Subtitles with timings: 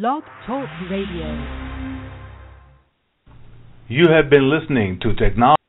[0.00, 1.28] Blog Talk Radio.
[3.88, 5.60] You have been listening to Technology.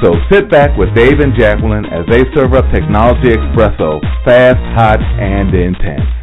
[0.00, 5.02] So sit back with Dave and Jacqueline as they serve up Technology Expresso, fast, hot,
[5.02, 6.15] and intense.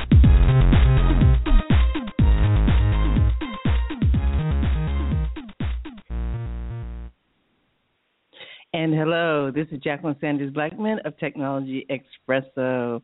[8.84, 13.00] And hello, this is Jacqueline Sanders Blackman of Technology Expresso.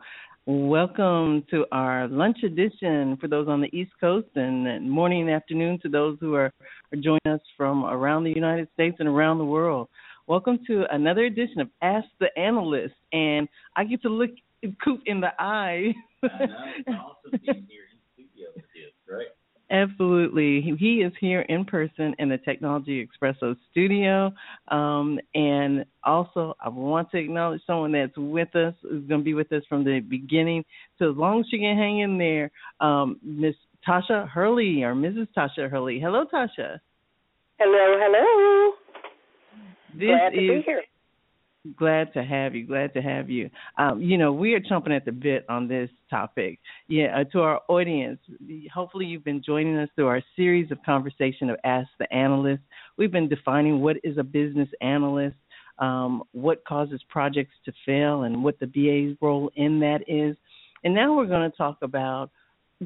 [0.46, 5.80] Welcome to our lunch edition for those on the East Coast and morning and afternoon
[5.84, 6.52] to those who are,
[6.92, 9.88] are joining us from around the United States and around the world.
[10.28, 12.96] Welcome to another edition of Ask the Analyst.
[13.14, 14.32] And I get to look
[14.86, 15.94] Kupe in the eye.
[16.24, 16.56] I know.
[16.76, 18.90] It's awesome being here in studio with you.
[19.10, 19.28] Right?
[19.72, 20.62] Absolutely.
[20.80, 24.32] He is here in person in the Technology Expresso studio.
[24.70, 29.36] Um, and also, I want to acknowledge someone that's with us, who's going to be
[29.36, 30.66] with us from the beginning.
[30.98, 32.50] So, as long as she can hang in there,
[32.80, 33.54] um, Miss
[33.88, 35.28] Tasha Hurley or Mrs.
[35.38, 36.00] Tasha Hurley.
[36.00, 36.80] Hello, Tasha.
[37.60, 38.74] Hello, hello.
[39.94, 40.84] This Glad to is be here.
[41.76, 42.66] Glad to have you.
[42.66, 43.50] Glad to have you.
[43.78, 46.58] Um, you know, we are chomping at the bit on this topic.
[46.88, 48.20] Yeah, uh, to our audience,
[48.74, 52.64] hopefully you've been joining us through our series of conversation of Ask the Analyst.
[52.96, 55.36] We've been defining what is a business analyst,
[55.80, 60.38] um, what causes projects to fail, and what the BA's role in that is.
[60.86, 62.32] And now we're going to talk about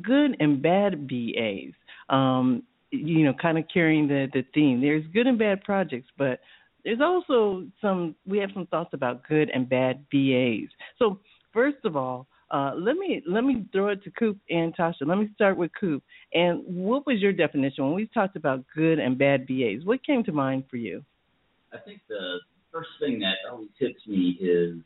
[0.02, 1.74] good and bad BAs.
[2.10, 4.82] Um, you know, kind of carrying the the theme.
[4.82, 6.40] There's good and bad projects, but
[6.84, 10.70] there's also some we have some thoughts about good and bad BAs.
[11.00, 11.20] So
[11.54, 15.06] first of all, uh, let me let me throw it to Kupe and Tasha.
[15.08, 16.02] Let me start with Kupe.
[16.34, 19.86] And what was your definition when we talked about good and bad BAs?
[19.86, 21.04] What came to mind for you?
[21.74, 22.38] I think the
[22.72, 24.78] first thing that always hits me is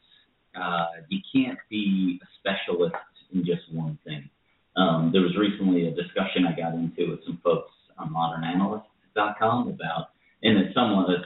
[0.55, 2.95] uh, you can't be a specialist
[3.33, 4.29] in just one thing.
[4.77, 10.09] Um, there was recently a discussion I got into with some folks on modernanalyst.com about,
[10.43, 11.25] and it's someone that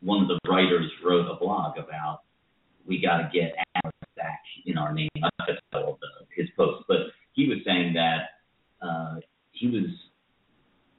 [0.00, 2.20] one of the writers wrote a blog about
[2.86, 5.08] we got to get analysts back in our name.
[5.22, 5.98] I just told
[6.34, 6.98] his post, but
[7.32, 9.16] he was saying that uh,
[9.52, 9.90] he was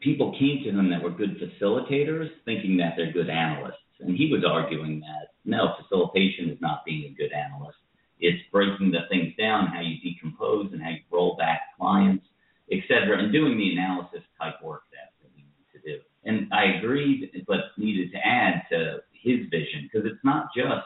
[0.02, 4.32] people came to him that were good facilitators, thinking that they're good analysts, and he
[4.32, 7.78] was arguing that no, facilitation is not being a good analyst.
[8.20, 12.26] It's breaking the things down, how you decompose and how you roll back clients,
[12.72, 16.02] et cetera, and doing the analysis type work that we need to do.
[16.30, 20.86] And I agreed, but needed to add to his vision because it's not just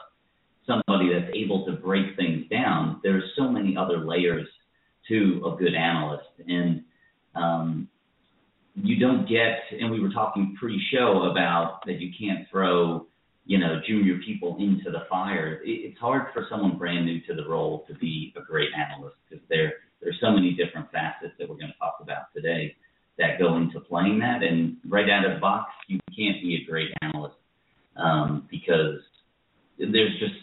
[0.66, 3.00] somebody that's able to break things down.
[3.02, 4.48] There's so many other layers
[5.08, 6.82] to a good analyst, and
[7.34, 7.88] um,
[8.74, 9.58] you don't get.
[9.78, 13.06] And we were talking pre-show about that you can't throw,
[13.44, 15.60] you know, junior people into the fire.
[15.62, 19.16] It, it's hard for someone brand new to the role to be a great analyst
[19.28, 22.74] because there there's so many different facets that we're going to talk about today
[23.18, 24.42] that go into playing that.
[24.42, 27.36] And right out of the box, you can't be a great analyst
[27.96, 29.00] um, because
[29.78, 30.34] there's just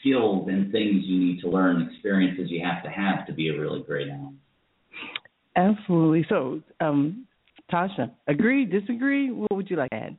[0.00, 3.58] skills and things you need to learn, experiences you have to have to be a
[3.58, 4.36] really great analyst.
[5.56, 6.24] Absolutely.
[6.28, 7.26] So, um,
[7.72, 9.30] Tasha, agree, disagree?
[9.30, 10.16] What would you like to add?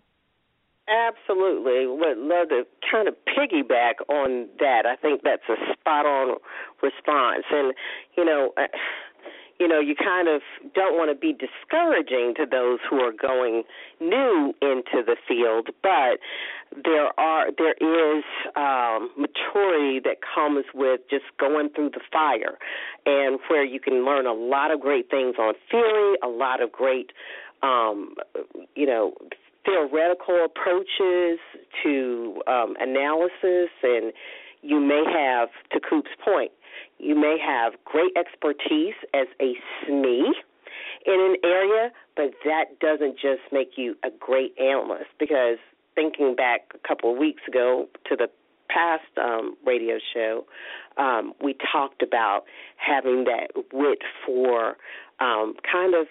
[0.89, 1.85] Absolutely.
[1.85, 4.85] Would love to kind of piggyback on that.
[4.85, 6.37] I think that's a spot on
[6.81, 7.45] response.
[7.51, 7.73] And,
[8.17, 8.53] you know,
[9.59, 10.41] you know, you kind of
[10.73, 13.63] don't want to be discouraging to those who are going
[13.99, 16.19] new into the field, but
[16.83, 18.23] there are there is
[18.55, 22.57] um, maturity that comes with just going through the fire,
[23.05, 26.71] and where you can learn a lot of great things on theory, a lot of
[26.71, 27.11] great,
[27.61, 28.15] um,
[28.75, 29.13] you know,
[29.65, 31.39] theoretical approaches
[31.83, 34.13] to um, analysis, and
[34.61, 36.51] you may have, to Kupe's point,
[36.99, 39.53] you may have great expertise as a
[39.87, 40.31] SME
[41.05, 45.09] in an area, but that doesn't just make you a great analyst.
[45.19, 45.57] Because
[45.95, 48.29] thinking back a couple of weeks ago to the
[48.69, 50.45] past um, radio show,
[50.97, 52.43] um, we talked about
[52.75, 54.75] having that wit for
[55.19, 56.07] um, kind of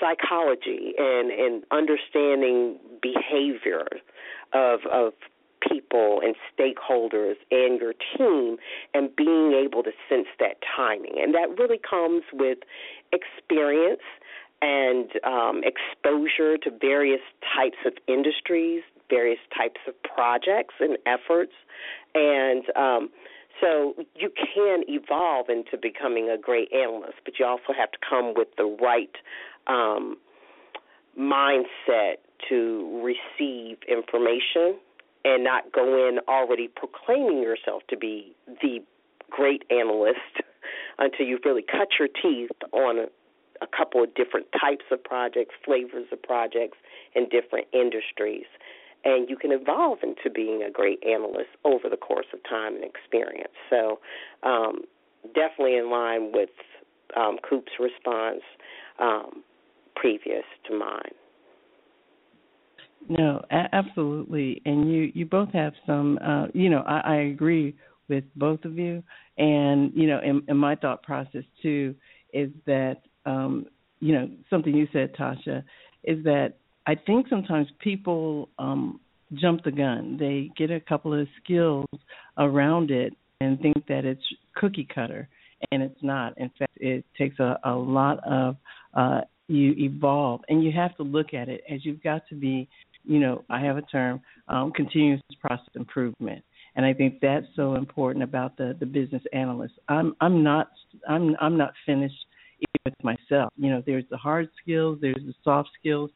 [0.00, 3.86] psychology and, and understanding behavior
[4.52, 5.12] of of
[5.68, 8.56] people and stakeholders and your team
[8.92, 11.14] and being able to sense that timing.
[11.20, 12.58] And that really comes with
[13.12, 14.02] experience
[14.62, 17.20] and um, exposure to various
[17.54, 21.52] types of industries, various types of projects and efforts.
[22.14, 23.10] And um,
[23.60, 28.34] so you can evolve into becoming a great analyst, but you also have to come
[28.34, 29.14] with the right
[29.66, 30.16] um,
[31.18, 32.16] mindset
[32.48, 34.78] to receive information
[35.24, 38.78] and not go in already proclaiming yourself to be the
[39.30, 40.18] great analyst
[40.98, 43.06] until you've really cut your teeth on a,
[43.64, 46.78] a couple of different types of projects, flavors of projects,
[47.14, 48.46] and different industries.
[49.04, 52.84] And you can evolve into being a great analyst over the course of time and
[52.84, 53.52] experience.
[53.68, 54.00] So,
[54.42, 54.82] um,
[55.34, 56.50] definitely in line with
[57.16, 58.42] um, Kupe's response
[58.98, 59.42] um,
[59.94, 61.12] previous to mine.
[63.08, 66.18] No, a- absolutely, and you you both have some.
[66.24, 67.74] Uh, you know, I, I agree
[68.08, 69.02] with both of you,
[69.36, 71.94] and you know, in, my thought process too
[72.32, 73.66] is that um,
[74.00, 75.62] you know something you said, Tasha,
[76.04, 76.54] is that
[76.86, 79.00] I think sometimes people um,
[79.34, 80.16] jump the gun.
[80.18, 81.86] They get a couple of skills
[82.38, 84.22] around it and think that it's
[84.56, 85.28] cookie cutter,
[85.72, 86.38] and it's not.
[86.38, 88.56] In fact, it takes a, a lot of
[88.94, 92.66] uh, you evolve, and you have to look at it as you've got to be
[93.04, 96.44] you know, I have a term, um, continuous process improvement.
[96.76, 99.74] And I think that's so important about the, the business analyst.
[99.88, 100.70] I'm I'm not
[101.08, 102.26] I'm I'm not finished
[102.84, 103.50] with myself.
[103.56, 106.10] You know, there's the hard skills, there's the soft skills,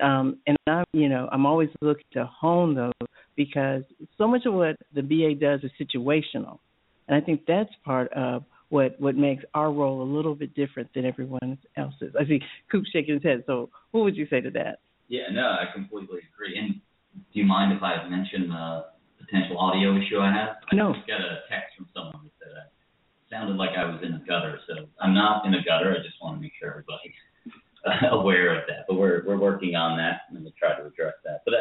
[0.00, 2.92] um, and I'm you know I'm always looking to hone those
[3.36, 3.82] because
[4.18, 6.58] so much of what the BA does is situational,
[7.08, 10.92] and I think that's part of what what makes our role a little bit different
[10.94, 12.14] than everyone else's.
[12.18, 12.40] I see
[12.72, 13.44] Kupe shaking his head.
[13.46, 14.80] So, what would you say to that?
[15.12, 16.56] Yeah, no, I completely agree.
[16.56, 16.80] And
[17.12, 18.86] do you mind if I mention the
[19.20, 20.56] potential audio issue I have?
[20.72, 20.94] I no.
[20.94, 22.64] just got a text from someone that said I
[23.28, 24.58] sounded like I was in a gutter.
[24.66, 25.92] So I'm not in a gutter.
[25.92, 27.12] I just want to make sure everybody's
[28.10, 28.88] aware of that.
[28.88, 31.42] But we're we're working on that and we'll try to address that.
[31.44, 31.54] But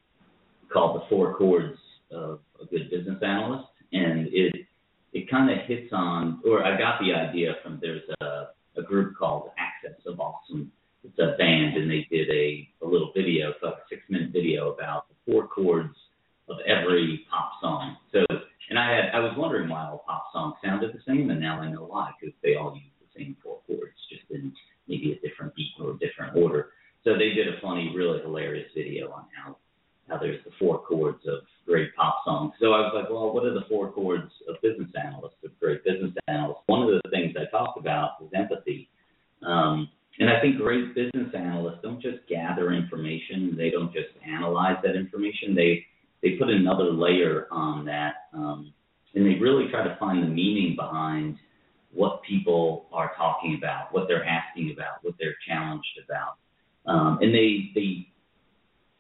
[0.72, 1.78] called "The Four Chords
[2.11, 4.66] of a Good Business Analyst," and it
[5.12, 9.16] it kind of hits on, or I got the idea from there's a a group
[9.16, 10.72] called Axis of Awesome.
[11.04, 14.72] It's a band, and they did a a little video, like a six minute video
[14.72, 15.94] about the four chords
[16.49, 17.96] of every pop song.
[18.12, 18.25] So
[18.71, 21.61] and I had I was wondering why all pop songs sounded the same, and now
[21.61, 24.52] I know why because they all use the same four chords, just in
[24.88, 26.71] maybe a different beat or a different order.
[27.04, 29.57] So they did a funny, really hilarious video on how
[30.09, 32.52] how there's the four chords of great pop songs.
[32.61, 35.85] So I was like, well, what are the four chords of business analysts, of great
[35.85, 36.62] business analysts?
[36.66, 38.88] One of the things I talked about was empathy.
[39.42, 39.88] Um,
[40.19, 44.95] and I think great business analysts don't just gather information, they don't just analyze that
[44.95, 45.87] information, they
[46.23, 48.73] they put another layer on that, um,
[49.14, 51.37] and they really try to find the meaning behind
[51.93, 56.37] what people are talking about, what they're asking about, what they're challenged about,
[56.87, 58.09] um, and they they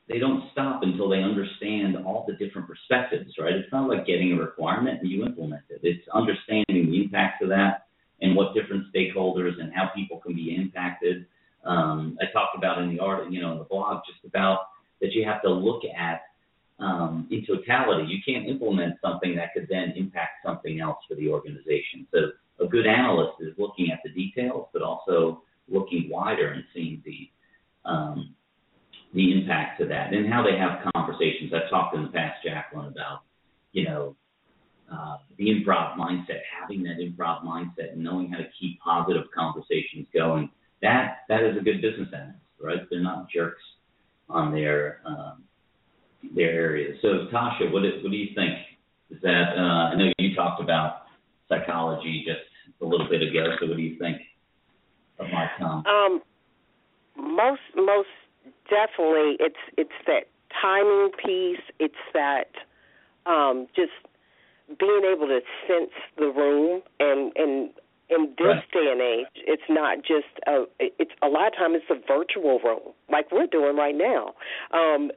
[0.08, 3.32] they don't stop until they understand all the different perspectives.
[3.38, 3.54] Right?
[3.54, 5.80] It's not like getting a requirement and you implement it.
[5.82, 7.86] It's understanding the impact of that
[8.20, 11.26] and what different stakeholders and how people can be impacted.
[11.64, 14.66] Um, I talked about in the art, you know, in the blog, just about
[15.00, 16.22] that you have to look at
[16.82, 18.08] um, in totality.
[18.08, 22.06] You can't implement something that could then impact something else for the organization.
[22.12, 22.18] So
[22.62, 27.30] a good analyst is looking at the details, but also looking wider and seeing the
[27.88, 28.34] um,
[29.14, 31.52] the impact to that and how they have conversations.
[31.54, 33.20] I've talked in the past, Jacqueline, about
[33.72, 34.16] you know
[34.92, 40.06] uh, the improv mindset, having that improv mindset, and knowing how to keep positive conversations
[40.12, 40.50] going.
[40.80, 42.80] That that is a good business analyst, right?
[42.90, 43.62] They're not jerks
[44.28, 45.44] on their um,
[46.34, 46.98] their areas.
[47.02, 48.54] So, Tasha, what do, what do you think?
[49.10, 51.02] Is that uh, I know you talked about
[51.48, 52.40] psychology just
[52.80, 53.54] a little bit ago.
[53.60, 54.18] So, what do you think
[55.18, 55.86] of my comment?
[55.86, 56.22] Um,
[57.16, 58.08] most most
[58.70, 60.24] definitely, it's it's that
[60.60, 61.64] timing piece.
[61.78, 62.50] It's that
[63.26, 63.92] um, just
[64.78, 67.70] being able to sense the room and and
[68.10, 68.72] in this right.
[68.72, 70.64] day and age, it's not just a.
[70.78, 74.34] It's a lot of times it's a virtual room, like we're doing right now,
[74.72, 75.10] um,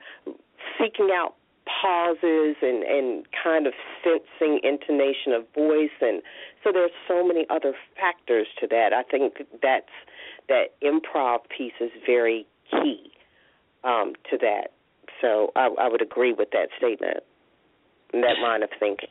[0.80, 1.36] seeking out
[1.66, 6.22] pauses and and kind of sensing intonation of voice, and
[6.64, 8.94] so there's so many other factors to that.
[8.94, 9.86] I think that's
[10.48, 13.12] that improv piece is very key
[13.84, 14.72] um, to that.
[15.22, 17.24] So I, I would agree with that statement,
[18.14, 19.10] and that line of thinking.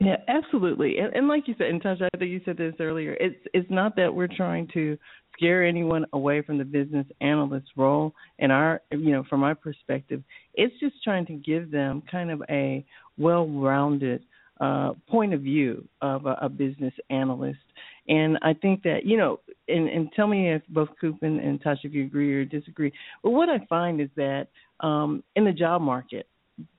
[0.00, 0.98] Yeah, absolutely.
[0.98, 3.16] And, and like you said, and Tasha, I think you said this earlier.
[3.20, 4.96] It's it's not that we're trying to
[5.38, 8.12] scare anyone away from the business analyst role.
[8.40, 10.22] And our, you know, from my perspective,
[10.54, 12.84] it's just trying to give them kind of a
[13.16, 14.24] well-rounded
[14.60, 17.60] uh, point of view of a, a business analyst.
[18.08, 21.62] And I think that, you know, and, and tell me if both Coop and, and
[21.62, 22.92] Tasha, if you agree or disagree.
[23.22, 24.48] But what I find is that
[24.80, 26.26] um, in the job market,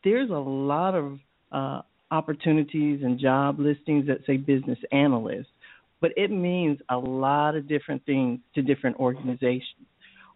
[0.03, 1.19] there's a lot of
[1.51, 5.49] uh, opportunities and job listings that say business analyst,
[6.01, 9.87] but it means a lot of different things to different organizations.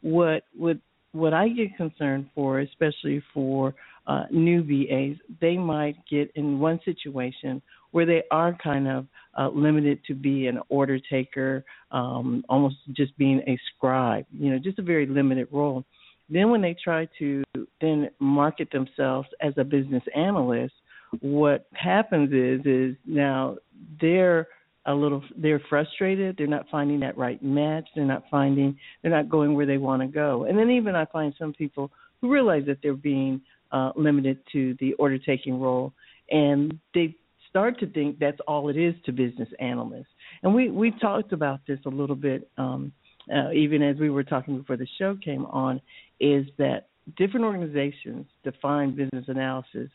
[0.02, 0.78] What what
[1.14, 3.76] what I get concerned for, especially for
[4.08, 9.06] uh, new BAs, they might get in one situation where they are kind of
[9.40, 14.58] uh, limited to be an order taker, um, almost just being a scribe, you know,
[14.58, 15.86] just a very limited role.
[16.30, 17.44] Then when they try to
[17.80, 20.74] then market themselves as a business analyst,
[21.22, 23.58] what happens is is now
[24.02, 24.48] they're
[24.86, 26.36] a little they're frustrated.
[26.38, 27.88] They're not finding that right match.
[27.96, 30.46] They're not finding they're not going where they want to go.
[30.46, 34.76] And then even i find some people who realize that they're being uh, limited to
[34.80, 35.94] the order taking role
[36.32, 37.16] and they
[37.50, 40.08] start to think that's all it is to business analysts.
[40.42, 42.92] And we we talked about this a little bit um,
[43.34, 45.80] uh, even as we were talking before the show came on
[46.20, 46.88] is that
[47.18, 49.90] different organizations define business analysis.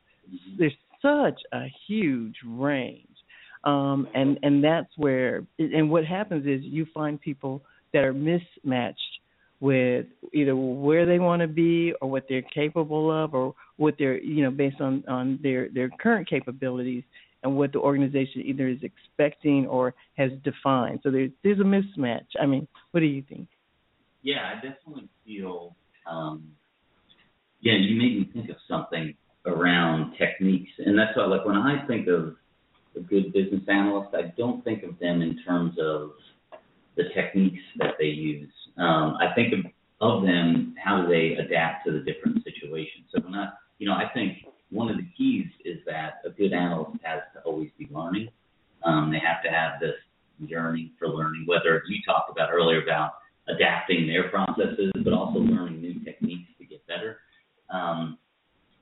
[0.59, 3.07] There's such a huge range.
[3.65, 7.63] Um, and and that's where and what happens is you find people
[7.93, 9.01] that are mismatched
[9.61, 14.19] with either where they want to be or what they're capable of or what they're
[14.21, 17.03] you know based on on their their current capabilities
[17.43, 21.01] and what the organization either is expecting or has defined.
[21.03, 22.27] So there's there's a mismatch.
[22.41, 23.49] I mean what do you think?
[24.23, 25.75] Yeah i definitely feel
[26.09, 26.53] um
[27.61, 29.15] yeah you made me think of something
[29.49, 30.71] around techniques.
[30.79, 32.37] And that's why, like, when I think of
[33.01, 36.13] good business analyst, I don't think of them in terms of
[36.97, 38.51] the techniques that they use.
[38.77, 39.61] Um, I think of,
[40.01, 43.07] of them how do they adapt to the different situations.
[43.15, 44.39] So when I, you know, I think
[44.71, 48.29] one of the keys is that a good analyst has to always be learning.
[48.85, 49.95] Um, they have to have this
[50.39, 53.13] yearning for learning, whether you talked about earlier about
[53.49, 57.19] adapting their processes, but also learning new techniques to get better.
[57.71, 58.19] Um,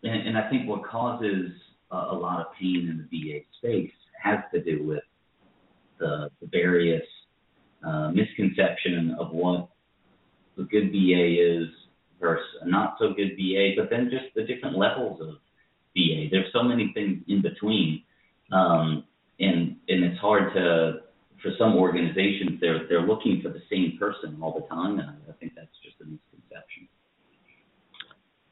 [0.02, 1.50] and, and I think what causes
[1.90, 3.92] a, a lot of pain in the BA space
[4.26, 5.02] has to do with
[5.99, 7.06] the, the various
[7.87, 9.68] uh, misconception of what
[10.59, 11.68] a good BA is
[12.21, 15.37] versus a not so good BA, but then just the different levels of
[15.95, 16.28] BA.
[16.30, 18.02] There's so many things in between,
[18.52, 19.04] um,
[19.38, 21.00] and and it's hard to
[21.42, 25.33] for some organizations they're they're looking for the same person all the time, and I
[25.38, 26.04] think that's just a.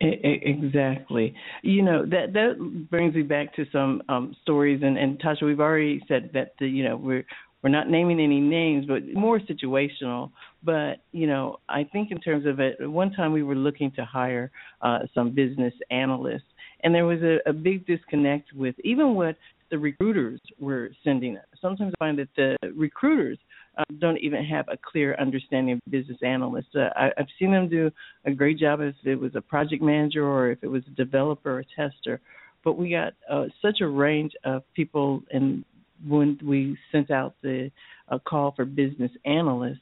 [0.04, 1.34] Exactly.
[1.62, 5.60] You know that that brings me back to some um, stories, and, and Tasha, we've
[5.60, 7.24] already said that the, you know we're
[7.62, 10.30] we're not naming any names, but more situational.
[10.62, 14.04] But you know, I think in terms of it, one time we were looking to
[14.04, 14.50] hire
[14.82, 16.42] uh, some business analysts,
[16.82, 19.36] and there was a, a big disconnect with even what
[19.70, 21.36] the recruiters were sending.
[21.38, 21.44] us.
[21.60, 23.38] Sometimes I find that the recruiters
[23.76, 26.74] uh, don't even have a clear understanding of business analysts.
[26.74, 27.90] Uh, I, I've seen them do
[28.24, 31.58] a great job if it was a project manager or if it was a developer
[31.58, 32.20] or tester,
[32.64, 35.64] but we got uh, such a range of people, and
[36.06, 37.70] when we sent out the
[38.08, 39.78] uh, call for business analysts,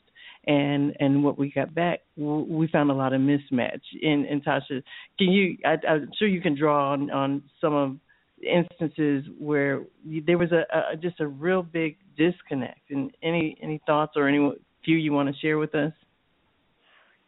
[0.47, 3.81] and and what we got back, we found a lot of mismatch.
[4.03, 4.83] And, and Tasha,
[5.19, 5.57] can you?
[5.65, 7.97] I, I'm sure you can draw on on some of
[8.43, 9.83] instances where
[10.27, 12.91] there was a, a just a real big disconnect.
[12.91, 14.53] And any any thoughts or any
[14.85, 15.93] few you want to share with us?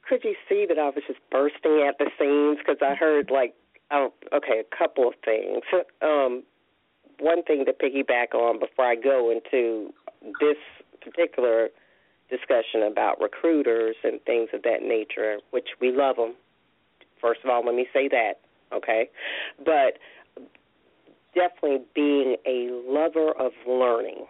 [0.09, 3.55] Could you see that I was just bursting at the seams because I heard like,
[3.91, 5.63] oh, okay, a couple of things.
[6.03, 6.43] Um,
[7.19, 9.93] one thing to piggyback on before I go into
[10.41, 10.57] this
[11.01, 11.69] particular
[12.29, 16.35] discussion about recruiters and things of that nature, which we love them.
[17.21, 18.35] First of all, let me say that,
[18.75, 19.09] okay?
[19.65, 19.99] But
[21.35, 24.27] definitely being a lover of learning.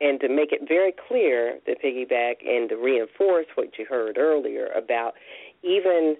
[0.00, 4.66] And to make it very clear, to piggyback and to reinforce what you heard earlier
[4.76, 5.14] about
[5.62, 6.16] even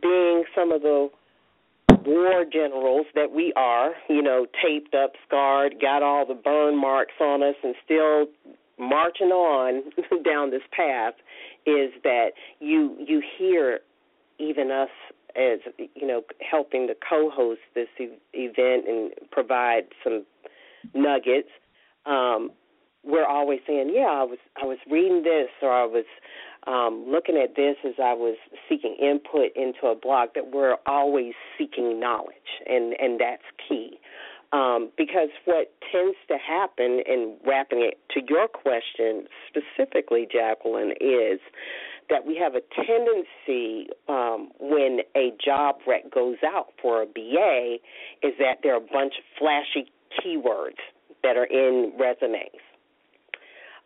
[0.00, 1.10] being some of the
[2.04, 7.14] war generals that we are, you know, taped up, scarred, got all the burn marks
[7.20, 8.26] on us, and still
[8.78, 9.82] marching on
[10.24, 11.14] down this path,
[11.66, 12.30] is that
[12.60, 13.80] you you hear
[14.38, 14.88] even us
[15.36, 15.60] as
[15.94, 20.24] you know helping to co-host this e- event and provide some
[20.94, 21.48] nuggets.
[22.06, 22.50] Um,
[23.04, 26.04] we're always saying, "Yeah, I was I was reading this, or I was
[26.66, 28.36] um, looking at this as I was
[28.68, 33.98] seeking input into a blog." That we're always seeking knowledge, and and that's key.
[34.52, 41.40] Um, because what tends to happen, and wrapping it to your question specifically, Jacqueline, is
[42.08, 47.76] that we have a tendency um, when a job rec goes out for a BA
[48.22, 50.78] is that there are a bunch of flashy keywords
[51.22, 52.62] that are in resumes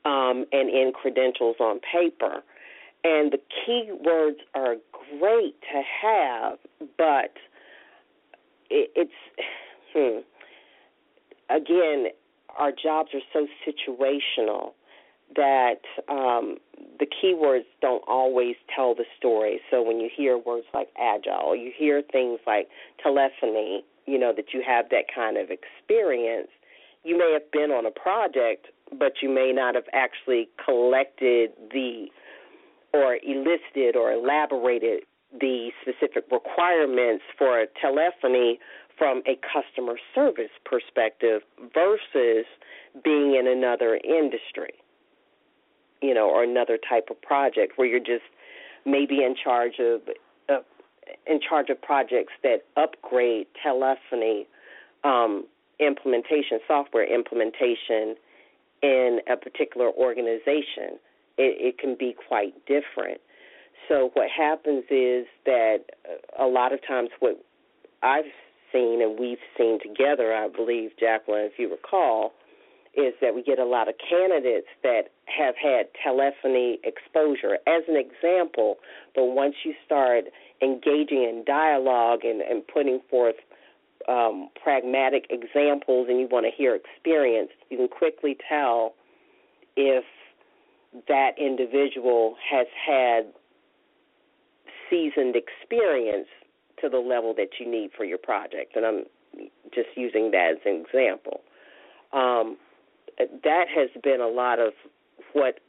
[0.04, 2.42] um, and in credentials on paper.
[3.02, 4.76] And the keywords are
[5.18, 6.58] great to have,
[6.98, 7.32] but
[8.68, 9.12] it, it's,
[9.94, 10.20] hmm,
[11.48, 12.08] again,
[12.58, 14.72] our jobs are so situational
[15.36, 16.56] that um,
[16.98, 19.60] the keywords don't always tell the story.
[19.70, 22.68] So when you hear words like agile, you hear things like
[23.02, 26.48] telephony, you know, that you have that kind of experience.
[27.04, 28.66] You may have been on a project,
[28.98, 32.06] but you may not have actually collected the
[32.92, 35.04] or elicited or elaborated
[35.38, 38.58] the specific requirements for telephony
[38.98, 42.44] from a customer service perspective versus
[43.04, 44.74] being in another industry
[46.02, 48.24] you know, or another type of project where you're just
[48.84, 50.00] maybe in charge of
[50.48, 50.60] uh,
[51.26, 54.46] in charge of projects that upgrade telephony
[55.04, 55.46] um,
[55.78, 58.16] implementation, software implementation
[58.82, 60.98] in a particular organization.
[61.38, 63.20] It, it can be quite different.
[63.88, 65.78] So what happens is that
[66.38, 67.42] a lot of times what
[68.02, 68.24] I've
[68.72, 72.32] seen and we've seen together, I believe, Jacqueline, if you recall,
[72.94, 77.96] is that we get a lot of candidates that have had telephony exposure as an
[77.96, 78.78] example,
[79.14, 80.24] but once you start
[80.60, 83.36] engaging in dialogue and, and putting forth
[84.08, 88.94] um, pragmatic examples and you want to hear experience, you can quickly tell
[89.76, 90.04] if
[91.06, 93.32] that individual has had
[94.88, 96.26] seasoned experience
[96.80, 98.74] to the level that you need for your project.
[98.74, 99.04] And I'm
[99.72, 101.42] just using that as an example.
[102.12, 102.56] Um,
[103.44, 104.72] that has been a lot of
[105.32, 105.60] what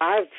[0.00, 0.30] I've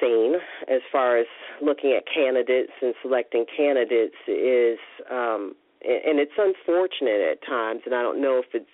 [0.00, 0.34] seen
[0.68, 1.26] as far as
[1.60, 4.78] looking at candidates and selecting candidates is
[5.10, 5.54] um
[5.84, 8.66] and it's unfortunate at times and I don't know if it's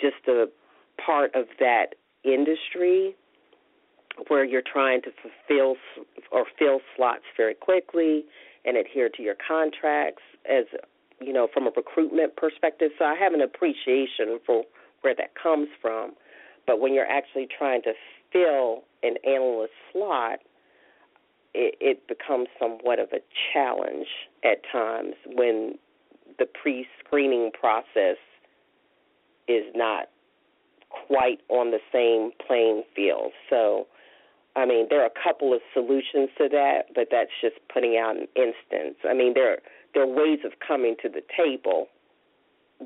[0.00, 0.46] just a
[1.04, 1.94] part of that
[2.24, 3.14] industry
[4.28, 5.76] where you're trying to fulfill
[6.30, 8.24] or fill slots very quickly
[8.64, 10.64] and adhere to your contracts as
[11.20, 12.90] you know from a recruitment perspective.
[12.98, 14.64] So I have an appreciation for
[15.02, 16.12] where that comes from.
[16.66, 17.92] But when you're actually trying to
[18.32, 20.40] fill an analyst slot,
[21.54, 23.20] it, it becomes somewhat of a
[23.52, 24.06] challenge
[24.44, 25.74] at times when
[26.38, 28.16] the pre screening process
[29.48, 30.08] is not
[30.88, 33.32] quite on the same playing field.
[33.50, 33.86] So,
[34.56, 38.16] I mean, there are a couple of solutions to that, but that's just putting out
[38.16, 38.96] an instance.
[39.08, 39.58] I mean, there
[39.94, 41.88] there are ways of coming to the table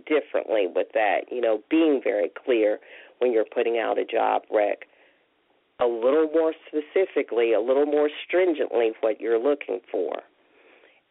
[0.07, 1.23] differently with that.
[1.31, 2.79] You know, being very clear
[3.19, 4.87] when you're putting out a job rec,
[5.81, 10.15] a little more specifically, a little more stringently what you're looking for.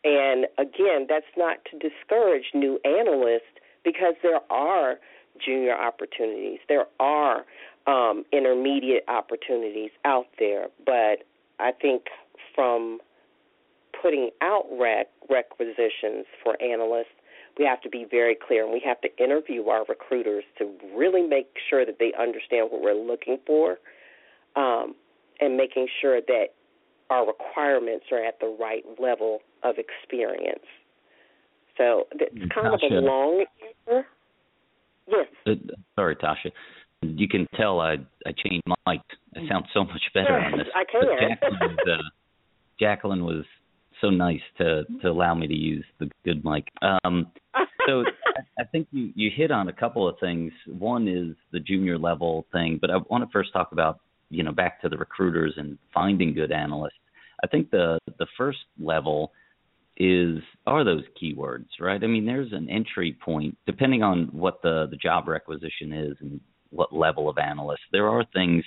[0.04, 4.96] And again, that's not to discourage new analysts because there are
[5.44, 7.46] junior opportunities, there are
[7.88, 10.68] um, intermediate opportunities out there.
[10.86, 11.24] But
[11.60, 12.04] I think
[12.54, 13.00] from
[14.02, 17.15] putting out rec requisitions for analysts,
[17.58, 21.22] we have to be very clear and we have to interview our recruiters to really
[21.22, 23.78] make sure that they understand what we're looking for
[24.56, 24.96] um,
[25.40, 26.48] and making sure that
[27.10, 30.66] our requirements are at the right level of experience.
[31.78, 33.46] So it's kind Tasha, of a long
[33.88, 34.08] answer.
[35.08, 35.28] Yes.
[35.46, 35.52] Uh,
[35.96, 36.52] sorry, Tasha.
[37.02, 39.02] you can tell I I changed mic.
[39.36, 40.68] I sound so much better on this.
[40.74, 41.02] I can.
[41.20, 42.04] Jacqueline was, uh,
[42.80, 43.46] Jacqueline was
[44.06, 46.68] so nice to to allow me to use the good mic.
[46.82, 47.32] Um,
[47.88, 48.04] so
[48.38, 50.52] I, I think you you hit on a couple of things.
[50.68, 54.52] One is the junior level thing, but I want to first talk about you know
[54.52, 56.94] back to the recruiters and finding good analysts.
[57.44, 59.32] I think the the first level
[59.98, 62.04] is are those keywords, right?
[62.04, 66.40] I mean, there's an entry point depending on what the the job requisition is and
[66.70, 67.82] what level of analyst.
[67.92, 68.64] There are things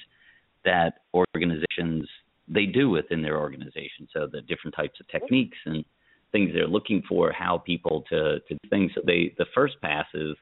[0.64, 2.08] that organizations
[2.48, 4.08] they do within their organization.
[4.12, 5.84] So the different types of techniques and
[6.32, 8.90] things they're looking for, how people to to things.
[8.94, 10.36] So they the first pass is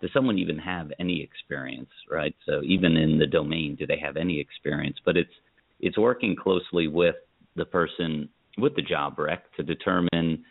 [0.00, 2.34] does someone even have any experience, right?
[2.46, 4.96] So even in the domain, do they have any experience?
[5.04, 5.32] But it's
[5.80, 7.16] it's working closely with
[7.56, 10.44] the person with the job rec to determine,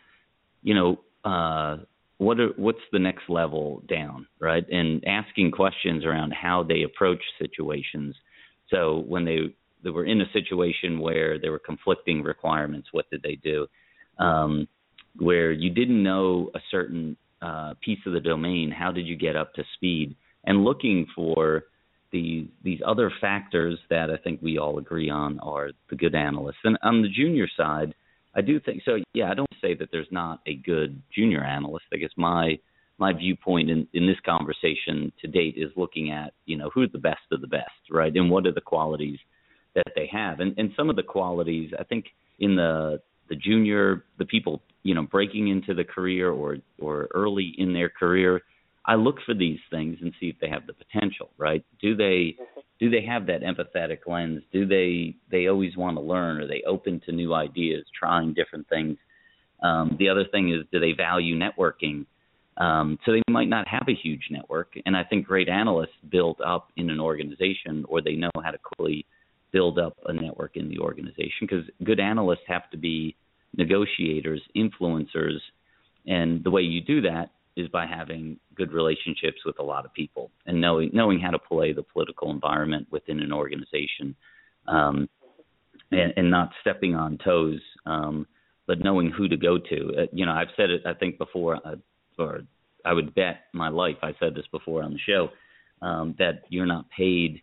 [0.62, 1.78] you know, uh,
[2.18, 4.68] what are, what's the next level down, right?
[4.70, 8.14] And asking questions around how they approach situations.
[8.68, 13.22] So when they they were in a situation where there were conflicting requirements, what did
[13.22, 13.66] they do?
[14.18, 14.68] Um,
[15.18, 19.36] where you didn't know a certain uh, piece of the domain, how did you get
[19.36, 20.14] up to speed?
[20.44, 21.64] And looking for
[22.12, 26.58] these these other factors that I think we all agree on are the good analysts.
[26.64, 27.94] And on the junior side,
[28.34, 28.98] I do think so.
[29.14, 31.86] Yeah, I don't say that there's not a good junior analyst.
[31.92, 32.58] I guess my
[32.98, 36.98] my viewpoint in, in this conversation to date is looking at you know who's the
[36.98, 39.18] best of the best, right, and what are the qualities
[39.74, 42.06] that they have, and and some of the qualities I think
[42.38, 47.54] in the the junior, the people you know breaking into the career or or early
[47.58, 48.42] in their career,
[48.84, 51.64] I look for these things and see if they have the potential, right?
[51.80, 52.36] Do they
[52.78, 54.42] do they have that empathetic lens?
[54.52, 56.38] Do they they always want to learn?
[56.40, 58.96] Are they open to new ideas, trying different things?
[59.62, 62.06] Um, the other thing is, do they value networking?
[62.56, 66.40] Um, so they might not have a huge network, and I think great analysts build
[66.44, 69.06] up in an organization, or they know how to quickly
[69.52, 71.42] build up a network in the organization.
[71.42, 73.16] Because good analysts have to be
[73.56, 75.38] negotiators, influencers,
[76.06, 79.92] and the way you do that is by having good relationships with a lot of
[79.92, 84.14] people and knowing knowing how to play the political environment within an organization,
[84.68, 85.08] um,
[85.90, 88.26] and, and not stepping on toes, um,
[88.66, 89.92] but knowing who to go to.
[89.98, 91.76] Uh, you know, I've said it I think before, uh,
[92.18, 92.42] or
[92.84, 95.28] I would bet my life I said this before on the show
[95.82, 97.42] um, that you're not paid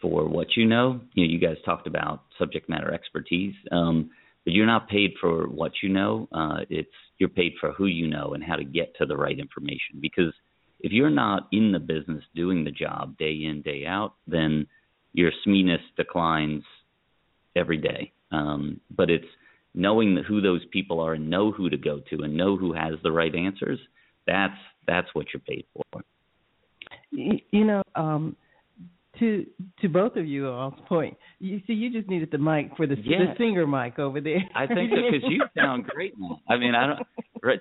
[0.00, 1.00] for what you know.
[1.14, 3.54] You know, you guys talked about subject matter expertise.
[3.72, 4.10] Um,
[4.44, 6.28] but you're not paid for what you know.
[6.32, 9.38] Uh, it's you're paid for who you know and how to get to the right
[9.38, 10.00] information.
[10.00, 10.32] Because
[10.80, 14.66] if you're not in the business doing the job day in day out, then
[15.12, 16.62] your SMEness declines
[17.56, 18.12] every day.
[18.30, 19.26] Um, but it's
[19.74, 22.94] knowing who those people are and know who to go to and know who has
[23.02, 23.78] the right answers.
[24.26, 24.56] That's
[24.86, 26.02] that's what you're paid for.
[27.10, 28.36] You know, um,
[29.18, 29.46] to
[29.80, 31.16] to both of you all's point.
[31.38, 33.18] You see, you just needed the mic for the yeah.
[33.18, 34.40] the singer mic over there.
[34.54, 36.40] I think so because you sound great now.
[36.48, 37.00] I mean, I don't.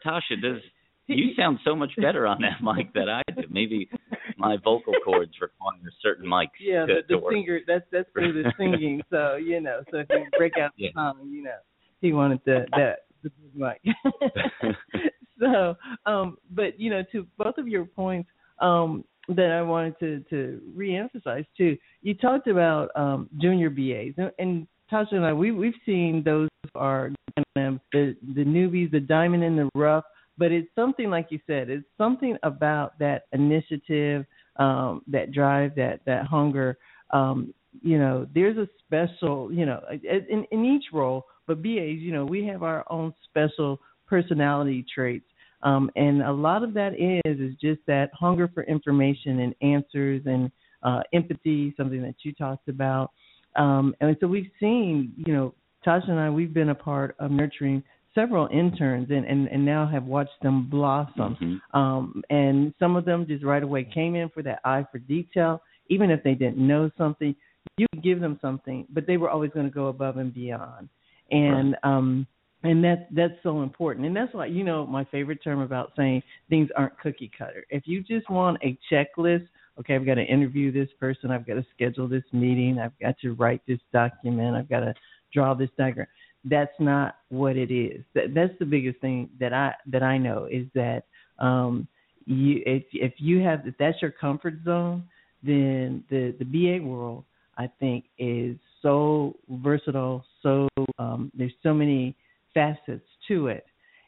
[0.04, 0.62] Tasha, does
[1.08, 3.44] you sound so much better on that mic than I do?
[3.50, 3.90] Maybe
[4.38, 6.48] my vocal cords require certain mics.
[6.60, 7.60] Yeah, to, the, the to singer.
[7.68, 9.02] That's that's for the singing.
[9.10, 10.90] So you know, so if you break out the Yeah.
[10.94, 11.58] song, you know,
[12.02, 13.82] he wanted the that the mic.
[15.40, 20.20] so, um, but you know, to both of your points, um, that I wanted to
[20.30, 21.78] to reemphasize too.
[22.02, 26.50] You talked about um, junior BAs, and, and Tasha and I we we've seen those
[26.76, 30.06] are the the newbies, the diamond in the rough.
[30.40, 31.70] But it's something like you said.
[31.70, 34.24] It's something about that initiative,
[34.58, 36.78] um, that drive, that that hunger.
[37.12, 41.26] Um, you know, there's a special, you know, in in each role.
[41.48, 45.26] But BAs, you know, we have our own special personality traits
[45.68, 50.22] um, and a lot of that is is just that hunger for information and answers
[50.26, 50.50] and
[50.84, 53.12] uh, empathy, something that you talked about.
[53.56, 55.54] Um, and so we've seen, you know,
[55.86, 57.84] Tasha and I, we've been a part of nurturing
[58.16, 61.38] several interns and, and, and now have watched them blossom.
[61.42, 61.80] Mhm.
[61.80, 65.62] Um, and some of them just right away came in for that eye for detail,
[65.90, 67.36] even if they didn't know something.
[67.78, 70.90] You could give them something, but they were always going to go above and beyond.
[71.32, 72.26] And um,
[72.68, 74.06] and that's that's so important.
[74.06, 77.66] And that's why you know my favorite term about saying things aren't cookie cutter.
[77.70, 79.48] If you just want a checklist
[79.80, 83.14] okay i've got to interview this person i've got to schedule this meeting i've got
[83.20, 84.92] to write this document i've got to
[85.32, 86.08] draw this diagram
[86.50, 88.04] that's not what it is.
[88.14, 91.04] That that's the biggest thing that i that i know is that
[91.40, 91.88] um
[92.26, 95.04] you if if you have if that's your comfort zone
[95.44, 97.24] then the the ba world
[97.58, 100.68] i think is so versatile so
[101.00, 102.16] um there's so many
[102.54, 103.66] facets to it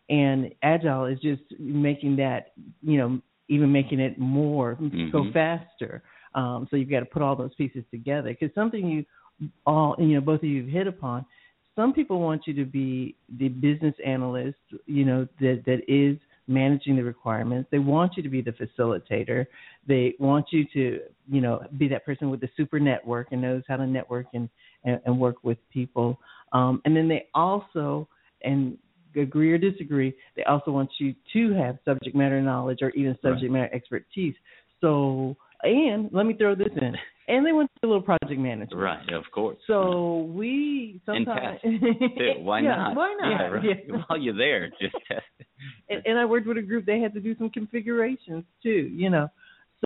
[0.10, 4.78] and agile is just making that you know even making it more
[5.12, 5.34] go Mhm.
[5.34, 6.02] faster
[6.36, 9.06] Um, so you've got to put all those pieces together because something you
[9.65, 11.25] all you know both of you have hit upon.
[11.75, 16.95] Some people want you to be the business analyst, you know, that that is managing
[16.97, 17.69] the requirements.
[17.71, 19.45] They want you to be the facilitator.
[19.88, 20.99] They want you to,
[21.32, 24.49] you know, be that person with the super network and knows how to network and
[24.84, 26.19] and, and work with people.
[26.52, 28.08] Um, and then they also
[28.43, 28.78] and
[29.15, 33.43] agree or disagree, they also want you to have subject matter knowledge or even subject
[33.43, 33.52] right.
[33.52, 34.36] matter expertise.
[34.82, 36.93] So, and let me throw this in.
[37.30, 38.73] And they want a little project management.
[38.73, 39.56] Right, of course.
[39.67, 41.60] So we sometimes.
[42.39, 42.95] Why yeah, not?
[42.95, 43.30] Why not?
[43.30, 43.63] Yeah, right.
[43.63, 43.97] yeah.
[44.08, 45.45] While you're there, just test it.
[45.89, 46.88] And, and I worked with a group.
[46.88, 48.89] They had to do some configurations too.
[48.91, 49.28] You know,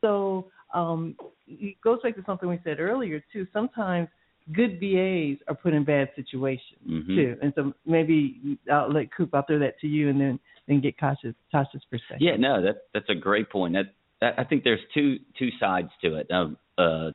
[0.02, 3.46] so um, it goes back to something we said earlier too.
[3.52, 4.08] Sometimes
[4.52, 7.16] good BAs are put in bad situations mm-hmm.
[7.16, 7.38] too.
[7.42, 9.30] And so maybe I'll let Kupe.
[9.34, 12.18] I'll throw that to you, and then then get Tasha's Tasha's perspective.
[12.20, 13.74] Yeah, no, that that's a great point.
[13.74, 16.30] That, that I think there's two two sides to it.
[16.32, 17.12] Um, uh,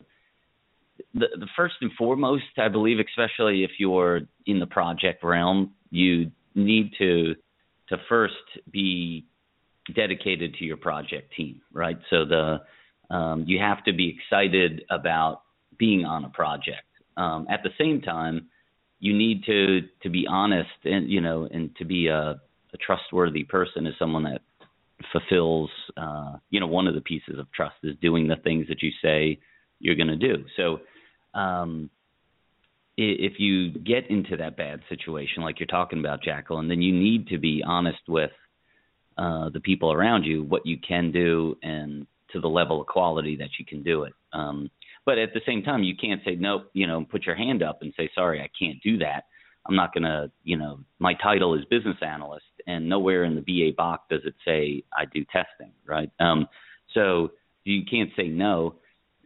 [1.14, 6.30] the the first and foremost, I believe, especially if you're in the project realm, you
[6.54, 7.34] need to
[7.90, 8.34] to first
[8.70, 9.26] be
[9.94, 11.98] dedicated to your project team, right?
[12.10, 12.58] So the
[13.14, 15.42] um, you have to be excited about
[15.78, 16.82] being on a project
[17.18, 18.48] um, at the same time,
[19.00, 22.40] you need to to be honest and you know and to be a,
[22.72, 24.40] a trustworthy person is someone that
[25.12, 28.82] fulfills uh, you know one of the pieces of trust is doing the things that
[28.82, 29.38] you say
[29.80, 30.44] you're going to do.
[30.56, 30.80] So
[31.38, 31.90] um,
[32.96, 37.28] if you get into that bad situation like you're talking about, Jacqueline, then you need
[37.28, 38.32] to be honest with
[39.16, 43.36] uh, the people around you, what you can do, and to the level of quality
[43.36, 44.12] that you can do it.
[44.32, 44.68] Um,
[45.08, 46.64] but at the same time, you can't say no.
[46.74, 49.24] You know, put your hand up and say sorry, I can't do that.
[49.66, 50.30] I'm not gonna.
[50.44, 54.34] You know, my title is business analyst, and nowhere in the BA box does it
[54.44, 56.10] say I do testing, right?
[56.20, 56.46] Um,
[56.92, 57.30] so
[57.64, 58.74] you can't say no.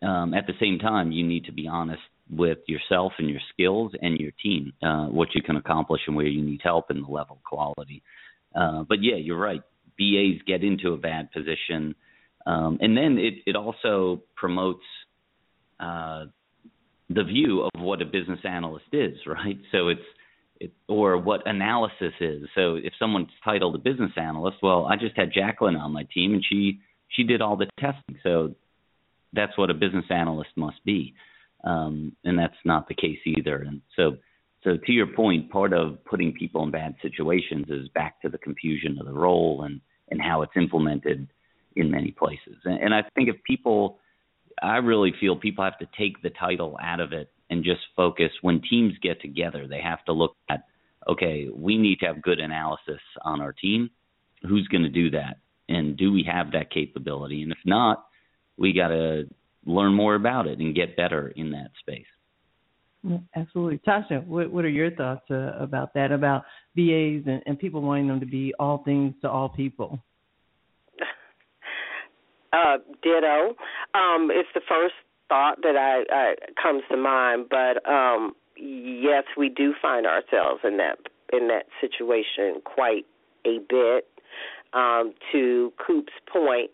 [0.02, 3.90] Um, at the same time, you need to be honest with yourself and your skills
[4.00, 7.10] and your team, uh, what you can accomplish and where you need help and the
[7.10, 8.04] level of quality.
[8.54, 9.62] Uh, but yeah, you're right.
[9.98, 11.96] BAs get into a bad position,
[12.46, 14.84] um, and then it it also promotes
[15.82, 16.26] uh,
[17.10, 19.58] the view of what a business analyst is, right?
[19.70, 20.00] So it's
[20.60, 22.44] it, or what analysis is.
[22.54, 26.34] So if someone's titled a business analyst, well, I just had Jacqueline on my team,
[26.34, 28.18] and she she did all the testing.
[28.22, 28.54] So
[29.32, 31.14] that's what a business analyst must be,
[31.64, 33.56] um, and that's not the case either.
[33.56, 34.16] And so,
[34.62, 38.38] so to your point, part of putting people in bad situations is back to the
[38.38, 41.28] confusion of the role and and how it's implemented
[41.74, 42.56] in many places.
[42.64, 43.98] And, and I think if people
[44.62, 48.30] I really feel people have to take the title out of it and just focus
[48.40, 50.64] when teams get together, they have to look at
[51.08, 53.90] okay, we need to have good analysis on our team.
[54.48, 55.38] Who's going to do that?
[55.68, 57.42] And do we have that capability?
[57.42, 58.06] And if not,
[58.56, 59.24] we got to
[59.66, 62.06] learn more about it and get better in that space.
[63.34, 63.78] Absolutely.
[63.78, 66.42] Tasha, what, what are your thoughts uh, about that, about
[66.76, 70.04] BAs and, and people wanting them to be all things to all people?
[72.52, 73.56] Uh, ditto.
[73.94, 74.94] Um, it's the first
[75.28, 80.76] thought that I, I comes to mind, but um, yes, we do find ourselves in
[80.76, 80.98] that
[81.32, 83.06] in that situation quite
[83.46, 84.06] a bit.
[84.74, 86.70] Um, to Kupe's point,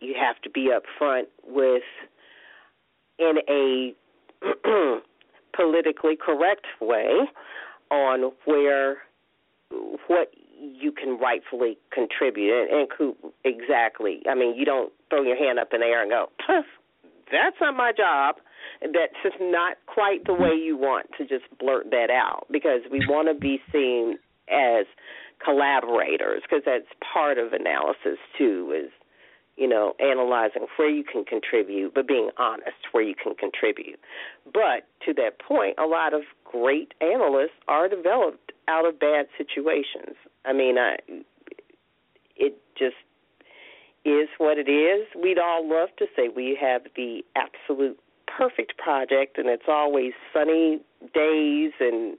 [0.00, 1.82] you have to be upfront with
[3.18, 3.94] in a
[5.54, 7.20] politically correct way
[7.90, 8.98] on where
[10.06, 12.52] what you can rightfully contribute.
[12.52, 14.22] And, and Kupe, exactly.
[14.28, 16.28] I mean, you don't throw your hand up in the air and go,
[17.30, 18.36] that's not my job.
[18.80, 23.04] That's just not quite the way you want to just blurt that out because we
[23.08, 24.86] want to be seen as
[25.44, 28.90] collaborators because that's part of analysis too is
[29.56, 33.98] you know analyzing where you can contribute but being honest where you can contribute
[34.44, 40.14] but to that point a lot of great analysts are developed out of bad situations
[40.44, 40.96] I mean, I,
[42.36, 42.96] it just
[44.04, 45.06] is what it is.
[45.20, 50.80] We'd all love to say we have the absolute perfect project and it's always sunny
[51.14, 52.16] days and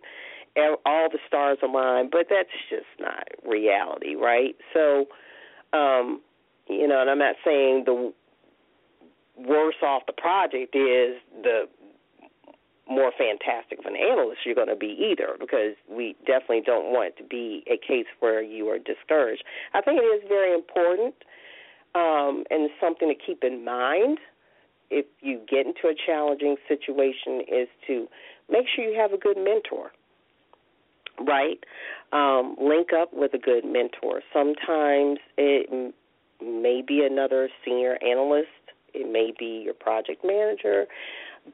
[0.85, 4.55] all the stars align, but that's just not reality, right?
[4.73, 5.07] So,
[5.73, 6.21] um,
[6.67, 8.13] you know, and I'm not saying the
[9.37, 11.67] worse off the project is, the
[12.87, 17.15] more fantastic of an analyst you're going to be either because we definitely don't want
[17.17, 19.43] to be a case where you are discouraged.
[19.73, 21.15] I think it is very important
[21.95, 24.19] um, and something to keep in mind
[24.89, 28.07] if you get into a challenging situation is to
[28.49, 29.91] make sure you have a good mentor,
[31.25, 31.63] right?
[32.11, 34.21] Um, link up with a good mentor.
[34.31, 35.93] Sometimes it
[36.41, 38.49] may be another senior analyst
[38.93, 40.85] It may be your project manager,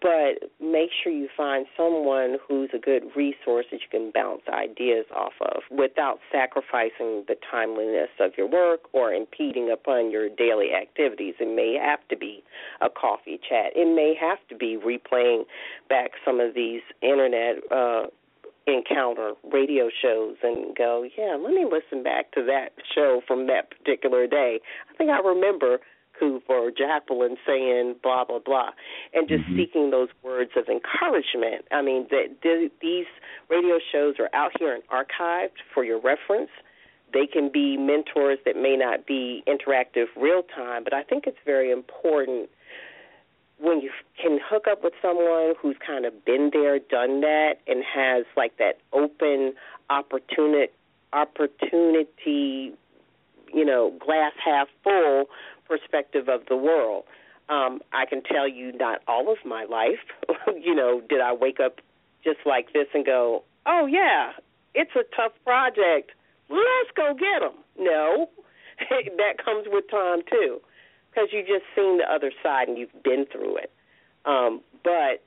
[0.02, 5.06] but make sure you find someone who's a good resource that you can bounce ideas
[5.15, 11.36] off of without sacrificing the timeliness of your work or impeding upon your daily activities.
[11.39, 12.43] It may have to be
[12.82, 13.73] a coffee chat.
[13.75, 15.43] It may have to be replaying
[15.89, 18.08] back some of these internet uh
[18.67, 23.71] encounter radio shows and go, yeah, let me listen back to that show from that
[23.71, 24.60] particular day.
[24.93, 25.80] I think I remember
[26.19, 28.71] Kupe or Jacqueline saying blah blah blah,
[29.13, 29.58] and just mm-hmm.
[29.58, 31.65] seeking those words of encouragement.
[31.71, 33.05] I mean, that these
[33.49, 36.51] radio shows are out here and archived for your reference.
[37.12, 41.39] They can be mentors that may not be interactive real time, but I think it's
[41.43, 42.49] very important
[43.60, 47.84] when you can hook up with someone who's kind of been there, done that, and
[47.84, 49.53] has like that open
[49.89, 50.71] opportunity
[51.12, 52.73] opportunity,
[53.53, 55.25] you know, glass half full
[55.69, 57.05] perspective of the world.
[57.47, 60.03] Um, I can tell you not all of my life,
[60.62, 61.79] you know, did I wake up
[62.23, 64.34] just like this and go, oh, yeah,
[64.75, 66.12] it's a tough project.
[66.49, 67.63] Let's go get them.
[67.77, 68.29] No,
[68.89, 70.60] that comes with time, too,
[71.10, 73.71] because you've just seen the other side and you've been through it.
[74.25, 75.23] Um, but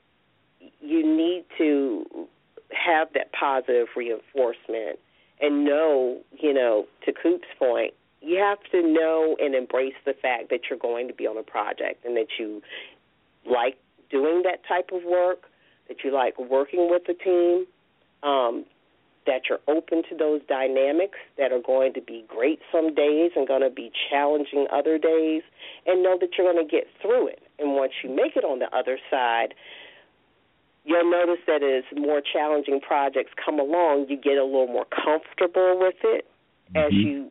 [0.80, 2.28] you need to
[2.70, 4.98] have that positive reinforcement
[5.40, 10.50] and know, you know, to Kupe's point, you have to know and embrace the fact
[10.50, 12.62] that you're going to be on a project and that you
[13.50, 13.76] like
[14.10, 15.44] doing that type of work,
[15.88, 17.66] that you like working with the team,
[18.22, 18.64] um,
[19.26, 23.46] that you're open to those dynamics that are going to be great some days and
[23.46, 25.42] going to be challenging other days,
[25.86, 27.42] and know that you're going to get through it.
[27.58, 29.54] And once you make it on the other side,
[30.84, 35.78] you'll notice that as more challenging projects come along, you get a little more comfortable
[35.78, 36.26] with it
[36.74, 36.86] mm-hmm.
[36.86, 37.30] as you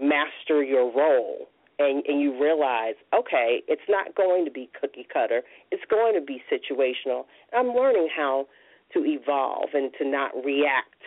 [0.00, 5.42] master your role and, and you realize, okay, it's not going to be cookie cutter.
[5.70, 7.24] It's going to be situational.
[7.56, 8.46] I'm learning how
[8.92, 11.02] to evolve and to not react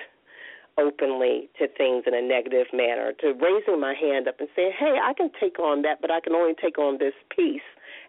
[0.77, 4.97] openly to things in a negative manner, to raising my hand up and saying, hey,
[5.01, 7.62] I can take on that, but I can only take on this piece.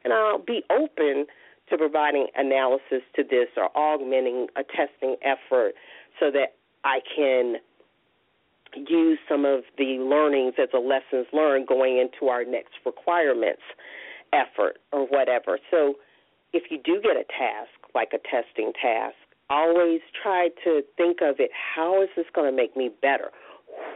[0.02, 1.26] And I'll be open
[1.68, 5.74] to providing analysis to this or augmenting a testing effort
[6.18, 7.56] so that I can
[8.88, 13.62] use some of the learnings as a lessons learned going into our next requirements
[14.32, 15.58] effort or whatever.
[15.70, 15.94] So
[16.52, 19.16] if you do get a task, like a testing task,
[19.50, 23.30] always try to think of it how is this going to make me better?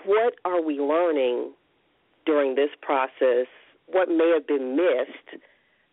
[0.05, 1.53] What are we learning
[2.27, 3.47] during this process?
[3.87, 5.43] What may have been missed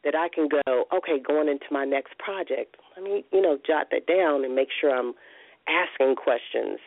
[0.03, 3.87] that I can go, okay, going into my next project, let me, you know, jot
[3.91, 5.13] that down and make sure I'm
[5.67, 6.79] asking questions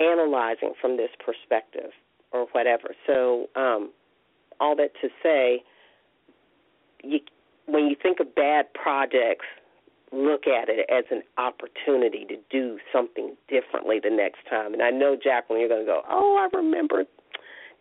[0.00, 1.90] analyzing from this perspective
[2.32, 2.94] or whatever.
[3.06, 3.90] So, um,
[4.60, 5.62] all that to say,
[7.02, 7.20] you,
[7.66, 9.46] when you think of bad projects,
[10.12, 14.72] look at it as an opportunity to do something differently the next time.
[14.72, 17.04] And I know, Jacqueline, you're going to go, oh, I remember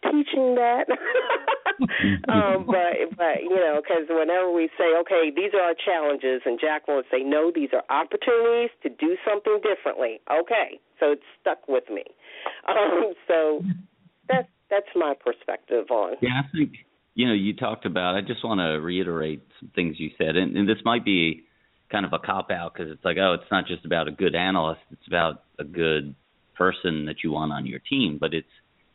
[0.04, 0.86] teaching that.
[2.30, 6.60] um, but but you know, because whenever we say, okay, these are our challenges, and
[6.60, 10.22] Jacqueline would say, no, these are opportunities to do something differently.
[10.32, 12.04] Okay, so it's stuck with me.
[12.68, 13.62] Um, so
[14.30, 16.16] that's that's my perspective on.
[16.22, 16.74] Yeah, I think
[17.16, 18.16] you know you talked about.
[18.16, 21.44] I just want to reiterate some things you said, and, and this might be
[21.92, 24.36] kind of a cop out because it's like, oh, it's not just about a good
[24.36, 26.16] analyst; it's about a good
[26.56, 28.18] person that you want on your team.
[28.20, 28.48] But it's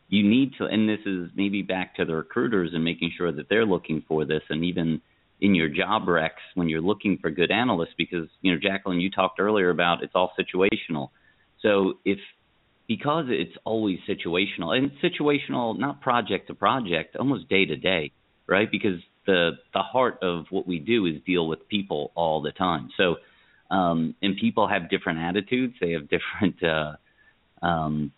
[0.09, 3.49] you need to, and this is maybe back to the recruiters and making sure that
[3.49, 5.01] they're looking for this, and even
[5.41, 9.09] in your job recs when you're looking for good analysts, because you know, Jacqueline, you
[9.09, 11.09] talked earlier about it's all situational.
[11.61, 12.19] So if
[12.87, 18.11] because it's always situational and situational not project to project, almost day to day,
[18.47, 18.69] right?
[18.69, 22.89] Because the the heart of what we do is deal with people all the time.
[22.97, 23.15] So
[23.71, 28.11] um and people have different attitudes, they have different uh um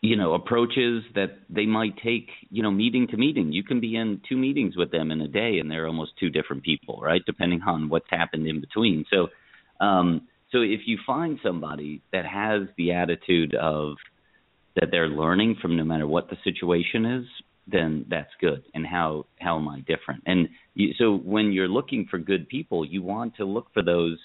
[0.00, 3.52] you know approaches that they might take you know meeting to meeting.
[3.52, 6.30] You can be in two meetings with them in a day and they're almost two
[6.30, 7.22] different people right?
[7.26, 9.04] Depending on what's happened in between.
[9.10, 9.28] So
[9.84, 13.96] um so if you find somebody that has the attitude of
[14.76, 17.24] that they're learning from no matter what the situation is
[17.70, 18.62] then that's good.
[18.74, 20.22] And how how am i different?
[20.26, 24.18] And you, so when you're looking for good people you want to look for those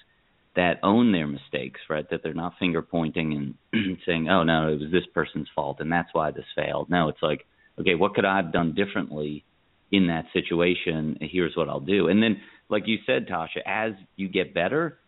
[0.55, 2.07] that own their mistakes, right?
[2.09, 5.91] That they're not finger pointing and saying, "Oh no, it was this person's fault and
[5.91, 7.45] that's why this failed." No, it's like,
[7.79, 9.43] okay, what could I have done differently
[9.91, 11.17] in that situation?
[11.21, 12.07] Here's what I'll do.
[12.07, 14.99] And then, like you said, Tasha, as you get better,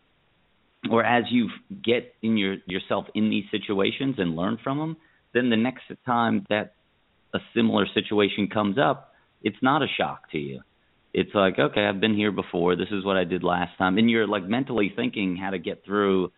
[0.90, 1.48] or as you
[1.84, 4.96] get in your yourself in these situations and learn from them,
[5.32, 6.74] then the next time that
[7.34, 10.60] a similar situation comes up, it's not a shock to you
[11.16, 12.76] it's like, okay, I've been here before.
[12.76, 15.82] This is what I did last time, and you're like mentally thinking how to get
[15.82, 16.30] through,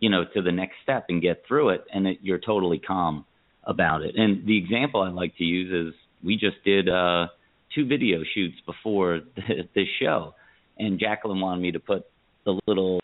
[0.00, 3.24] you know, to the next step and get through it, and it, you're totally calm
[3.62, 4.16] about it.
[4.16, 7.28] And the example I like to use is we just did uh
[7.72, 9.20] two video shoots before
[9.76, 10.34] this show,
[10.76, 12.02] and Jacqueline wanted me to put
[12.44, 13.00] the little,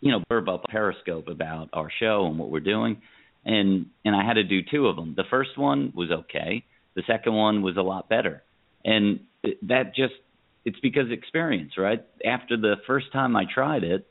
[0.00, 3.02] you know, blurb up Periscope about our show and what we're doing,
[3.44, 5.14] and and I had to do two of them.
[5.16, 6.64] The first one was okay.
[6.94, 8.44] The second one was a lot better,
[8.84, 9.18] and
[9.62, 10.14] that just
[10.64, 12.04] it's because experience, right?
[12.24, 14.06] After the first time I tried it,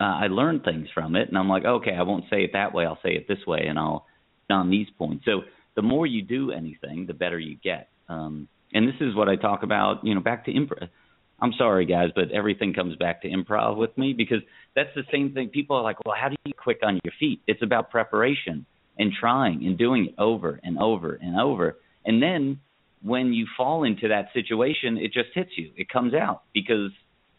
[0.00, 2.74] uh, I learned things from it, and I'm like, okay, I won't say it that
[2.74, 2.84] way.
[2.84, 4.06] I'll say it this way, and I'll
[4.50, 5.24] on these points.
[5.24, 5.42] So
[5.76, 7.88] the more you do anything, the better you get.
[8.08, 10.88] Um, and this is what I talk about, you know, back to improv.
[11.40, 14.38] I'm sorry, guys, but everything comes back to improv with me because
[14.76, 15.48] that's the same thing.
[15.48, 17.40] People are like, well, how do you quick on your feet?
[17.46, 18.64] It's about preparation
[18.98, 21.78] and trying and doing it over and over and over.
[22.04, 22.60] And then
[23.02, 25.70] when you fall into that situation, it just hits you.
[25.76, 26.90] It comes out because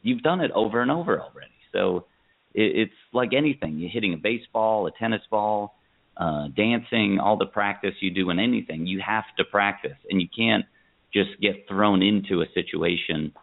[0.02, 1.52] you've done it over and over already.
[1.72, 2.06] So
[2.54, 3.78] it, it's like anything.
[3.80, 5.76] You're hitting a baseball, a tennis ball,
[6.18, 8.86] uh, dancing, all the practice you do in anything.
[8.86, 10.66] You have to practice, and you can't
[11.14, 13.34] just get thrown into a situation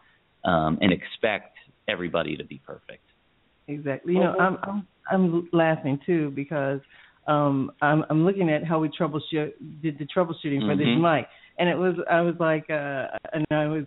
[0.45, 1.57] um, and expect
[1.87, 3.03] everybody to be perfect.
[3.67, 4.13] Exactly.
[4.13, 6.79] You know, I'm I'm I'm laughing too because
[7.27, 11.19] um I'm I'm looking at how we troubleshoot did the troubleshooting for this Mhm.
[11.19, 13.85] mic and it was I was like uh and I was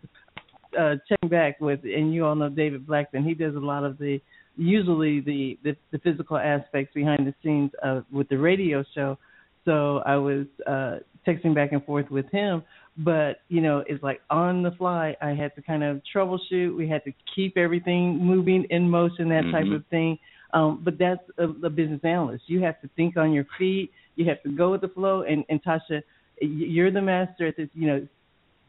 [0.79, 3.99] uh checking back with and you all know David Blackton he does a lot of
[3.99, 4.21] the
[4.57, 9.19] usually the the, the physical aspects behind the scenes of with the radio show
[9.65, 12.63] so I was uh texting back and forth with him
[12.99, 16.89] but you know it's like on the fly I had to kind of troubleshoot we
[16.89, 19.77] had to keep everything moving in motion that type Mhm.
[19.77, 20.19] of thing
[20.53, 22.45] um, but that's a, a business analyst.
[22.47, 23.91] You have to think on your feet.
[24.15, 25.23] You have to go with the flow.
[25.23, 26.01] And, and Tasha,
[26.41, 27.69] you're the master at this.
[27.75, 28.09] You know,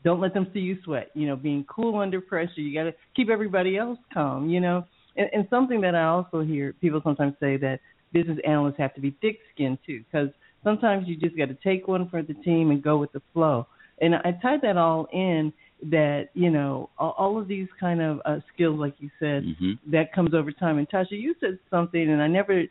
[0.04, 1.10] don't let them see you sweat.
[1.14, 2.62] You know, being cool under pressure.
[2.62, 4.50] You got to keep everybody else calm.
[4.50, 4.86] You know,
[5.18, 7.80] and, and something that I also hear people sometimes say that
[8.14, 10.30] business analysts have to be thick-skinned too, because
[10.64, 13.68] sometimes you just got to take one for the team and go with the flow.
[14.00, 15.54] And I tied that all in
[15.90, 19.92] that you know all, all of these kind of uh, skills, like you said, Mm-hmm.
[19.92, 20.78] that comes over time.
[20.78, 22.64] And Tasha, you said something, and I never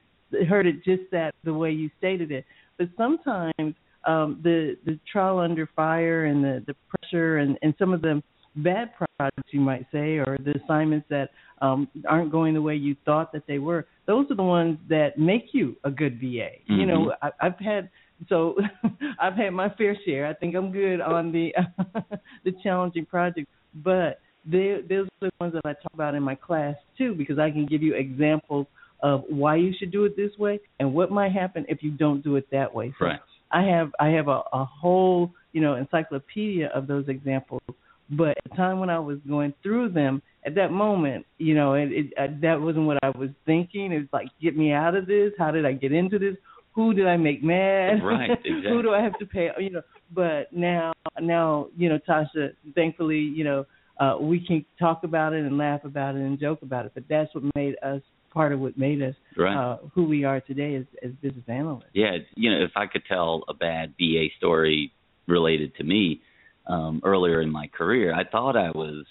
[0.49, 2.45] heard it just that the way you stated it.
[2.79, 3.75] But sometimes
[4.07, 8.23] um, the the trial under fire and the the pressure and and some of the
[8.57, 11.31] bad projects you might say, or the assignments that
[11.61, 13.87] um, aren't going the way you thought that they were.
[14.07, 16.51] Those are the ones that make you a good BA.
[16.67, 17.17] You know, Mhm.
[17.23, 17.91] I, I've had
[18.29, 18.57] so
[19.19, 20.27] I've had my fair share.
[20.27, 21.53] I think I'm good on the
[22.45, 26.35] the challenging projects, but they, those are the ones that I talk about in my
[26.35, 28.67] class too, because I can give you examples
[29.03, 32.23] of why you should do it this way and what might happen if you don't
[32.23, 32.95] do it that way.
[32.99, 33.21] So Right.
[33.51, 37.63] I have I have a, a whole you know encyclopedia of those examples.
[38.11, 41.75] But at the time when I was going through them, at that moment, you know,
[41.75, 43.93] it, it uh, that wasn't what I was thinking.
[43.93, 45.33] It's like, get me out of this.
[45.39, 46.37] How did I get into this?
[46.75, 48.05] Who did I make mad?
[48.05, 48.63] Right, exactly.
[48.69, 49.49] Who do I have to pay?
[49.59, 49.83] You know.
[50.13, 53.65] But now, now, you know, Tasha, thankfully, you know,
[53.99, 56.93] uh, we can talk about it and laugh about it and joke about it.
[56.95, 58.03] But that's what made us
[58.35, 59.57] part of what made us Right.
[59.57, 61.85] uh, who we are today as, as business analysts.
[61.93, 64.93] Yeah, you know, if I could tell a bad BA story
[65.27, 66.21] related to me
[66.67, 69.05] um earlier in my career, I thought I was,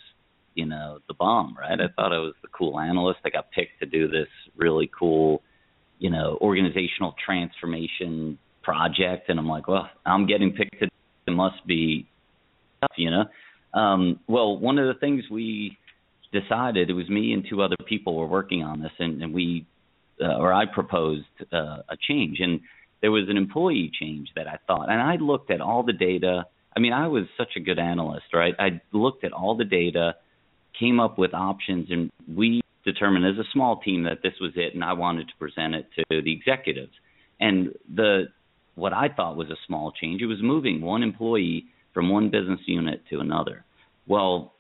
[0.56, 1.80] you know, the bomb, right?
[1.80, 3.20] I thought I was the cool analyst.
[3.26, 5.42] I got picked to do this really cool,
[6.00, 10.90] you know, organizational transformation project and I'm like, well, I'm getting picked to
[11.26, 12.08] it must be
[12.82, 13.26] tough, you know.
[13.80, 15.78] Um well, one of the things we
[16.34, 19.66] decided it was me and two other people were working on this and, and we
[20.22, 22.62] uh, or I proposed uh, a change, and
[23.02, 26.46] there was an employee change that I thought, and I looked at all the data.
[26.76, 28.56] I mean, I was such a good analyst, right?
[28.60, 30.16] I looked at all the data,
[30.80, 34.74] came up with options, and we determined as a small team that this was it,
[34.74, 36.94] and I wanted to present it to the executives.
[37.40, 38.26] And the
[38.76, 42.60] what I thought was a small change, it was moving one employee from one business
[42.66, 43.64] unit to another.
[44.08, 44.53] Well,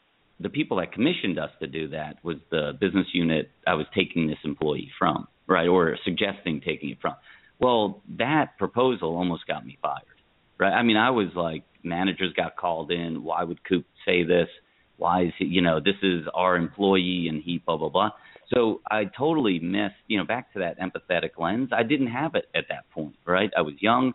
[0.44, 4.28] the people that commissioned us to do that was the business unit I was taking
[4.28, 7.16] this employee from, right, or suggesting taking it from.
[7.60, 10.04] Well, that proposal almost got me fired,
[10.60, 10.74] right?
[10.74, 13.24] I mean, I was like, managers got called in.
[13.24, 14.50] Why would Kupe say this?
[14.98, 18.10] Why is he, you know, this is our employee and he blah blah blah.
[18.54, 21.70] So I totally missed, you know, back to that empathetic lens.
[21.72, 23.50] I didn't have it at that point, right?
[23.58, 24.14] I was young.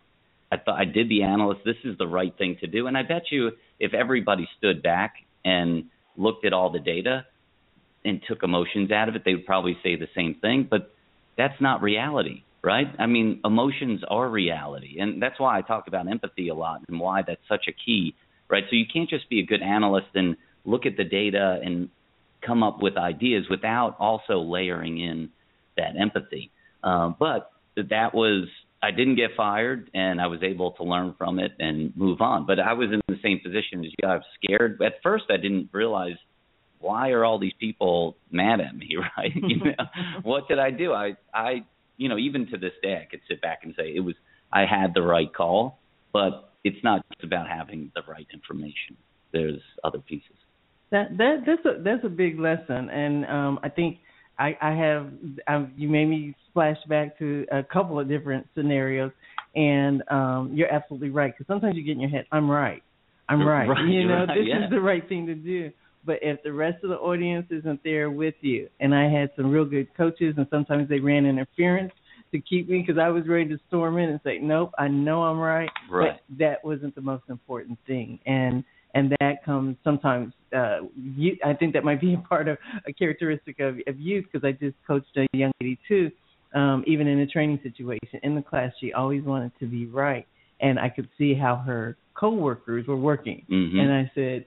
[0.52, 1.62] I thought I did the analyst.
[1.64, 2.86] This is the right thing to do.
[2.86, 3.50] And I bet you,
[3.80, 5.14] if everybody stood back
[5.44, 5.84] and
[6.18, 7.24] looked at all the data
[8.04, 10.66] and took emotions out of it, they would probably say the same thing.
[10.68, 10.92] But
[11.36, 12.88] that's not reality, right?
[12.98, 17.00] I mean, emotions are reality, and that's why I talk about empathy a lot and
[17.00, 18.14] why that's such a key,
[18.48, 18.64] right?
[18.68, 21.88] So you can't just be a good analyst and look at the data and
[22.44, 25.30] come up with ideas without also layering in
[25.76, 26.50] that empathy.
[26.82, 28.48] Uh, but that was
[28.82, 32.46] I didn't get fired, and I was able to learn from it and move on.
[32.46, 34.08] But I was in the same position as you.
[34.08, 34.80] I was scared.
[34.82, 36.16] At first, I didn't realize
[36.80, 39.32] why are all these people mad at me, right?
[39.34, 39.72] you know,
[40.22, 40.92] what did I do?
[40.92, 41.64] I, I,
[41.96, 44.14] you know, even to this day, I could sit back and say it was
[44.52, 45.78] I had the right call,
[46.12, 48.96] but it's not just about having the right information.
[49.32, 50.36] There's other pieces.
[50.90, 53.98] That that that's a that's a big lesson, and um, I think
[54.38, 55.08] I, I have
[55.46, 59.12] I've, you made me splash back to a couple of different scenarios,
[59.54, 61.32] and um, you're absolutely right.
[61.32, 62.82] Because sometimes you get in your head, I'm right,
[63.28, 63.68] I'm right.
[63.68, 64.64] right you know, right, this yeah.
[64.64, 65.70] is the right thing to do.
[66.04, 69.50] But if the rest of the audience isn't there with you, and I had some
[69.50, 71.92] real good coaches, and sometimes they ran interference
[72.32, 75.24] to keep me because I was ready to storm in and say, nope, I know
[75.24, 76.12] I'm right, Right.
[76.28, 78.64] but that wasn't the most important thing, and
[78.94, 80.32] and that comes sometimes.
[80.54, 84.24] Uh, you, I think that might be a part of a characteristic of, of youth
[84.30, 86.10] because I just coached a young lady too.
[86.54, 90.26] Um, even in a training situation in the class, she always wanted to be right,
[90.60, 93.44] and I could see how her coworkers were working.
[93.50, 93.78] Mhm.
[93.78, 94.46] And I said,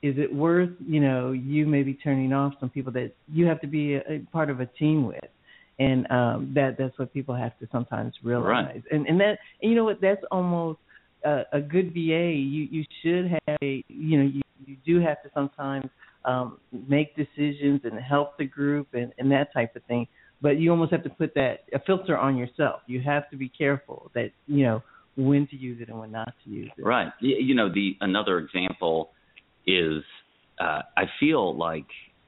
[0.00, 3.66] "Is it worth you know you maybe turning off some people that you have to
[3.66, 5.18] be a, a part of a team with?"
[5.80, 8.46] And um, that that's what people have to sometimes realize.
[8.46, 8.84] Right.
[8.92, 10.78] And and that and you know what that's almost
[11.24, 15.22] a, a good BA, you you should have a you know you you do have
[15.22, 15.86] to sometimes
[16.24, 16.58] um,
[16.88, 20.06] make decisions and help the group and and that type of thing.
[20.40, 22.82] But you almost have to put that a filter on yourself.
[22.86, 24.82] You have to be careful that you know
[25.16, 26.84] when to use it and when not to use it.
[26.84, 27.12] Right.
[27.20, 29.10] You know, the another example
[29.66, 30.02] is
[30.60, 31.86] uh, I feel like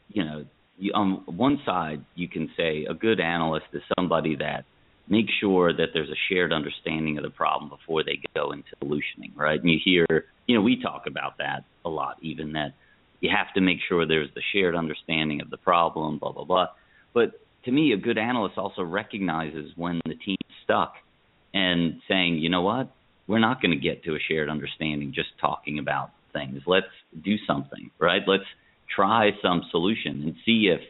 [0.08, 0.44] you know
[0.78, 4.64] you, on one side you can say a good analyst is somebody that
[5.08, 9.36] makes sure that there's a shared understanding of the problem before they go into solutioning,
[9.36, 9.60] right?
[9.60, 12.74] And you hear, you know, we talk about that a lot, even that
[13.20, 16.68] you have to make sure there's the shared understanding of the problem, blah blah blah.
[17.14, 20.94] But to me, a good analyst also recognizes when the team's stuck
[21.54, 22.92] and saying, you know what,
[23.26, 26.62] we're not going to get to a shared understanding just talking about things.
[26.66, 26.86] Let's
[27.24, 28.22] do something, right?
[28.26, 28.44] Let's
[28.94, 30.80] try some solution and see if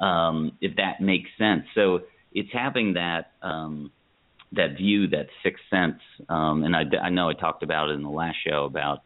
[0.00, 1.62] um, if that makes sense.
[1.74, 2.00] So
[2.34, 3.90] it's having that um,
[4.52, 8.02] that view, that sixth sense, um, and I, I know I talked about it in
[8.02, 9.02] the last show about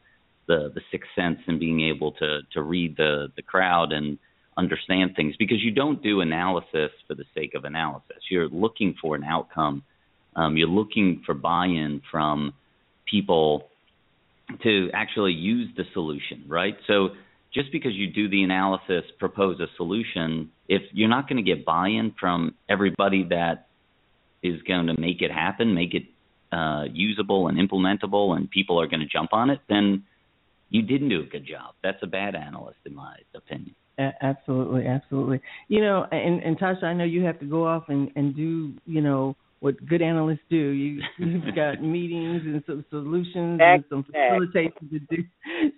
[0.47, 4.18] the the sixth sense and being able to to read the the crowd and
[4.57, 8.16] understand things because you don't do analysis for the sake of analysis.
[8.31, 9.83] You're looking for an outcome.
[10.35, 12.55] Um, you're looking for buy-in from
[13.07, 13.68] people
[14.62, 16.77] to actually use the solution, right?
[16.87, 17.11] So
[17.57, 21.65] just because you do the analysis, propose a solution, if you're not going to get
[21.65, 23.69] buy-in from everybody that
[24.43, 26.03] is going to make it happen, make it
[26.53, 30.05] uh, usable and implementable, and people are going to jump on it, then
[30.69, 31.75] you didn't do a good job.
[31.83, 33.75] That's a bad analyst, in my opinion.
[33.99, 35.41] Absolutely, absolutely.
[35.69, 38.75] You know, and, and Tasha, I know you have to go off and, and do,
[38.85, 40.57] you know, what good analysts do.
[40.57, 45.23] You you've got meetings and some solutions and some facilitation to do.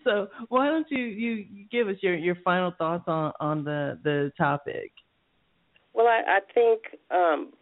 [0.05, 4.33] So why don't you you give us your your final thoughts on on the the
[4.37, 4.93] topic?
[5.95, 7.53] Well, I, I think um,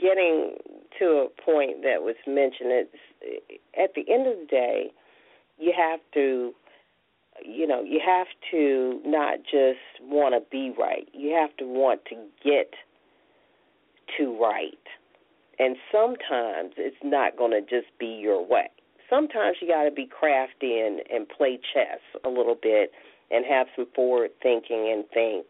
[0.00, 0.56] getting
[0.98, 4.92] to a point that was mentioned, it's at the end of the day,
[5.58, 6.52] you have to,
[7.44, 11.08] you know, you have to not just want to be right.
[11.12, 12.70] You have to want to get
[14.18, 14.78] to right.
[15.60, 18.70] And sometimes it's not going to just be your way.
[19.10, 22.92] Sometimes you got to be crafty and, and play chess a little bit
[23.30, 25.48] and have some forward thinking and think,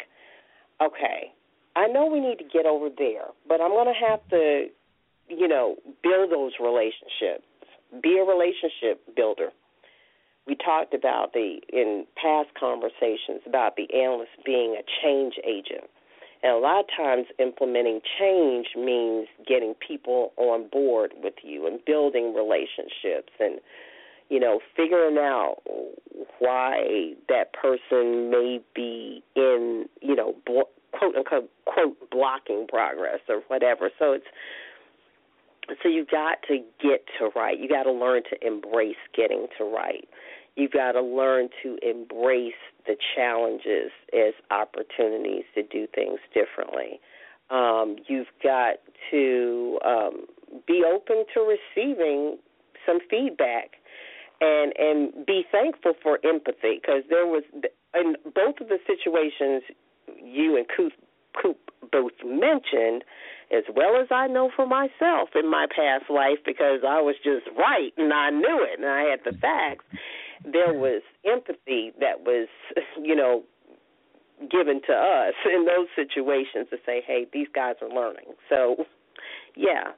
[0.82, 1.32] okay,
[1.76, 4.66] I know we need to get over there, but I'm going to have to,
[5.28, 7.46] you know, build those relationships.
[8.02, 9.50] Be a relationship builder.
[10.48, 15.88] We talked about the in past conversations about the analyst being a change agent.
[16.42, 21.84] And a lot of times, implementing change means getting people on board with you and
[21.84, 23.60] building relationships and,
[24.30, 25.56] you know, figuring out
[26.38, 33.42] why that person may be in, you know, blo- quote unquote quote blocking progress or
[33.48, 33.90] whatever.
[33.98, 34.26] So it's
[35.82, 37.58] so you've got to get to right.
[37.58, 40.08] You got to learn to embrace getting to right.
[40.56, 42.52] You've got to learn to embrace
[42.86, 47.00] the challenges as opportunities to do things differently.
[47.50, 48.76] Um, you've got
[49.10, 50.26] to um,
[50.66, 52.38] be open to receiving
[52.86, 53.72] some feedback
[54.40, 57.42] and and be thankful for empathy because there was
[57.94, 59.62] in both of the situations
[60.22, 60.92] you and Kupe,
[61.36, 61.56] Kupe
[61.92, 63.04] both mentioned,
[63.50, 67.46] as well as I know for myself in my past life because I was just
[67.56, 69.84] right and I knew it and I had the facts.
[70.44, 72.48] There was empathy that was,
[73.02, 73.42] you know,
[74.50, 78.34] given to us in those situations to say, hey, these guys are learning.
[78.48, 78.86] So,
[79.56, 79.92] yeah.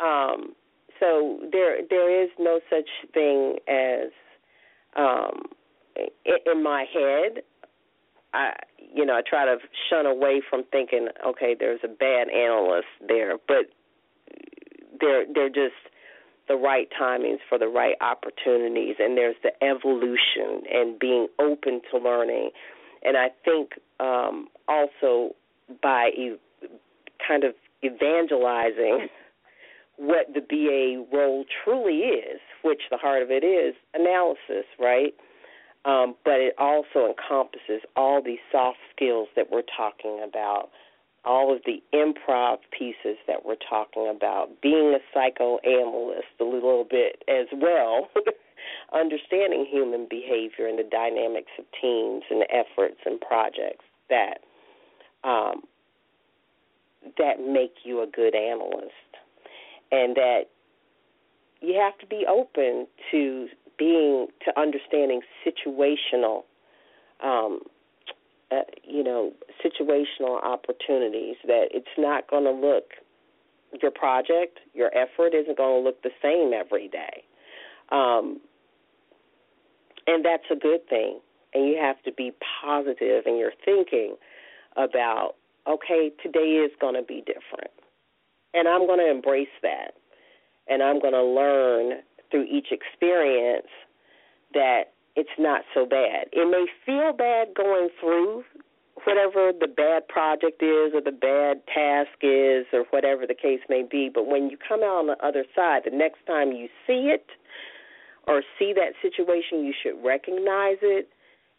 [0.00, 0.54] Um,
[1.00, 4.10] so there there is no such thing as
[4.96, 5.44] um,
[5.96, 7.42] in my head.
[8.34, 9.58] I you know I try to
[9.88, 13.66] shun away from thinking okay there's a bad analyst there, but
[15.00, 15.74] they're they're just
[16.48, 21.98] the right timings for the right opportunities, and there's the evolution and being open to
[21.98, 22.50] learning,
[23.04, 25.34] and I think um, also
[25.82, 26.38] by e-
[27.26, 29.08] kind of evangelizing
[29.96, 35.14] what the BA role truly is, which the heart of it is analysis, right?
[35.84, 40.70] Um, but it also encompasses all these soft skills that we're talking about,
[41.28, 47.22] all of the improv pieces that we're talking about, being a psychoanalyst a little bit
[47.28, 48.08] as well,
[48.94, 54.38] understanding human behavior and the dynamics of teams and efforts and projects that
[55.22, 55.62] um,
[57.18, 58.92] that make you a good analyst.
[59.92, 60.42] And that
[61.60, 63.48] you have to be open to
[63.78, 66.44] being to understanding situational
[67.22, 67.60] um
[68.50, 69.32] uh, you know
[69.64, 72.84] situational opportunities that it's not going to look
[73.82, 77.24] your project your effort isn't going to look the same every day.
[77.90, 78.40] Um
[80.06, 81.20] and that's a good thing.
[81.52, 82.32] And you have to be
[82.62, 84.16] positive in your thinking
[84.76, 85.34] about
[85.66, 87.70] okay today is going to be different.
[88.54, 89.92] And I'm going to embrace that.
[90.68, 93.68] And I'm going to learn through each experience
[94.54, 96.28] that it's not so bad.
[96.32, 98.44] It may feel bad going through
[99.02, 103.82] whatever the bad project is or the bad task is or whatever the case may
[103.82, 107.10] be, but when you come out on the other side, the next time you see
[107.10, 107.26] it
[108.28, 111.08] or see that situation, you should recognize it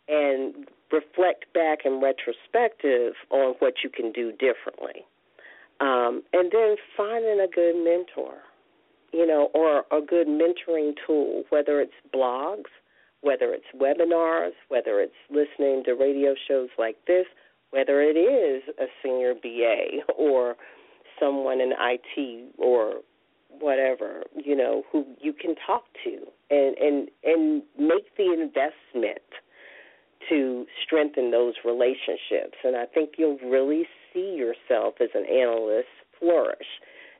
[0.07, 5.03] and reflect back in retrospective on what you can do differently.
[5.81, 8.35] Um, and then finding a good mentor,
[9.11, 12.71] you know, or a good mentoring tool, whether it's blogs,
[13.21, 17.25] whether it's webinars, whether it's listening to radio shows like this,
[17.71, 20.55] whether it is a senior BA or
[21.19, 23.01] someone in IT or
[23.49, 29.21] whatever, you know, who you can talk to and and and make the investment
[30.29, 32.57] to strengthen those relationships.
[32.63, 35.87] And I think you'll really see yourself as an analyst
[36.19, 36.67] flourish.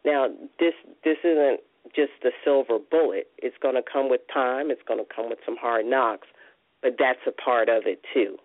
[0.06, 0.28] Now,
[0.60, 0.74] this
[1.04, 1.62] this isn't
[1.96, 3.28] just the silver bullet.
[3.38, 4.72] It's going to come with time.
[4.72, 6.28] It's going to come with some hard knocks,
[6.82, 8.38] but that's a part of it too.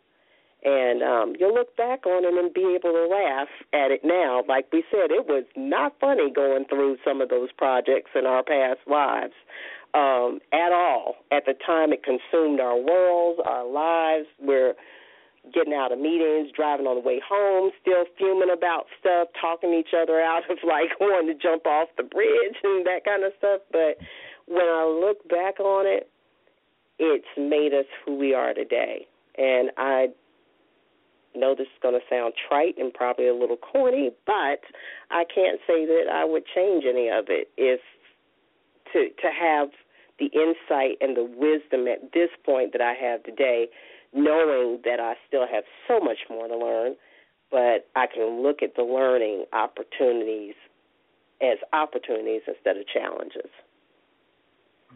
[0.64, 4.42] And um, you'll look back on it and be able to laugh at it now.
[4.49, 8.42] Like we said, it was not funny going through some of those projects in our
[8.42, 9.34] past lives
[9.92, 11.16] um, at all.
[11.30, 14.26] At the time, it consumed our worlds, our lives.
[14.40, 14.74] We're
[15.53, 19.92] getting out of meetings, driving on the way home, still fuming about stuff, talking each
[19.92, 23.61] other out of like wanting to jump off the bridge and that kind of stuff.
[23.70, 23.99] But
[24.47, 26.09] when I look back on it,
[26.99, 29.07] it's made us who we are today.
[29.36, 30.09] And I
[31.34, 34.62] know this is going to sound trite and probably a little corny, but
[35.11, 37.80] I can't say that I would change any of it if
[38.92, 39.70] to to have
[40.18, 43.66] the insight and the wisdom at this point that I have today
[44.14, 46.94] knowing that I still have so much more to learn,
[47.50, 50.54] but I can look at the learning opportunities
[51.42, 53.50] as opportunities instead of challenges.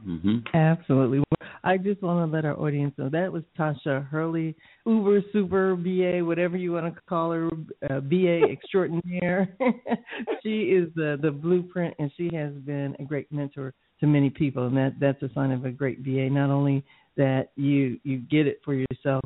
[0.07, 0.57] Mm-hmm.
[0.57, 1.23] Absolutely.
[1.65, 4.55] I just want to let our audience know that was Tasha Hurley,
[4.87, 7.49] Uber Super BA, whatever you want to call her,
[7.91, 9.57] uh, BA extraordinaire.
[10.43, 14.67] she is the the blueprint, and she has been a great mentor to many people,
[14.67, 16.31] and that that's a sign of a great BA.
[16.31, 16.85] Not only
[17.19, 19.23] that you you get it for yourself.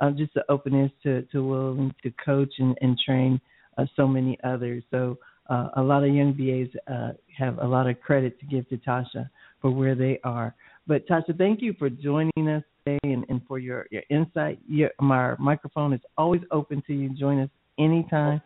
[0.00, 3.38] Uh, just the openness to to willing to coach and, and train
[3.76, 4.82] uh, so many others.
[4.90, 5.18] So
[5.50, 8.78] uh, a lot of young BAs uh, have a lot of credit to give to
[8.78, 9.28] Tasha
[9.60, 10.54] for where they are.
[10.86, 14.58] But Tasha, thank you for joining us today and, and for your your insight.
[14.66, 17.10] Your, my microphone is always open to you.
[17.10, 18.40] Join us anytime.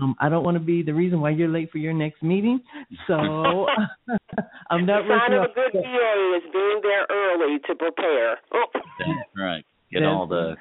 [0.00, 2.60] Um, I don't want to be the reason why you're late for your next meeting,
[3.06, 3.14] so
[4.70, 5.04] I'm not.
[5.04, 8.38] The sign of a good BA is being there early to prepare.
[8.54, 8.64] Oh.
[8.72, 9.64] That's right.
[9.90, 10.56] Get That's all the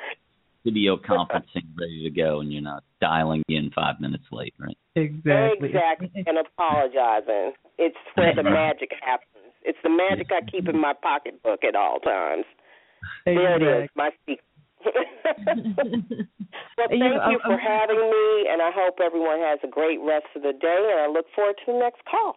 [0.65, 4.77] video conferencing ready to go, and you're not dialing in five minutes late, right?
[4.95, 5.69] Exactly.
[5.69, 6.11] Exactly.
[6.27, 7.53] and apologizing.
[7.77, 9.27] It's where the magic happens.
[9.63, 12.45] It's the magic I keep in my pocketbook at all times.
[13.25, 13.65] Exactly.
[13.65, 13.89] There it is.
[13.95, 14.43] My speaker
[15.45, 20.25] well, thank you, you for having me, and I hope everyone has a great rest
[20.35, 22.35] of the day, and I look forward to the next call.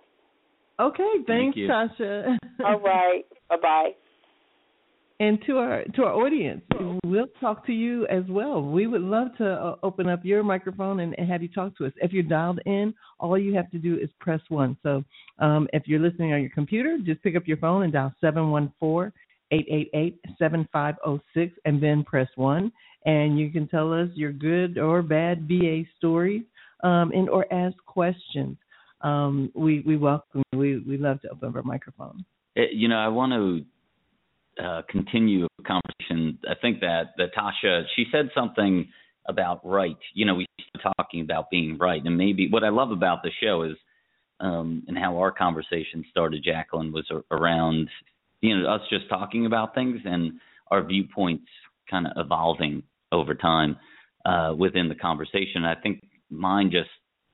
[0.81, 2.37] Okay, thanks, thank Tasha.
[2.65, 3.91] All right, bye bye.
[5.21, 6.63] and to our to our audience,
[7.05, 8.61] we'll talk to you as well.
[8.61, 11.87] We would love to uh, open up your microphone and, and, have you talk to
[11.87, 11.93] us.
[11.99, 14.77] If you're dialed in, all you have to do is press one.
[14.83, 15.05] So
[15.39, 18.51] um, if you're listening on your computer, just pick up your phone and dial seven
[18.51, 22.73] one four eight eight eight seven five zero oh six, and then press one.
[23.07, 26.43] And you can tell us your good or bad BA stories,
[26.83, 28.57] um, and or ask questions.
[29.03, 30.43] Um, we we welcome.
[30.53, 32.25] We we love to open up our microphone.
[32.57, 36.39] You know, I want to uh, continue a conversation.
[36.49, 38.89] I think that that Tasha she said something
[39.27, 39.97] about right.
[40.15, 43.31] You know, we started talking about being right, and maybe what I love about the
[43.43, 43.77] show is
[44.41, 47.89] um, and how our conversation started, Jacqueline, was around
[48.45, 50.33] you know us just talking about things and
[50.71, 51.47] our viewpoints
[51.91, 53.77] kind of evolving over time
[54.27, 55.65] uh, within the conversation.
[55.65, 56.91] I think mine just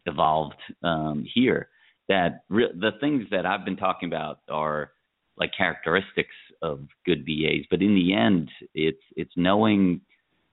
[0.06, 1.68] evolved um, here.
[2.08, 4.92] That re- the things that I've been talking about are
[5.36, 10.00] like characteristics of good BAs, but in the end, it's it's knowing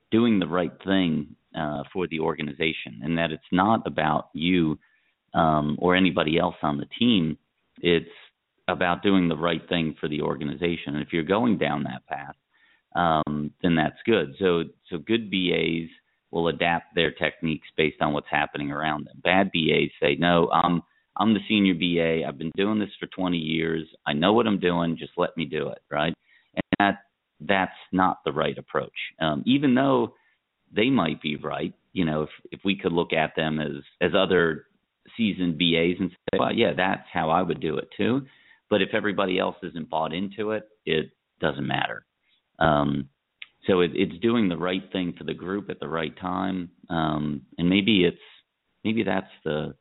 [0.09, 4.79] doing the right thing uh, for the organization, and that it's not about you
[5.35, 7.37] um, or anybody else on the team.
[7.81, 8.09] It's
[8.67, 10.95] about doing the right thing for the organization.
[10.95, 12.35] And if you're going down that path,
[12.95, 14.35] um, then that's good.
[14.39, 15.89] So so good BAs
[16.31, 19.21] will adapt their techniques based on what's happening around them.
[19.23, 20.81] Bad BAs say, no, I'm
[21.15, 22.27] I'm the senior BA.
[22.27, 23.87] I've been doing this for 20 years.
[24.05, 24.97] I know what I'm doing.
[24.97, 26.13] Just let me do it, right?
[26.53, 26.99] And that
[27.39, 28.91] that's not the right approach.
[29.19, 30.13] Um, even though
[30.75, 34.11] they might be right, you know, if if we could look at them as as
[34.17, 34.65] other
[35.15, 38.21] seasoned BAs and say, well, yeah, that's how I would do it too.
[38.69, 42.05] But if everybody else isn't bought into it, it doesn't matter.
[42.59, 43.09] Um,
[43.65, 47.41] so it, it's doing the right thing for the group at the right time, um,
[47.57, 48.17] and maybe it's
[48.83, 49.75] maybe that's the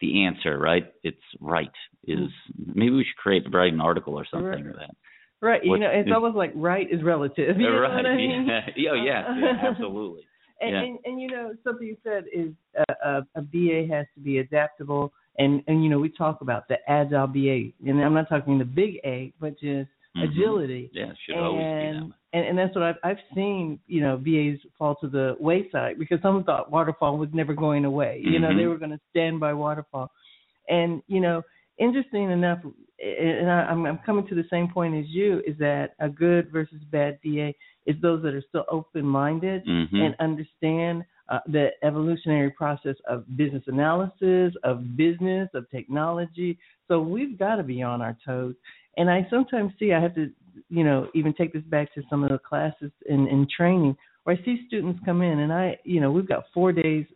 [0.00, 0.92] the answer, right?
[1.02, 1.70] It's right.
[2.06, 4.66] Is maybe we should create write an article or something right.
[4.66, 4.94] or that.
[5.40, 5.60] Right.
[5.64, 7.56] What, you know, it's almost like right is relative.
[7.60, 8.04] You right.
[8.04, 8.48] I mean?
[8.48, 8.90] yeah.
[8.90, 9.24] Oh, yes.
[9.38, 10.22] Yeah, absolutely.
[10.60, 10.82] and, yeah.
[10.82, 12.52] and and you know something you said is
[12.88, 16.68] a, a, a BA has to be adaptable, and and you know we talk about
[16.68, 20.22] the agile BA, and I'm not talking the big A, but just mm-hmm.
[20.22, 20.90] agility.
[20.92, 24.16] Yeah, should and, always be that and, and that's what I've I've seen you know
[24.18, 28.20] BAs fall to the wayside because some thought waterfall was never going away.
[28.22, 28.32] Mm-hmm.
[28.34, 28.68] You know they mm-hmm.
[28.68, 30.10] were going to stand by waterfall,
[30.68, 31.42] and you know
[31.78, 32.58] interesting enough,
[33.02, 36.52] and I, I'm I'm coming to the same point as you is that a good
[36.52, 37.52] versus bad BA
[37.86, 39.96] is those that are still open minded mm-hmm.
[39.96, 46.58] and understand uh, the evolutionary process of business analysis, of business, of technology.
[46.88, 48.54] So we've got to be on our toes.
[48.96, 50.30] And I sometimes see I have to
[50.68, 54.36] you know, even take this back to some of the classes in, in training where
[54.36, 57.06] I see students come in and I, you know, we've got four days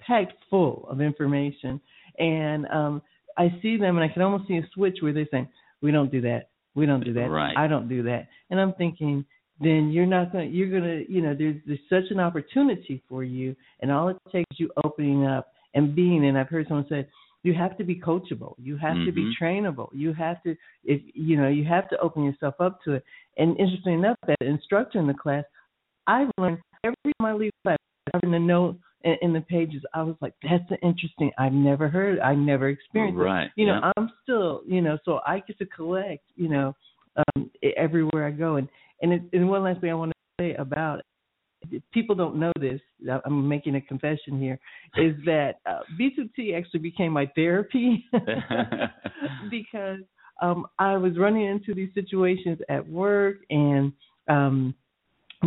[0.00, 1.80] packed full of information
[2.18, 3.02] and um
[3.38, 5.48] I see them and I can almost see a switch where they're saying,
[5.80, 6.50] We don't do that.
[6.74, 7.28] We don't do that.
[7.28, 7.56] Right.
[7.56, 8.28] I don't do that.
[8.50, 9.24] And I'm thinking,
[9.62, 13.02] then you're not going to you're going to you know there's there's such an opportunity
[13.08, 16.66] for you and all it takes is you opening up and being and I've heard
[16.68, 17.06] someone say
[17.42, 19.06] you have to be coachable you have mm-hmm.
[19.06, 19.44] to be mm-hmm.
[19.44, 23.04] trainable you have to if you know you have to open yourself up to it
[23.36, 25.44] and interesting enough that instructor in the class
[26.06, 27.78] i've learned every time i leave class
[28.12, 32.18] having a note in, in the pages i was like that's interesting i've never heard
[32.20, 33.52] i never experienced right it.
[33.56, 33.92] you know yeah.
[33.96, 36.74] i'm still you know so i get to collect you know
[37.16, 38.68] um everywhere i go and
[39.02, 41.04] and it, and one last thing i want to say about it
[41.92, 42.80] people don't know this.
[43.24, 44.58] I'm making a confession here.
[44.96, 48.04] Is that uh, B2T actually became my therapy
[49.50, 50.00] because
[50.40, 53.92] um, I was running into these situations at work and
[54.28, 54.74] um,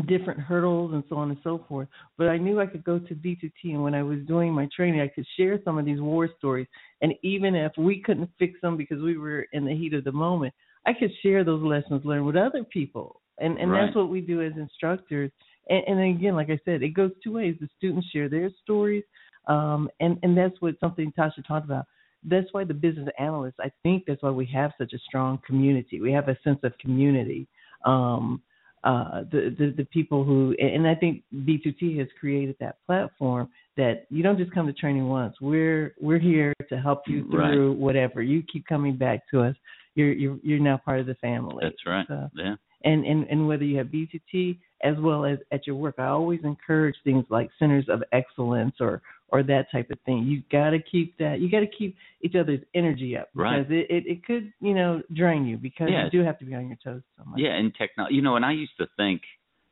[0.07, 1.87] different hurdles and so on and so forth.
[2.17, 5.01] But I knew I could go to B2T, and when I was doing my training,
[5.01, 6.67] I could share some of these war stories.
[7.01, 10.11] And even if we couldn't fix them because we were in the heat of the
[10.11, 10.53] moment,
[10.85, 13.21] I could share those lessons learned with other people.
[13.39, 13.85] And and right.
[13.85, 15.31] that's what we do as instructors
[15.69, 17.55] and, and again, like I said, it goes two ways.
[17.59, 19.03] The students share their stories,
[19.47, 21.85] um, and and that's what something Tasha talked about.
[22.23, 26.01] That's why the business analysts, I think, that's why we have such a strong community.
[26.01, 27.47] We have a sense of community.
[27.85, 28.41] Um,
[28.83, 34.05] uh, the, the the people who, and I think B2T has created that platform that
[34.09, 35.35] you don't just come to training once.
[35.41, 37.77] We're we're here to help you through right.
[37.77, 38.21] whatever.
[38.21, 39.55] You keep coming back to us.
[39.95, 41.57] You're you're you're now part of the family.
[41.61, 42.05] That's right.
[42.07, 42.55] So, yeah.
[42.85, 45.95] And, and and whether you have B2T as well as at your work.
[45.97, 50.19] I always encourage things like centers of excellence or or that type of thing.
[50.19, 51.39] You got to keep that.
[51.39, 53.67] You got to keep each other's energy up right.
[53.67, 56.05] because it, it it could you know drain you because yeah.
[56.05, 57.39] you do have to be on your toes so much.
[57.39, 58.15] Yeah, and technology.
[58.15, 59.21] You know, and I used to think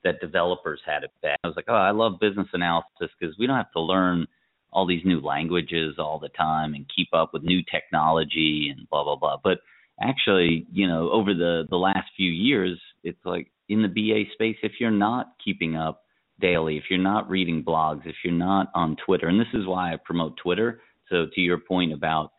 [0.03, 1.37] that developers had it bad.
[1.43, 4.27] I was like, oh, I love business analysis because we don't have to learn
[4.71, 9.03] all these new languages all the time and keep up with new technology and blah
[9.03, 9.37] blah blah.
[9.43, 9.59] But
[10.01, 14.57] actually, you know, over the the last few years, it's like in the BA space,
[14.63, 16.01] if you're not keeping up
[16.39, 19.93] daily, if you're not reading blogs, if you're not on Twitter, and this is why
[19.93, 20.81] I promote Twitter.
[21.09, 22.31] So to your point about,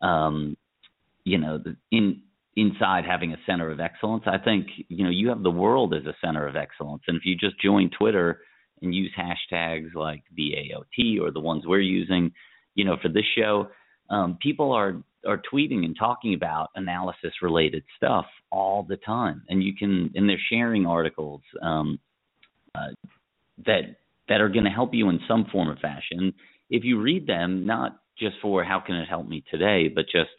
[0.00, 0.56] um,
[1.24, 2.22] you know, the, in
[2.54, 6.04] inside having a center of excellence, I think you know you have the world as
[6.06, 8.40] a center of excellence, and if you just join Twitter
[8.82, 12.32] and use hashtags like BAOT or the ones we're using,
[12.74, 13.68] you know, for this show,
[14.10, 19.62] um, people are are tweeting and talking about analysis related stuff all the time, and
[19.62, 21.98] you can and they're sharing articles um,
[22.74, 22.88] uh,
[23.66, 23.96] that
[24.28, 26.32] that are going to help you in some form or fashion.
[26.70, 30.30] If you read them, not just for how can it help me today, but just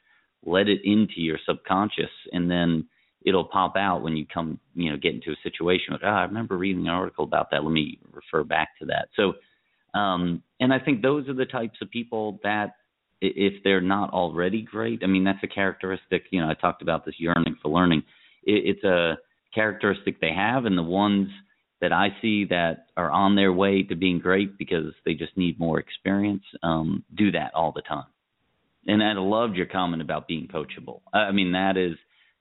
[0.45, 2.87] let it into your subconscious, and then
[3.25, 5.93] it'll pop out when you come, you know, get into a situation.
[5.93, 7.63] Like, oh, I remember reading an article about that.
[7.63, 9.07] Let me refer back to that.
[9.15, 9.33] So,
[9.97, 12.75] um, and I think those are the types of people that
[13.23, 16.23] if they're not already great, I mean, that's a characteristic.
[16.31, 18.03] You know, I talked about this yearning for learning.
[18.43, 19.17] It, it's a
[19.53, 21.29] characteristic they have, and the ones
[21.81, 25.59] that I see that are on their way to being great because they just need
[25.59, 28.05] more experience um, do that all the time.
[28.87, 31.01] And I loved your comment about being coachable.
[31.13, 31.97] I mean, that is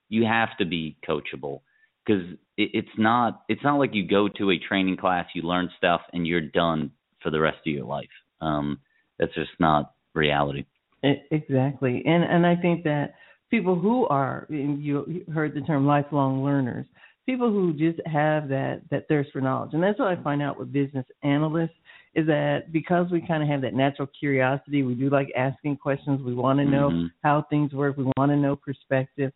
[0.09, 1.61] you have to be coachable
[2.05, 2.23] because
[2.57, 6.01] it, it's not it's not like you go to a training class, you learn stuff,
[6.11, 8.09] and you're done for the rest of your life.
[8.41, 8.79] Um,
[9.19, 10.65] that's just not reality.
[11.03, 13.15] Exactly, and and I think that
[13.51, 16.85] people who are you heard the term lifelong learners,
[17.25, 20.57] people who just have that that thirst for knowledge, and that's what I find out
[20.57, 21.75] with business analysts
[22.15, 26.21] is that because we kind of have that natural curiosity, we do like asking questions.
[26.21, 27.07] We want to know mm-hmm.
[27.23, 27.97] how things work.
[27.97, 29.31] We want to know perspective.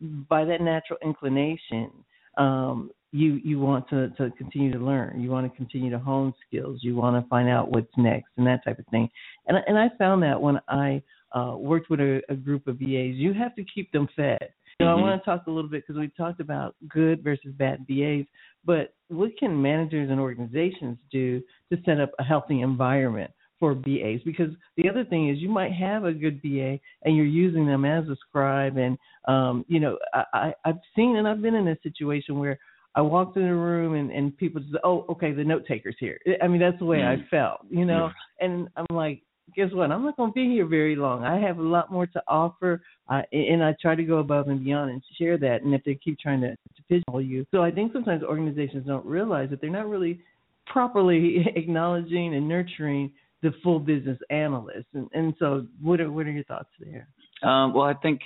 [0.00, 1.90] By that natural inclination,
[2.38, 5.20] um, you you want to to continue to learn.
[5.20, 6.80] You want to continue to hone skills.
[6.82, 9.08] You want to find out what's next and that type of thing.
[9.46, 11.02] And and I found that when I
[11.32, 14.50] uh, worked with a, a group of BAs, you have to keep them fed.
[14.78, 15.04] You know, mm-hmm.
[15.04, 18.24] I want to talk a little bit because we talked about good versus bad BAs,
[18.64, 24.20] but what can managers and organizations do to set up a healthy environment for BAs?
[24.24, 27.84] Because the other thing is, you might have a good BA and you're using them
[27.84, 28.96] as a scribe, and
[29.26, 32.58] um, you know, I, I, I've seen and I've been in a situation where
[32.94, 36.18] I walked in the room and, and people just, oh, okay, the note taker's here.
[36.42, 37.06] I mean, that's the way mm.
[37.06, 38.10] I felt, you know.
[38.40, 38.46] Yeah.
[38.46, 39.22] And I'm like,
[39.54, 39.90] guess what?
[39.90, 41.24] I'm not going to be here very long.
[41.24, 44.64] I have a lot more to offer, uh, and I try to go above and
[44.64, 45.62] beyond and share that.
[45.62, 49.06] And if they keep trying to, to pigeonhole you, so I think sometimes organizations don't
[49.06, 50.20] realize that they're not really
[50.66, 53.12] properly acknowledging and nurturing
[53.42, 54.86] the full business analyst.
[54.94, 57.08] And, and so, what are what are your thoughts there?
[57.42, 58.20] Um, well, I think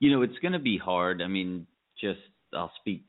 [0.00, 1.20] you know it's going to be hard.
[1.20, 1.66] I mean,
[2.00, 2.20] just
[2.54, 3.04] I'll speak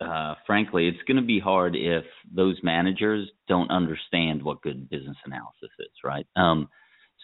[0.00, 5.16] uh, frankly, it's going to be hard if those managers don't understand what good business
[5.24, 6.26] analysis is, right?
[6.36, 6.68] Um,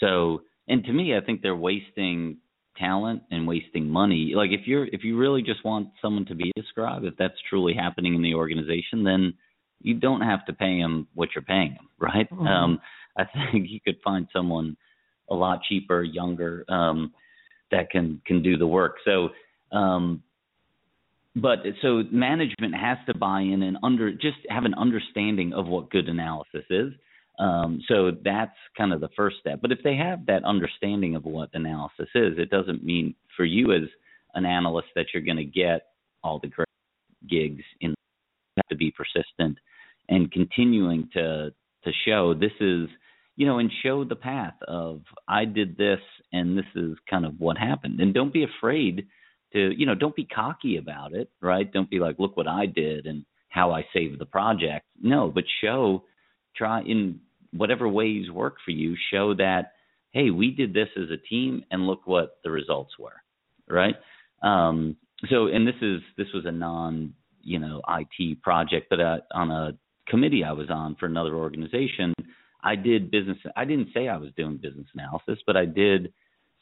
[0.01, 2.39] so, and to me, I think they're wasting
[2.79, 4.33] talent and wasting money.
[4.35, 7.35] Like if you're if you really just want someone to be a scribe, if that's
[7.49, 9.35] truly happening in the organization, then
[9.81, 12.31] you don't have to pay them what you're paying them, right?
[12.31, 12.47] Mm-hmm.
[12.47, 12.81] Um,
[13.19, 14.77] I think you could find someone
[15.31, 17.13] a lot cheaper, younger, um,
[17.71, 18.97] that can can do the work.
[19.05, 19.31] So
[19.77, 20.23] um,
[21.35, 25.91] but so management has to buy in and under just have an understanding of what
[25.91, 26.93] good analysis is.
[27.39, 29.61] Um, so that's kind of the first step.
[29.63, 33.73] But if they have that understanding of what analysis is, it doesn't mean for you
[33.73, 33.89] as
[34.35, 35.87] an analyst that you're going to get
[36.23, 36.69] all the great
[37.29, 37.63] gigs.
[37.81, 37.95] In you
[38.59, 39.57] have to be persistent
[40.09, 41.53] and continuing to
[41.85, 42.89] to show this is
[43.37, 46.01] you know and show the path of I did this
[46.33, 48.01] and this is kind of what happened.
[48.01, 49.07] And don't be afraid
[49.53, 51.73] to you know don't be cocky about it right?
[51.73, 54.87] Don't be like look what i did and how i saved the project.
[55.01, 56.05] No but show
[56.57, 57.21] try in
[57.53, 59.73] whatever ways work for you show that
[60.13, 63.23] hey we did this as a team and look what the results were
[63.69, 63.95] right?
[64.43, 64.97] Um
[65.31, 69.51] so and this is this was a non you know IT project but uh, on
[69.51, 69.73] a
[70.09, 72.15] committee I was on for another organization
[72.63, 76.13] I did business I didn't say I was doing business analysis but I did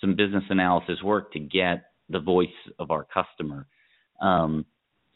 [0.01, 2.49] some business analysis work to get the voice
[2.79, 3.67] of our customer.
[4.21, 4.67] Um,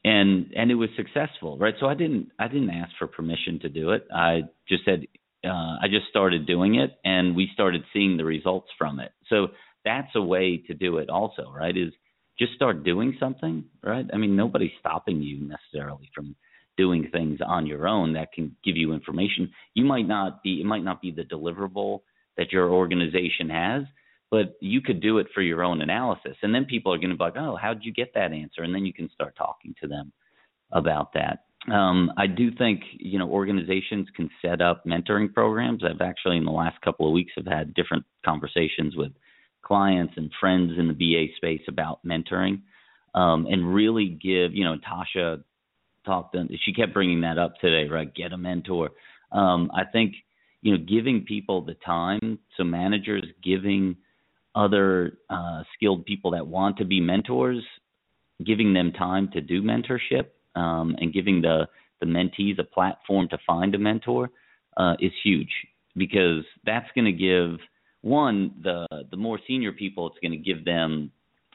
[0.05, 1.75] and and it was successful, right?
[1.81, 4.07] So I didn't I didn't ask for permission to do it.
[4.15, 5.05] I just said
[5.45, 9.13] uh, I just started doing it, and we started seeing the results from it.
[9.29, 9.49] So
[9.85, 11.77] that's a way to do it, also, right?
[11.77, 11.93] Is
[12.39, 14.07] just start doing something, right?
[14.13, 16.35] I mean, nobody's stopping you necessarily from
[16.77, 19.53] doing things on your own that can give you information.
[19.75, 22.01] You might not be it might not be the deliverable
[22.37, 23.85] that your organization has,
[24.31, 26.37] but you could do it for your own analysis.
[26.43, 28.63] And then people are going to be like, oh, how did you get that answer?
[28.63, 30.13] And then you can start talking to them
[30.73, 31.45] about that.
[31.73, 35.83] Um, I do think you know organizations can set up mentoring programs.
[35.83, 39.13] I've actually in the last couple of weeks have had different conversations with
[39.63, 42.61] clients and friends in the BA space about mentoring,
[43.15, 45.43] um, and really give you know Tasha
[46.05, 48.15] talked, she kept bringing that up today, right?
[48.15, 48.91] Get a mentor.
[49.33, 50.15] Um, I think
[50.61, 53.97] you know, giving people the time, so managers giving
[54.55, 57.63] other uh, skilled people that want to be mentors,
[58.45, 61.67] giving them time to do mentorship, um, and giving the
[62.01, 64.31] the mentees a platform to find a mentor
[64.77, 65.51] uh, is huge
[65.97, 67.59] because that's going to give
[68.03, 71.11] one the the more senior people it's going to give them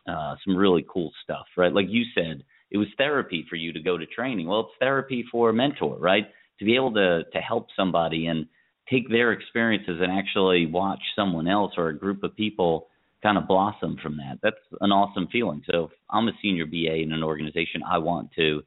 [0.07, 1.73] uh, some really cool stuff, right?
[1.73, 4.47] Like you said, it was therapy for you to go to training.
[4.47, 6.25] Well, it's therapy for a mentor, right?
[6.59, 8.47] To be able to to help somebody and
[8.89, 12.87] take their experiences and actually watch someone else or a group of people
[13.21, 14.39] kind of blossom from that.
[14.41, 15.61] That's an awesome feeling.
[15.69, 18.63] So if I'm a senior BA in an organization, I want to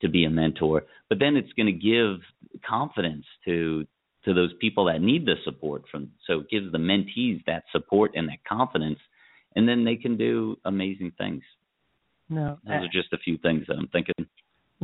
[0.00, 0.84] to be a mentor.
[1.08, 2.20] But then it's going to give
[2.68, 3.86] confidence to
[4.24, 8.12] to those people that need the support from so it gives the mentees that support
[8.14, 8.98] and that confidence
[9.54, 11.42] and then they can do amazing things.
[12.28, 12.58] No.
[12.64, 14.14] Those are just a few things that I'm thinking.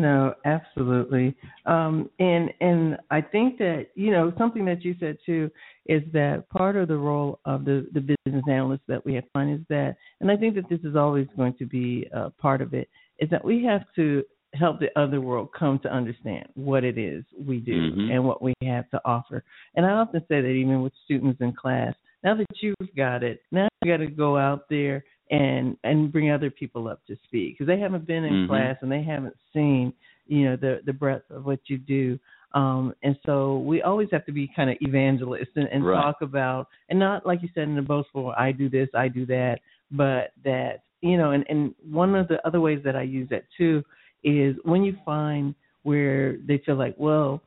[0.01, 1.37] No, absolutely.
[1.67, 5.51] Um, and and I think that you know something that you said too
[5.85, 9.53] is that part of the role of the the business analyst that we have found
[9.61, 12.73] is that, and I think that this is always going to be a part of
[12.73, 12.89] it,
[13.19, 14.25] is that we have to
[14.55, 18.11] help the other world come to understand what it is we do mm-hmm.
[18.11, 19.45] and what we have to offer.
[19.75, 21.95] And I often say that even with students in class,
[22.25, 26.31] now that you've got it, now you got to go out there and and bring
[26.31, 28.51] other people up to speed because they haven't been in mm-hmm.
[28.51, 29.93] class and they haven't seen
[30.27, 32.19] you know the the breadth of what you do.
[32.53, 36.03] Um, and so we always have to be kind of evangelists and, and right.
[36.03, 39.25] talk about, and not like you said in the boastful, I do this, I do
[39.27, 39.61] that,
[39.93, 43.45] but that you know, and and one of the other ways that I use that
[43.57, 43.85] too
[44.25, 47.41] is when you find where they feel like, well,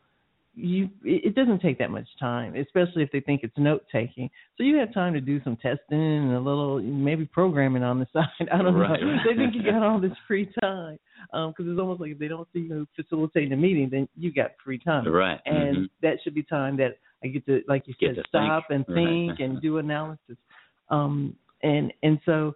[0.55, 4.29] you it doesn't take that much time, especially if they think it's note taking.
[4.57, 8.07] So you have time to do some testing and a little maybe programming on the
[8.13, 8.49] side.
[8.51, 9.01] I don't right.
[9.01, 9.17] know.
[9.27, 10.99] They think you got all this free time
[11.31, 14.31] because um, it's almost like if they don't see you facilitating a meeting, then you
[14.31, 15.07] got free time.
[15.07, 15.39] Right.
[15.45, 15.83] And mm-hmm.
[16.03, 18.85] that should be time that I get to, like you get said, stop think.
[18.87, 19.39] and think right.
[19.39, 20.37] and do analysis.
[20.89, 22.53] Um, and and so,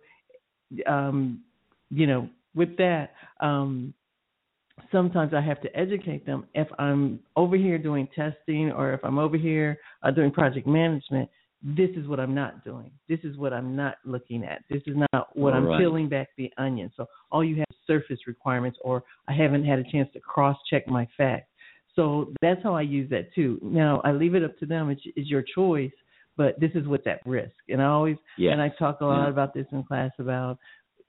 [0.85, 1.41] um,
[1.89, 3.13] you know, with that.
[3.39, 3.93] Um,
[4.91, 9.19] sometimes I have to educate them if I'm over here doing testing or if I'm
[9.19, 11.29] over here uh, doing project management.
[11.63, 12.91] This is what I'm not doing.
[13.09, 14.63] This is what I'm not looking at.
[14.69, 15.79] This is not what I'm right.
[15.79, 16.91] peeling back the onion.
[16.95, 20.55] So all you have is surface requirements, or I haven't had a chance to cross
[20.69, 21.49] check my facts.
[21.95, 23.59] So that's how I use that too.
[23.63, 24.91] Now I leave it up to them.
[24.91, 25.91] It's, it's your choice,
[26.37, 27.55] but this is what's at risk.
[27.69, 28.51] And I always yes.
[28.53, 29.29] and I talk a lot yeah.
[29.29, 30.59] about this in class about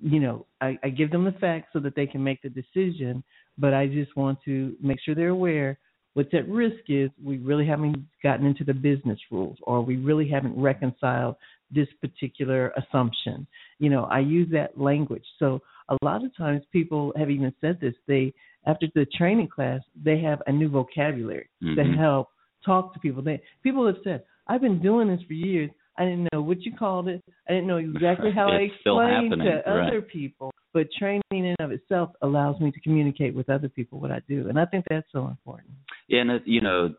[0.00, 3.22] you know I, I give them the facts so that they can make the decision
[3.56, 5.78] but I just want to make sure they're aware
[6.14, 10.28] what's at risk is we really haven't gotten into the business rules or we really
[10.28, 11.36] haven't reconciled
[11.70, 13.46] this particular assumption.
[13.78, 15.24] You know, I use that language.
[15.38, 17.94] So a lot of times people have even said this.
[18.06, 18.34] They
[18.66, 21.76] after the training class, they have a new vocabulary mm-hmm.
[21.76, 22.30] to help
[22.64, 23.22] talk to people.
[23.22, 25.70] They people have said, I've been doing this for years.
[25.98, 27.22] I didn't know what you called it.
[27.48, 29.88] I didn't know exactly how I explained to right.
[29.88, 30.52] other people.
[30.72, 34.48] But training in of itself allows me to communicate with other people what I do,
[34.48, 35.70] and I think that's so important.
[36.08, 36.94] Yeah, and you know,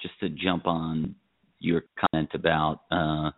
[0.00, 1.14] just to jump on
[1.58, 3.30] your comment about uh,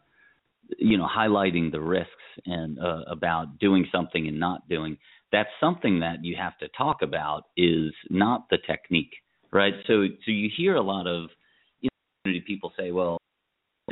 [0.78, 2.10] you know highlighting the risks
[2.44, 4.98] and uh, about doing something and not doing
[5.32, 9.12] that's something that you have to talk about is not the technique
[9.52, 11.28] right so so you hear a lot of
[11.80, 11.88] you
[12.26, 13.18] know, people say well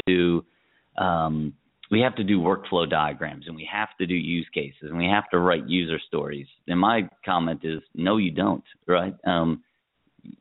[0.06, 0.44] do
[0.98, 1.54] um,
[1.90, 5.06] we have to do workflow diagrams and we have to do use cases and we
[5.06, 6.46] have to write user stories.
[6.66, 9.14] And my comment is, no, you don't, right?
[9.26, 9.62] Um,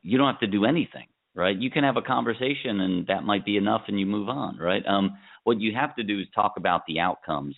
[0.02, 1.56] you don't have to do anything, right?
[1.56, 4.84] You can have a conversation and that might be enough and you move on, right?
[4.86, 7.54] Um, what you have to do is talk about the outcomes.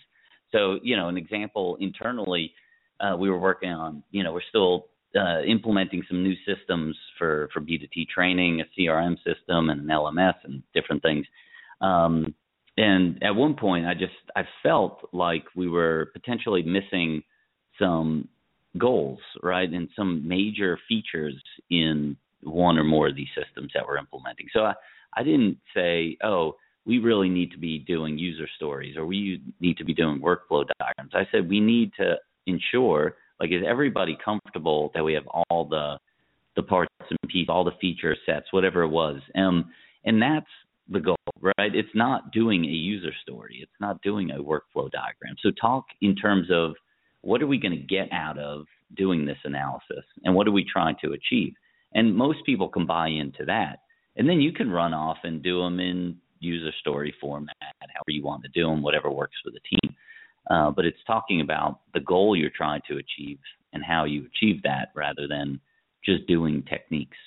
[0.51, 2.53] So, you know, an example internally,
[2.99, 7.49] uh, we were working on, you know, we're still uh, implementing some new systems for,
[7.53, 11.25] for B2T training, a CRM system and an LMS and different things.
[11.81, 12.33] Um,
[12.77, 17.21] and at one point i just i felt like we were potentially missing
[17.79, 18.27] some
[18.77, 19.69] goals right?
[19.69, 21.35] And some major features
[21.69, 24.47] in one or more of these systems that we're implementing.
[24.53, 24.73] So i
[25.15, 26.55] i didn't say oh
[26.85, 30.65] we really need to be doing user stories or we need to be doing workflow
[30.79, 31.11] diagrams.
[31.13, 32.15] I said we need to
[32.45, 35.97] ensure like is everybody comfortable that we have all the
[36.55, 39.19] the parts and pieces all the feature sets whatever it was.
[39.35, 39.71] Um
[40.05, 40.47] and that's
[40.89, 41.73] the goal, right?
[41.73, 43.59] It's not doing a user story.
[43.61, 45.35] It's not doing a workflow diagram.
[45.41, 46.75] So talk in terms of
[47.21, 48.65] what are we going to get out of
[48.95, 51.53] doing this analysis and what are we trying to achieve?
[51.93, 53.79] And most people can buy into that.
[54.15, 58.23] And then you can run off and do them in user story format, however you
[58.23, 59.95] want to do them, whatever works for the team.
[60.49, 63.39] Uh, but it's talking about the goal you're trying to achieve
[63.73, 65.59] and how you achieve that rather than
[66.05, 67.17] just doing techniques.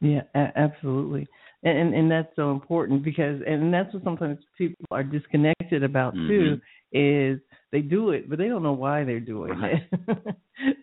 [0.00, 1.26] Yeah, a- absolutely.
[1.64, 6.14] And, and and that's so important because and that's what sometimes people are disconnected about
[6.14, 6.28] Mm-hmm.
[6.28, 6.60] too
[6.92, 7.40] is
[7.72, 9.82] they do it but they don't know why they're doing Right.
[9.90, 9.98] it.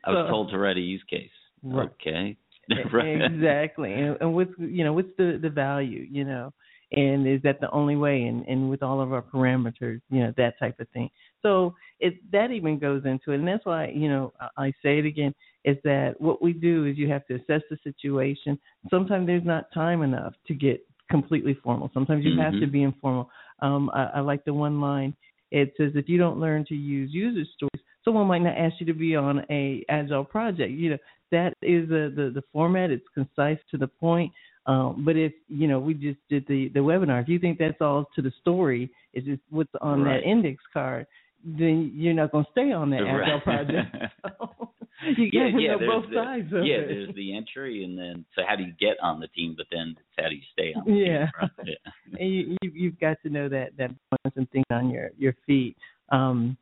[0.05, 1.29] I was So- told to write a use case.
[1.63, 1.87] Right.
[2.01, 2.35] Okay.
[2.71, 2.75] E-
[3.23, 6.53] exactly and, and what's you know what's the the value you know
[6.91, 10.33] and is that the only way and and with all of our parameters you know
[10.37, 11.09] that type of thing
[11.41, 14.99] so it that even goes into it and that's why you know I, I say
[14.99, 15.33] it again
[15.65, 18.59] is that what we do is you have to assess the situation.
[18.89, 21.89] Sometimes there's not time enough to get completely formal.
[21.93, 22.59] Sometimes you have Mhm.
[22.61, 23.29] to be informal.
[23.59, 25.15] Um I, I like the one line.
[25.51, 28.85] It says if you don't learn to use user stories someone might not ask you
[28.87, 30.71] to be on a agile project.
[30.71, 30.97] You know
[31.31, 32.89] that is the the, the format.
[32.91, 34.31] It's concise to the point.
[34.67, 37.81] Um, but if you know we just did the the webinar if you think that's
[37.81, 40.21] all to the story is just what's on Right.
[40.21, 41.07] that index card
[41.43, 43.43] then you're not going to stay on that agile Right.
[43.43, 43.95] project
[45.17, 47.83] you yeah, got to yeah, know both the, sides of yeah, it there's the entry,
[47.83, 49.55] and then so how do you get on the team?
[49.57, 51.27] But then it's how do you stay on the Yeah.
[51.39, 51.49] team?
[51.65, 52.19] Yeah.
[52.19, 55.35] and you, you you've got to know that that balance and think on your your
[55.45, 55.77] feet
[56.11, 56.57] um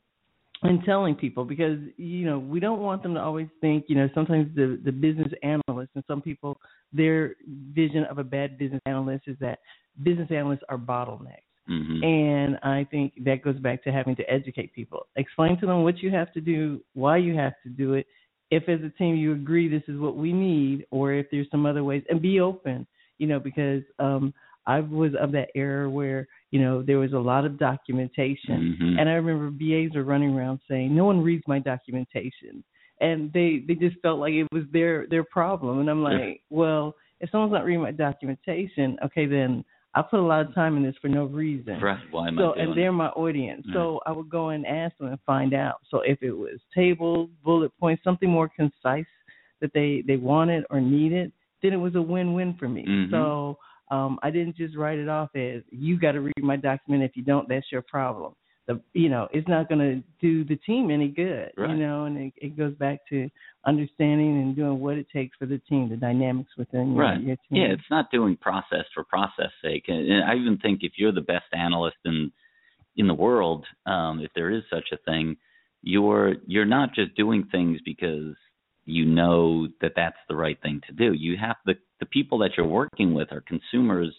[0.62, 4.10] and telling people because you know we don't want them to always think you know
[4.14, 6.58] sometimes the the business analysts and some people
[6.94, 7.36] their
[7.74, 9.60] vision of a bad business analyst is that
[10.04, 12.04] business analysts are bottlenecks Mhm.
[12.04, 15.08] and I think that goes back to having to educate people.
[15.16, 18.08] Explain to them what you have to do, why you have to do it.
[18.52, 21.66] If as a team you agree this is what we need, or if there's some
[21.66, 22.88] other ways, and be open,
[23.20, 24.34] you know, because um,
[24.66, 28.78] I was of that era where, you know, there was a lot of documentation.
[28.80, 29.00] Mhm.
[29.00, 32.64] And I remember BAs were running around saying, No one reads my documentation.
[33.02, 35.80] And they, they just felt like it was their their problem.
[35.80, 36.10] And I'm Yeah.
[36.10, 39.64] like, Well, if someone's not reading my documentation, okay then
[39.96, 41.82] I put a lot of time in this for no reason.
[41.82, 42.00] Right.
[42.12, 43.66] Why am So I doing and they're my audience.
[43.68, 43.74] Right.
[43.74, 45.78] So I would go and ask them and find out.
[45.90, 49.06] So if it was tables, bullet points, something more concise
[49.62, 51.32] that they they wanted or needed,
[51.62, 52.86] then it was a win-win for me.
[52.88, 53.12] Mhm.
[53.12, 53.58] So
[53.92, 57.04] um I didn't just write it off as you got to read my document.
[57.04, 58.36] If you don't, that's your problem.
[58.70, 61.52] The you know it's not going to do the team any good.
[61.58, 61.72] Right.
[61.72, 63.28] You know, and it, it goes back to
[63.66, 67.20] understanding and doing what it takes for the team, the dynamics within your, right.
[67.20, 67.62] your team.
[67.62, 69.86] Yeah, it's not doing process for process sake.
[69.88, 72.32] And and I even think if you're the best analyst in
[72.96, 75.38] in the world, um, if there is such a thing,
[75.82, 78.36] you're you're not just doing things because
[78.86, 81.14] you know that that's the right thing to do.
[81.14, 84.14] You have the the people that you're working with are consumers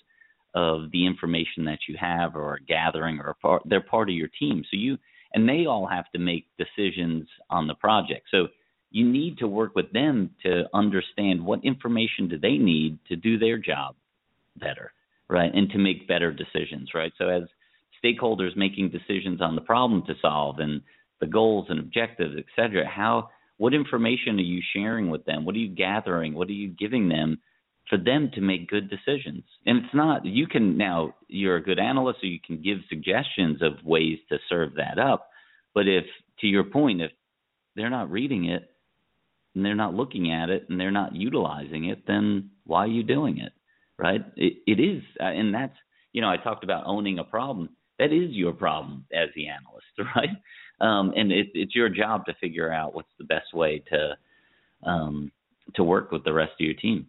[0.54, 4.30] of the information that you have or are gathering or part, they're part of your
[4.38, 4.64] team.
[4.70, 4.98] So you
[5.32, 8.26] and they all have to make decisions on the project.
[8.30, 8.48] So
[8.90, 13.38] you need to work with them to understand what information do they need to do
[13.38, 13.94] their job
[14.56, 14.92] better,
[15.28, 15.54] right?
[15.54, 17.12] And to make better decisions, right?
[17.16, 17.44] So as
[18.04, 20.80] stakeholders making decisions on the problem to solve and
[21.20, 25.44] the goals and objectives, et cetera, how what information are you sharing with them?
[25.44, 26.34] What are you gathering?
[26.34, 27.38] What are you giving them
[27.90, 29.44] for them to make good decisions?
[29.66, 33.60] And it's not you can now you're a good analyst so you can give suggestions
[33.60, 35.28] of ways to serve that up.
[35.74, 36.04] But if
[36.40, 37.10] to your point, if
[37.76, 38.70] they're not reading it
[39.54, 43.02] and they're not looking at it and they're not utilizing it, then why are you
[43.02, 43.52] doing it?
[43.98, 44.24] Right?
[44.36, 45.76] It, it is, uh, and that's
[46.12, 47.70] you know I talked about owning a problem.
[47.98, 49.86] That is your problem as the analyst,
[50.16, 50.30] right?
[50.80, 54.16] Um, and it, it's your job to figure out what's the best way to
[54.88, 55.30] um,
[55.74, 57.06] to work with the rest of your team.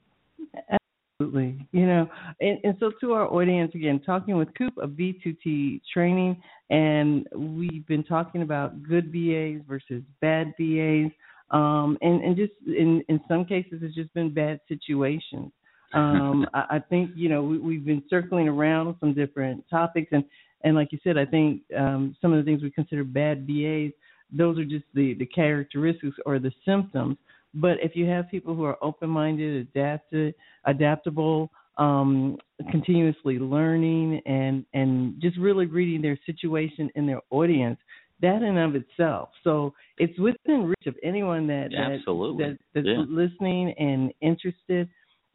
[1.22, 1.68] Absolutely.
[1.72, 2.08] You know,
[2.40, 7.86] and, and so to our audience again, talking with Kupe of B2T training, and we've
[7.86, 11.12] been talking about good BAs versus bad BAs,
[11.52, 15.52] um, and and just in in some cases it's just been bad situations.
[15.94, 20.24] Um, I, I think you know we, we've been circling around some different topics, and
[20.64, 23.92] and like you said, I think um, some of the things we consider bad BAs,
[24.32, 27.18] those are just the the characteristics or the symptoms.
[27.54, 30.34] But if you have people who are open-minded, adapted,
[30.66, 32.38] adaptable, um,
[32.70, 37.78] continuously learning, and and just really reading their situation and their audience,
[38.22, 39.30] that in of itself.
[39.44, 42.46] So it's within reach of anyone that that, Absolutely.
[42.46, 43.04] that that's Yeah.
[43.08, 44.90] listening and interested.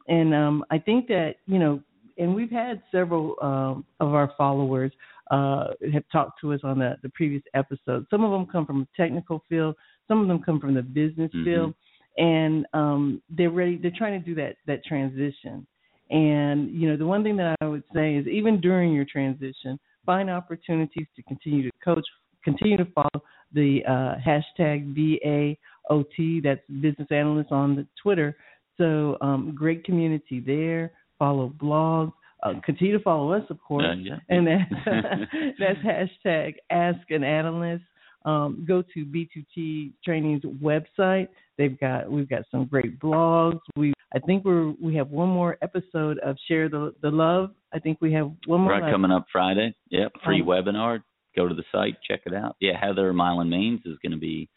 [0.07, 1.81] And um, I think that you know,
[2.17, 4.91] and we've had several um, of our followers
[5.31, 8.07] uh, have talked to us on the, the previous episode.
[8.09, 9.75] Some of them come from a technical field,
[10.07, 11.43] some of them come from the business Mhm.
[11.43, 11.73] field,
[12.17, 13.77] and um, they're ready.
[13.77, 15.65] They're trying to do that that transition.
[16.09, 19.79] And you know, the one thing that I would say is, even during your transition,
[20.05, 22.05] find opportunities to continue to coach,
[22.43, 23.23] continue to follow
[23.53, 26.43] the uh, hashtag BAOT.
[26.43, 28.35] That's business analyst on the Twitter.
[28.77, 30.91] So um, great community there.
[31.19, 32.13] Follow blogs.
[32.43, 33.85] Uh, continue to follow us, of course.
[33.89, 34.17] Uh, yeah.
[34.29, 34.85] And that's,
[35.59, 37.83] that's hashtag Ask an Analyst.
[38.25, 41.29] Um, go to B2T Training's website.
[41.57, 43.59] They've got we've got some great blogs.
[43.75, 47.51] We I think we're we have one more episode of Share the the Love.
[47.73, 49.75] I think we have one more right coming up Friday.
[49.89, 51.03] Yep, free Um, webinar.
[51.35, 52.55] Go to the site, check it out.
[52.59, 54.49] Yeah, Heather Mylan Maines is going to be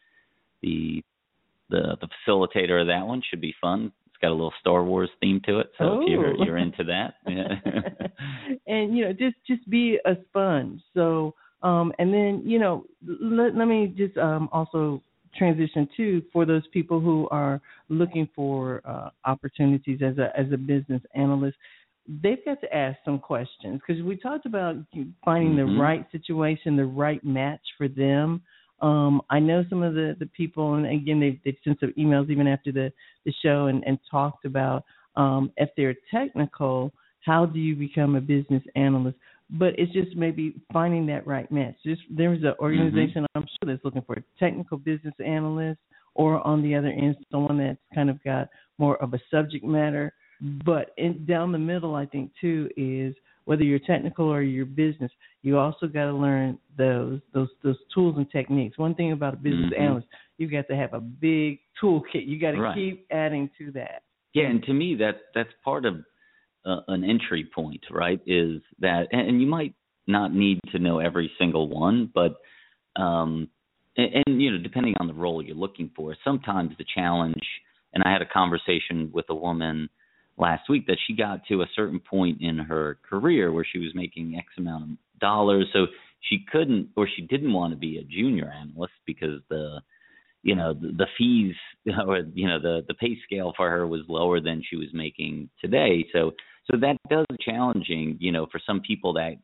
[0.62, 1.02] the
[1.70, 3.22] the the facilitator of that one.
[3.28, 3.92] Should be fun.
[4.06, 6.44] It's got a little Star Wars theme to it, so if you're Oh.
[6.44, 7.54] you're into that, yeah.
[8.66, 13.54] and you know just just be a sponge so um and then you know let,
[13.54, 15.02] let me just um also
[15.36, 20.56] transition to for those people who are looking for uh, opportunities as a as a
[20.56, 21.56] business analyst
[22.22, 24.74] they've got to ask some questions because we talked about
[25.24, 25.56] finding Mhm.
[25.56, 28.42] the right situation the right match for them
[28.82, 32.30] um, I know some of the, the people, and again, they've, they've sent some emails
[32.30, 32.92] even after the,
[33.26, 34.84] the show and, and talked about
[35.16, 36.92] um, if they're technical,
[37.24, 39.18] how do you become a business analyst?
[39.52, 41.74] But it's just maybe finding that right match.
[41.84, 45.80] Just there's an organization I'm sure that's looking for a technical business analyst,
[46.14, 48.48] or on the other end, someone that's kind of got
[48.78, 50.12] more of a subject matter.
[50.64, 53.14] But in, down the middle, I think too is
[53.44, 55.10] whether you're technical or you're business,
[55.42, 58.78] you also got to learn those those those tools and techniques.
[58.78, 59.80] One thing about a business Mhm.
[59.80, 60.06] analyst,
[60.38, 62.26] you've got to have a big toolkit.
[62.26, 62.74] You got to Right.
[62.74, 64.02] keep adding to that.
[64.32, 66.04] Yeah, and to me that that's part of
[66.64, 68.20] uh, an entry point, right?
[68.26, 69.74] Is that and, you might
[70.06, 72.36] not need to know every single one, but
[73.00, 73.48] um
[73.96, 77.42] and, and you know, depending on the role you're looking for, sometimes the challenge
[77.92, 79.88] and I had a conversation with a woman
[80.36, 83.90] last week that she got to a certain point in her career where she was
[83.94, 84.88] making X amount of
[85.20, 85.86] dollars, so
[86.28, 89.80] she couldn't or she didn't want to be a junior analyst because the
[90.42, 91.54] you know the, the fees
[92.06, 95.48] or you know the the pay scale for her was lower than she was making
[95.60, 96.32] today so
[96.70, 99.34] so that does challenging you know for some people that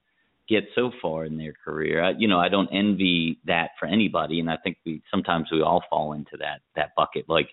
[0.49, 2.03] get so far in their career.
[2.03, 5.63] I, you know i don't envy that for anybody and i think we sometimes we
[5.63, 7.29] all fall into that that bucket.
[7.29, 7.49] Like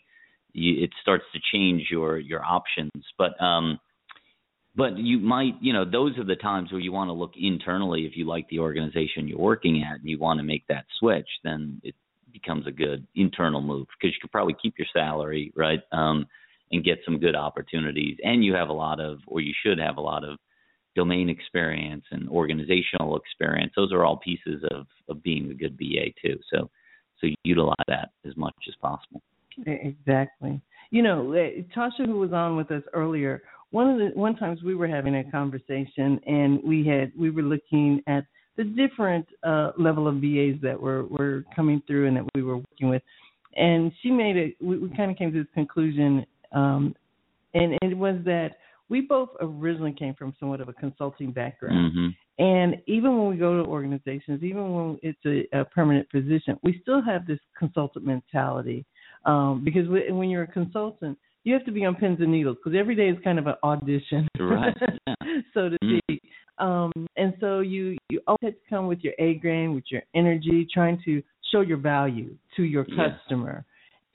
[0.54, 2.92] you, it starts to change your your options.
[3.18, 3.80] But um
[4.76, 8.06] but you might you know those are the times where you want to look internally.
[8.06, 11.28] If you like the organization you're working at and you want to make that switch
[11.44, 11.96] then it
[12.32, 15.82] becomes a good internal move because you could probably keep your salary right?
[15.92, 16.28] Um
[16.74, 19.98] and get some good opportunities and you have a lot of or you should have
[19.98, 20.38] a lot of
[20.96, 26.12] domain experience and organizational experience those are all pieces of of being a good BA
[26.22, 26.70] too so
[27.22, 29.22] so utilize that as much as possible
[29.66, 30.62] Exactly.
[30.92, 34.62] You know, eh, Tasha, who was on with us earlier, one of the one times
[34.64, 38.26] we were having a conversation, and we had we were looking at
[38.56, 42.58] the different uh, level of BAs that were were coming through and that we were
[42.58, 43.02] working with,
[43.56, 44.56] and she made it.
[44.62, 46.96] We, we kind of came to this conclusion, um,
[47.54, 48.58] and it was that
[48.90, 51.94] we both originally came from somewhat of a consulting background.
[51.94, 52.10] hmm
[52.40, 56.80] And even when we go to organizations, even when it's a, a permanent position, we
[56.82, 58.86] still have this consultant mentality.
[59.26, 62.58] Um, because we, when you're a consultant, you have to be on pins and needles
[62.64, 64.76] because every day is kind of an audition, Right,
[65.54, 66.00] so to Mm.
[66.08, 66.22] speak.
[66.60, 70.04] Um, and so you you always have to come with your A game, with your
[70.14, 71.22] energy, trying to
[71.52, 73.10] show your value to your Yeah.
[73.10, 73.66] customer.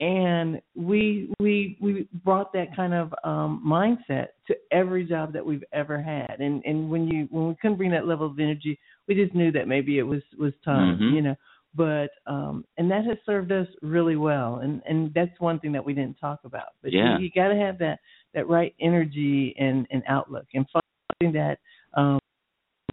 [0.01, 5.63] And we we we brought that kind of um, mindset to every job that we've
[5.73, 6.37] ever had.
[6.39, 9.51] And and when you when we couldn't bring that level of energy, we just knew
[9.51, 11.13] that maybe it was was time, Mhm.
[11.13, 11.35] you know.
[11.75, 14.57] But um, and that has served us really well.
[14.63, 16.69] And and that's one thing that we didn't talk about.
[16.81, 17.17] But Yeah.
[17.17, 17.99] you, you got to have that
[18.33, 21.59] that right energy and and outlook and finding that
[21.93, 22.19] um,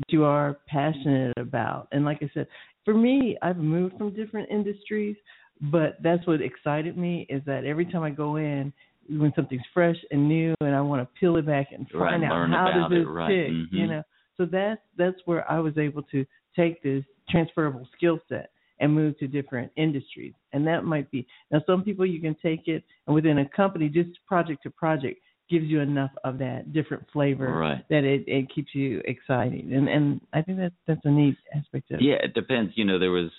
[0.00, 1.88] that you are passionate about.
[1.92, 2.48] And like I said,
[2.84, 5.16] for me, I've moved from different industries,
[5.60, 8.72] but that's what excited me is that every time I go in,
[9.08, 12.24] when something's fresh and new, and I want to peel it back and Right, find
[12.24, 13.66] out how does it, this right, tick, mhm.
[13.70, 14.02] you know.
[14.36, 18.50] So that's that's where I was able to take this transferable skill set
[18.80, 20.34] and move to different industries.
[20.52, 23.88] And that might be now some people you can take it and within a company
[23.88, 27.88] just project to project gives you enough of that different flavor Right.
[27.88, 29.66] that it, it keeps you excited.
[29.66, 32.02] And and I think that's that's a neat aspect of it.
[32.04, 32.72] Yeah, it depends.
[32.74, 33.30] You know, there was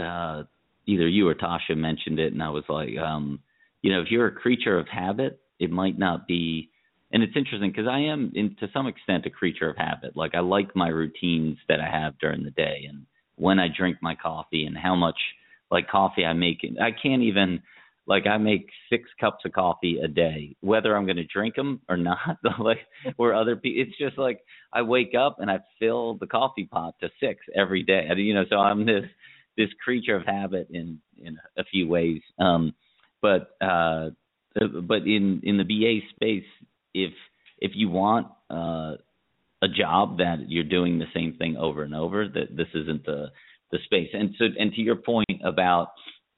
[0.00, 0.42] uh
[0.86, 3.40] either you or Tasha mentioned it and I was like, um,
[3.82, 6.70] you know, if you're a creature of habit, it might not be
[7.12, 10.16] and it's interesting because I am in to some extent a creature of habit.
[10.16, 13.06] Like I like my routines that I have during the day and
[13.36, 15.16] when I drink my coffee and how much
[15.70, 16.58] like coffee I make.
[16.80, 17.62] I can't even
[18.06, 21.80] like I make six cups of coffee a day, whether I'm going to drink them
[21.88, 22.38] or not.
[22.60, 22.78] like
[23.16, 24.40] where other people, it's just like
[24.72, 28.08] I wake up and I fill the coffee pot to six every day.
[28.16, 29.04] You know, so I'm this
[29.56, 32.20] this creature of habit in in a few ways.
[32.38, 32.74] Um,
[33.22, 34.10] but uh,
[34.54, 36.48] but in in the BA space,
[36.94, 37.12] if
[37.58, 38.96] if you want uh,
[39.62, 43.26] a job that you're doing the same thing over and over, that this isn't the
[43.72, 44.10] the space.
[44.12, 45.88] And so and to your point about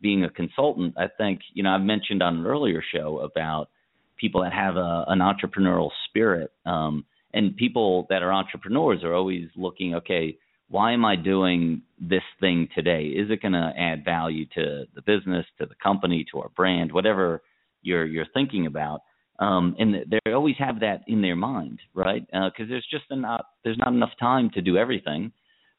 [0.01, 3.69] being a consultant, I think you know I've mentioned on an earlier show about
[4.17, 6.53] people that have a, an entrepreneurial spirit.
[6.67, 10.39] Um, and people that are entrepreneurs are always looking, okay,
[10.69, 13.05] why am I doing this thing today?
[13.07, 16.93] Is it going to add value to the business, to the company, to our brand,
[16.93, 17.43] whatever
[17.83, 19.03] you're you're thinking about?
[19.39, 22.27] Um, and they always have that in their mind, right?
[22.27, 25.33] Because uh, there's just not there's not enough time to do everything,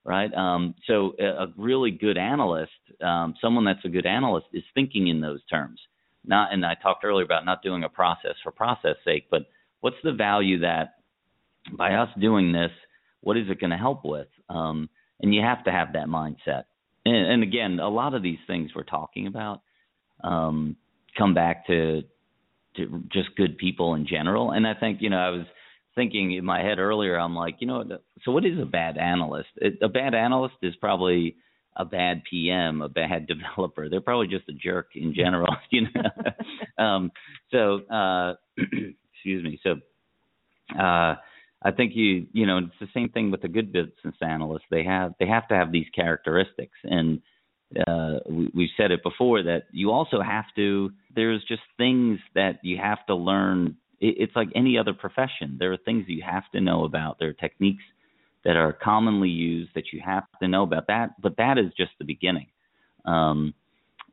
[0.06, 0.34] right?
[0.34, 2.72] Um, so a, a really good analyst,
[3.04, 5.80] um, someone that's a good analyst, is thinking in those terms.
[6.26, 9.44] Not, and I talked earlier about not doing a process for process sake, but
[9.82, 10.96] what's the value that
[11.78, 12.72] by us doing this,
[13.22, 14.28] what is it going to help with?
[14.50, 14.90] Um,
[15.22, 16.64] and you have to have that mindset.
[17.06, 19.62] And, and again, a lot of these things we're talking about
[20.24, 20.76] um,
[21.18, 22.04] come back to
[22.76, 24.52] to just good people in general.
[24.52, 25.46] And I think you know I was
[25.96, 27.18] thinking in my head earlier.
[27.18, 27.84] I'm like, you know,
[28.24, 29.50] so what is a bad analyst?
[29.82, 31.36] A bad analyst is probably
[31.76, 33.90] a bad PM, a bad developer.
[33.90, 36.84] They're probably just a jerk in general, you know.
[36.84, 37.12] um,
[37.52, 39.60] so, uh, excuse me.
[39.64, 39.76] So,
[40.80, 41.16] uh,
[41.62, 44.66] I think you you know it's the same thing with the good business analyst.
[44.72, 47.22] They have they have to have these characteristics, and
[47.88, 50.92] uh, we, we've said it before that you also have to.
[51.14, 53.76] There's just things that you have to learn.
[54.00, 55.58] It, it's like any other profession.
[55.60, 57.20] There are things you have to know about.
[57.20, 57.84] There are techniques
[58.46, 60.88] that are commonly used that you have to know about.
[60.88, 62.48] That, but that is just the beginning,
[63.04, 63.54] um,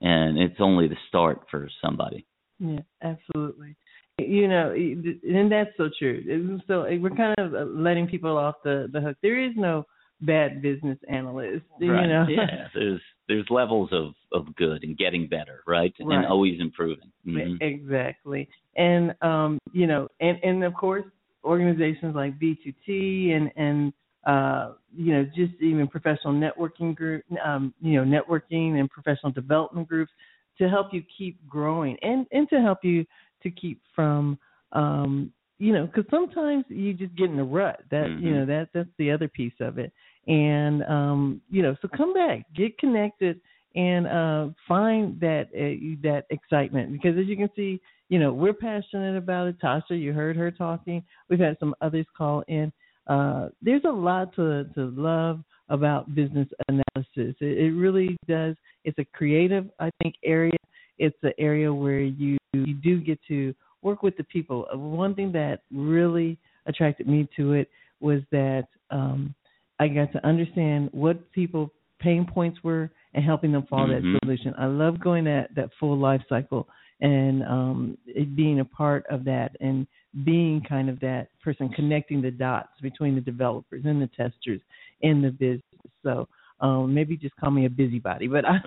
[0.01, 2.27] and it's only the start for somebody.
[2.59, 3.77] Yeah, absolutely
[4.19, 6.61] you know, and that's so true.
[6.67, 9.17] So we're kind of uh, letting people off the the hook.
[9.23, 9.85] There is no
[10.23, 11.65] bad business analyst.
[11.79, 12.07] You right.
[12.07, 12.69] know, yeah.
[12.75, 15.93] There's there's levels of of good and getting better, right?
[16.01, 16.17] right.
[16.17, 17.11] And always improving.
[17.27, 17.63] Mm-hmm.
[17.63, 18.49] Exactly.
[18.77, 21.05] And um, you know, and and of course,
[21.45, 23.93] organizations like B2T and and
[24.27, 29.89] uh, you know, just even professional networking group, um, you know, networking and professional development
[29.89, 30.11] groups
[30.59, 33.05] to help you keep growing and and to help you
[33.47, 34.39] to keep from
[34.73, 37.83] um you know because sometimes you just get in a rut.
[37.91, 38.27] That mm-hmm.
[38.27, 39.93] you know that that's the other piece of it.
[40.27, 43.41] And um you know so come back get connected
[43.75, 46.93] and uh find that uh, that excitement.
[46.93, 49.61] Because as you can see you know we're passionate about it.
[49.61, 51.03] Tasha you heard her talking.
[51.31, 52.73] We've had some others call in.
[53.07, 57.35] Uh there's a lot to to love about business analysis.
[57.41, 58.57] It, it really does.
[58.85, 60.57] It's a creative i think area
[60.99, 64.67] it's an area where you you do get to work with the people.
[64.73, 67.69] Uh, one thing that really attracted me to it
[68.01, 69.35] was that um,
[69.79, 71.71] I got to understand what people
[72.01, 74.13] pain points were and helping them follow mm-hmm.
[74.13, 74.55] that solution.
[74.59, 76.69] I love going that that full life cycle
[77.01, 79.87] and um, it being a part of that and
[80.25, 84.61] being kind of that person connecting the dots between the developers and the testers
[85.03, 85.63] in the business.
[86.03, 86.27] So
[86.61, 88.59] um, maybe just call me a busybody, but I,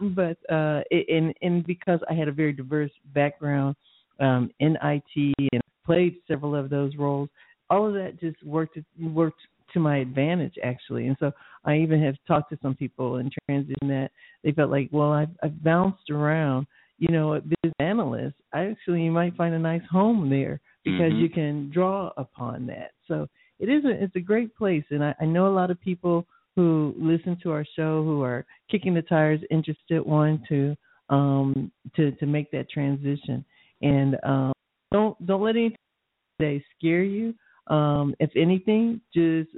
[0.00, 3.76] but uh, and and because I had a very diverse background
[4.20, 7.28] um, in IT and played several of those roles,
[7.70, 9.40] all of that just worked worked
[9.72, 11.06] to my advantage actually.
[11.06, 11.32] And so
[11.64, 14.10] I even have talked to some people in transition that
[14.44, 16.66] they felt like, well, I've, I've bounced around.
[16.98, 21.20] You know, a business analyst, actually, you might find a nice home there because mm-hmm.
[21.20, 22.92] you can draw upon that.
[23.06, 23.26] So
[23.58, 26.26] it is a it's a great place, and I, I know a lot of people
[26.54, 30.76] who listen to our show who are kicking the tires, interested, wanting to
[31.14, 33.44] um to to make that transition.
[33.82, 34.52] And um,
[34.92, 37.34] don't don't let anything scare you.
[37.68, 39.50] Um, if anything, just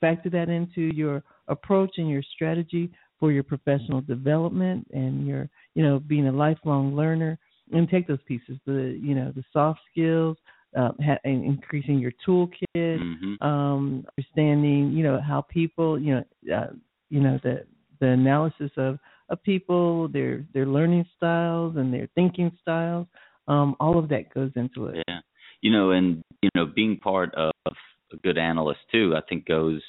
[0.00, 5.82] factor that into your approach and your strategy for your professional development and your you
[5.82, 7.38] know being a lifelong learner
[7.72, 10.36] and take those pieces the you know the soft skills
[10.76, 13.42] uh, ha- increasing your toolkit, mm-hmm.
[13.46, 16.72] um, understanding, you know, how people, you know, uh,
[17.08, 17.64] you know, the
[18.00, 18.98] the analysis of
[19.28, 23.06] of people, their their learning styles and their thinking styles.
[23.48, 25.04] Um, all of that goes into it.
[25.08, 25.20] Yeah,
[25.60, 29.82] you know, and you know, being part of a good analyst too, I think goes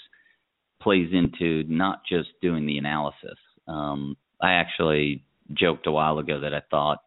[0.82, 3.38] plays into not just doing the analysis.
[3.68, 7.04] Um, I actually joked a while ago that I thought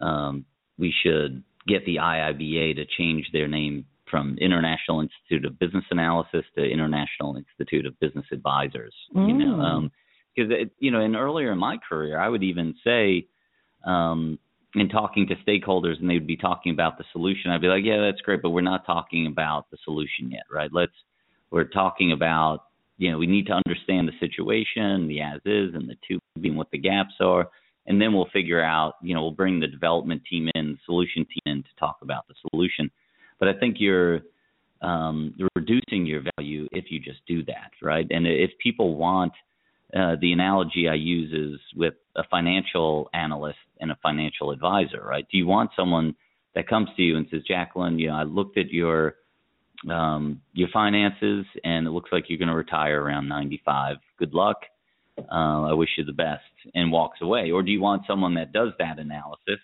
[0.00, 0.44] um,
[0.78, 6.44] we should get the IIBA to change their name from International Institute of Business Analysis
[6.56, 8.94] to International Institute of Business Advisors.
[9.14, 9.28] Mm.
[9.28, 9.92] You know, um,
[10.34, 13.26] because you know, in earlier in my career, I would even say,
[13.86, 14.38] um,
[14.74, 17.50] in talking to stakeholders, and they would be talking about the solution.
[17.50, 20.70] I'd be like, yeah, that's great, but we're not talking about the solution yet, right?
[20.72, 20.92] Let's
[21.50, 22.64] we're talking about
[22.98, 26.56] you know we need to understand the situation, the as is, and the two being
[26.56, 27.48] what the gaps are
[27.86, 31.42] and then we'll figure out, you know, we'll bring the development team in, solution team
[31.56, 32.90] in to talk about the solution.
[33.38, 34.20] But I think you're
[34.80, 38.06] um, reducing your value if you just do that, right?
[38.10, 39.32] And if people want
[39.94, 45.26] uh, the analogy I use is with a financial analyst and a financial advisor, right?
[45.30, 46.14] Do you want someone
[46.54, 49.16] that comes to you and says, Jacqueline, you know, I looked at your
[49.90, 53.96] um, your finances and it looks like you're going to retire around 95.
[54.18, 54.62] Good luck.
[55.18, 56.42] Uh, I wish you the best,
[56.74, 57.50] and walks away.
[57.50, 59.60] Or do you want someone that does that analysis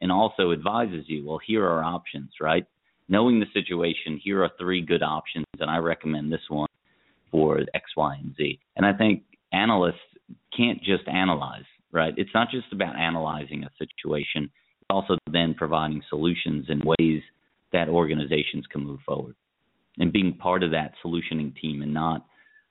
[0.00, 1.26] and also advises you?
[1.26, 2.66] Well, here are options, right?
[3.08, 6.68] Knowing the situation, here are three good options, and I recommend this one
[7.30, 8.58] for X, Y, and Z.
[8.76, 9.96] And I think analysts
[10.56, 12.14] can't just analyze, right?
[12.16, 14.44] It's not just about analyzing a situation,
[14.80, 17.22] it's also then providing solutions and ways
[17.72, 19.34] that organizations can move forward
[19.98, 22.26] and being part of that solutioning team and not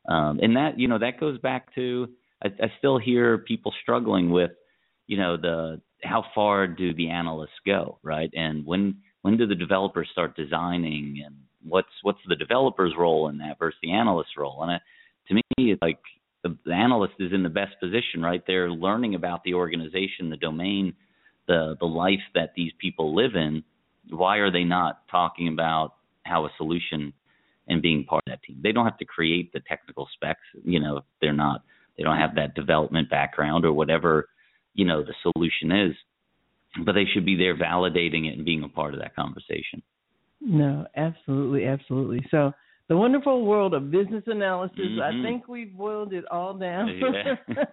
[0.07, 2.10] um, and that you know that goes back to
[2.44, 4.52] I, I still hear people struggling with
[5.07, 8.30] you know the how far do the analysts go right?
[8.34, 13.38] And when when do the developers start designing and what's what's the developer's role in
[13.40, 14.64] that versus the analyst's role?
[14.64, 14.80] And I,
[15.28, 15.99] to me it's like
[16.44, 18.44] the, the analyst is in the best position right?
[18.45, 20.94] They're learning about the organization the domain
[21.48, 23.64] the the life that these people live in.
[24.10, 25.94] Why are they not talking about
[26.26, 27.14] how a solution
[27.68, 28.60] and being part of that team.
[28.61, 31.64] They don't have to create the technical specs, you know, if they're not
[31.98, 34.30] they don't have that development background or whatever,
[34.74, 35.95] you know, the solution is.
[36.84, 39.84] But they should be there validating it and being a part of that conversation.
[40.41, 42.26] No, absolutely, absolutely.
[42.32, 42.52] So
[42.90, 44.80] the wonderful world of business analysis.
[44.80, 45.02] Mm-hmm.
[45.02, 46.90] I think we've boiled it all down.
[46.90, 47.64] yeah.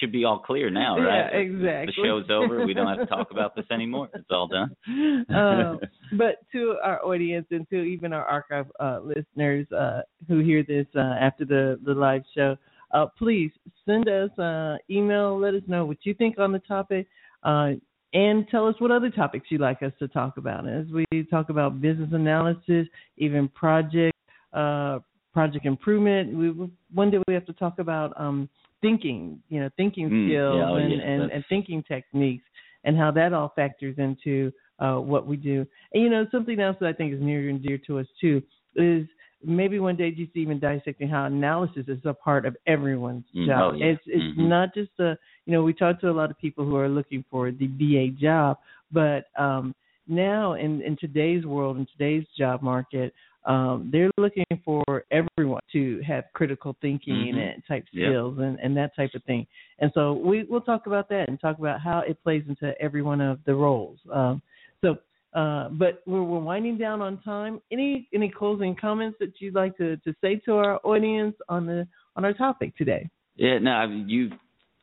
[0.00, 1.30] Should be all clear now, right?
[1.32, 1.94] Yeah, exactly.
[1.96, 2.66] The show's over.
[2.66, 4.10] We don't have to talk about this anymore.
[4.12, 4.76] It's all done.
[5.34, 5.80] um,
[6.18, 10.86] but to our audience and to even our archive uh, listeners uh, who hear this
[10.94, 12.56] uh, after the the live show,
[12.92, 13.50] uh, please
[13.84, 15.38] send us an email.
[15.38, 17.06] Let us know what you think on the topic.
[17.42, 17.72] Uh,
[18.14, 21.50] and tell us what other topics you'd like us to talk about as we talk
[21.50, 22.86] about business analysis,
[23.18, 24.16] even project
[24.52, 25.00] uh,
[25.34, 26.34] project improvement.
[26.34, 28.48] We one day we have to talk about um,
[28.80, 32.44] thinking, you know, thinking mm, skills yeah, oh, and, yes, and, and thinking techniques,
[32.84, 35.66] and how that all factors into uh, what we do.
[35.92, 38.42] And you know, something else that I think is near and dear to us too
[38.76, 39.06] is
[39.44, 43.74] maybe one day just even dissecting how analysis is a part of everyone's mm, job.
[43.74, 43.86] oh, yeah.
[43.86, 44.48] It's it's mm-hmm.
[44.48, 47.24] not just a you know we talk to a lot of people who are looking
[47.30, 48.58] for the BA job,
[48.92, 49.74] but um,
[50.08, 53.12] now in in today's world in today's job market,
[53.46, 57.38] um, they're looking for everyone to have critical thinking mm-hmm.
[57.38, 58.08] and type Yep.
[58.10, 59.46] skills and, and that type of thing.
[59.78, 63.02] And so we we'll talk about that and talk about how it plays into every
[63.02, 63.98] one of the roles.
[64.12, 64.42] Um,
[64.80, 64.96] so,
[65.36, 67.60] uh, but we're, we're winding down on time.
[67.70, 71.86] Any any closing comments that you'd like to, to say to our audience on the
[72.16, 73.08] on our topic today?
[73.36, 74.30] Yeah, no, I mean, you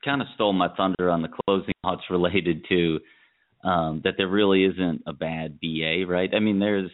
[0.05, 2.99] kind of stole my thunder on the closing thoughts related to
[3.63, 6.29] um, that there really isn't a bad BA, right?
[6.31, 6.91] I mean, there's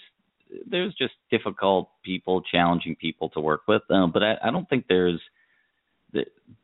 [0.65, 4.85] there's just difficult people, challenging people to work with, um, but I, I don't think
[4.87, 5.19] there's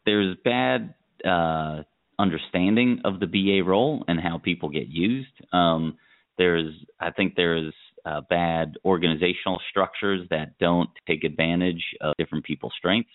[0.05, 0.93] there's bad
[1.27, 1.83] uh,
[2.17, 5.27] understanding of the BA role and how people get used.
[5.51, 5.97] Um,
[6.37, 7.73] there's I think there's
[8.05, 13.11] uh, bad organizational structures that don't take advantage of different people's strengths.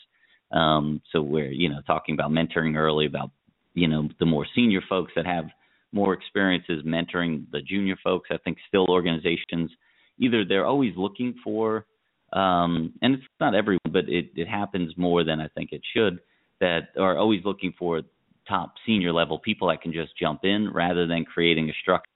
[0.53, 3.31] Um, so we're you know talking about mentoring early about
[3.75, 5.47] you know the more senior folks that have
[5.93, 8.31] more experiences mentoring the junior folks.
[8.33, 9.71] I think still organizations
[10.19, 11.87] either they're always looking for
[12.33, 16.21] um, and it's not everyone, but it, it happens more than I think it should,
[16.61, 18.03] that are always looking for
[18.49, 22.11] top senior level people that can just jump in rather than creating a structure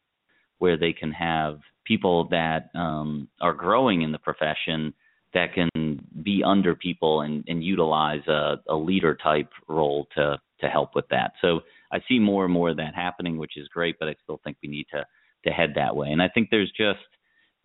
[0.64, 4.94] where they can have people that um, are growing in the profession
[5.34, 5.68] that can
[6.22, 11.04] be under people and, and utilize a, a leader type role to to help with
[11.10, 11.32] that.
[11.42, 11.60] So
[11.92, 14.56] I see more and more of that happening, which is great, but I still think
[14.62, 15.04] we need to
[15.44, 16.08] to head that way.
[16.08, 17.06] And I think there's just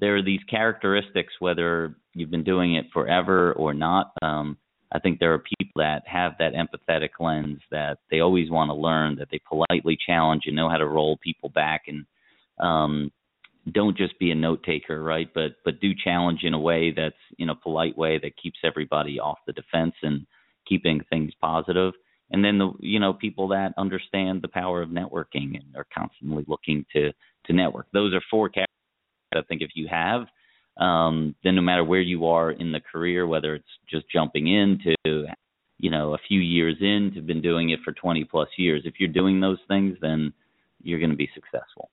[0.01, 4.11] there are these characteristics, whether you've been doing it forever or not.
[4.21, 4.57] Um,
[4.91, 8.75] I think there are people that have that empathetic lens that they always want to
[8.89, 12.05] learn, that they politely challenge and know how to roll people back and
[12.59, 13.11] um,
[13.71, 15.29] don't just be a note taker, right?
[15.33, 19.19] But but do challenge in a way that's in a polite way that keeps everybody
[19.19, 20.25] off the defense and
[20.67, 21.93] keeping things positive.
[22.31, 26.45] And then the you know people that understand the power of networking and are constantly
[26.47, 27.11] looking to
[27.45, 27.87] to network.
[27.93, 28.49] Those are four
[29.35, 30.25] I think if you have,
[30.77, 34.95] um, then no matter where you are in the career, whether it's just jumping into,
[35.77, 38.95] you know, a few years in to been doing it for 20 plus years, if
[38.99, 40.33] you're doing those things, then
[40.81, 41.89] you're going to be successful.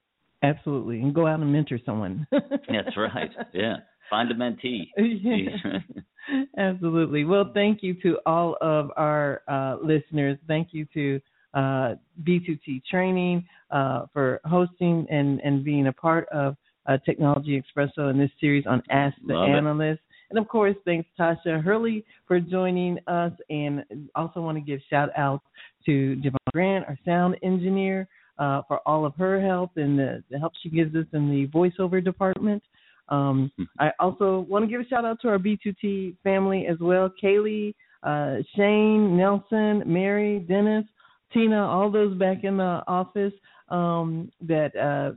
[0.51, 2.27] Absolutely, and go out and mentor someone.
[2.33, 3.31] That's right.
[3.53, 3.77] Yeah,
[4.11, 4.91] find a mentee.
[4.97, 5.79] Yeah.
[6.59, 7.25] Absolutely.
[7.25, 10.37] Well, thank you to all of our uh, listeners.
[10.49, 11.21] Thank you to
[11.55, 11.95] uh,
[12.25, 16.57] B2T Training uh, for hosting and, and being a part of
[16.87, 19.53] uh, Technology Expresso in this series on Ask the Love it.
[19.53, 20.01] Analyst.
[20.31, 23.33] And of course, thanks Tasha Hurley for joining us.
[23.49, 25.43] And also want to give shout out
[25.87, 28.09] to Devon Grant, our sound engineer,
[28.39, 31.47] uh, for all of her help and the, the help she gives us in the
[31.49, 32.63] voiceover department.
[33.09, 33.65] Um, mm-hmm.
[33.79, 37.75] I also want to give a shout out to our B2T family as well Kaylee,
[38.03, 40.85] uh, Shane, Nelson, Mary, Dennis,
[41.33, 43.33] Tina, all those back in the office
[43.69, 45.13] um, that uh,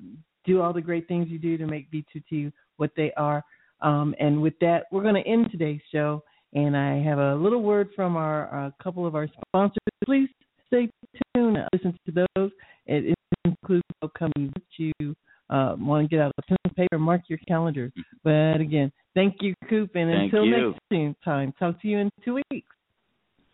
[0.46, 3.44] do all the great things you do to make B2T what they are.
[3.82, 6.24] Um, and with that, we're going to end today's show.
[6.54, 9.78] And I have a little word from our a couple of our sponsors.
[10.06, 10.30] Please
[10.68, 10.90] stay
[11.36, 12.52] tuned, listen to those.
[12.90, 15.16] It includes upcoming you
[15.49, 17.91] uh, want to get out a pen and paper, mark your calendars.
[18.24, 20.76] But again, thank you, Kupe, and thank until you.
[20.91, 22.68] next time, talk to you in two weeks.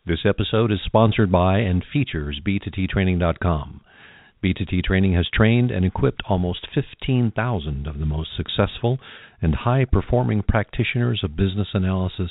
[0.06, 3.80] This episode is sponsored by and features B2TTraining.com.
[4.44, 8.98] B2T Training has trained and equipped almost 15,000 of the most successful
[9.42, 12.30] and high performing practitioners of business analysis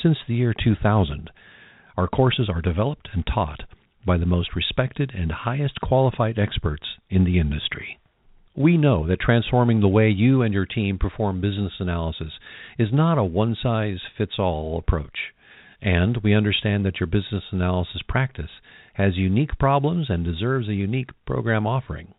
[0.00, 1.30] since the year 2000.
[1.96, 3.62] Our courses are developed and taught
[4.06, 7.98] by the most respected and highest qualified experts in the industry.
[8.56, 12.32] We know that transforming the way you and your team perform business analysis
[12.78, 15.34] is not a one size fits all approach.
[15.82, 18.50] And we understand that your business analysis practice
[18.94, 22.14] has unique problems and deserves a unique program offering.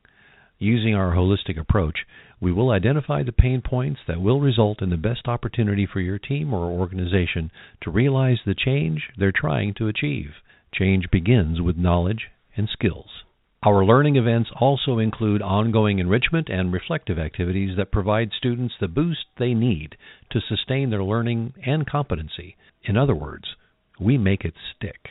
[0.60, 2.00] Using our holistic approach,
[2.40, 6.20] we will identify the pain points that will result in the best opportunity for your
[6.20, 7.52] team or organization
[7.82, 10.32] to realize the change they're trying to achieve.
[10.78, 13.10] Change begins with knowledge and skills.
[13.64, 19.26] Our learning events also include ongoing enrichment and reflective activities that provide students the boost
[19.40, 19.98] they need
[20.30, 22.56] to sustain their learning and competency.
[22.84, 23.46] In other words,
[24.00, 25.10] we make it stick.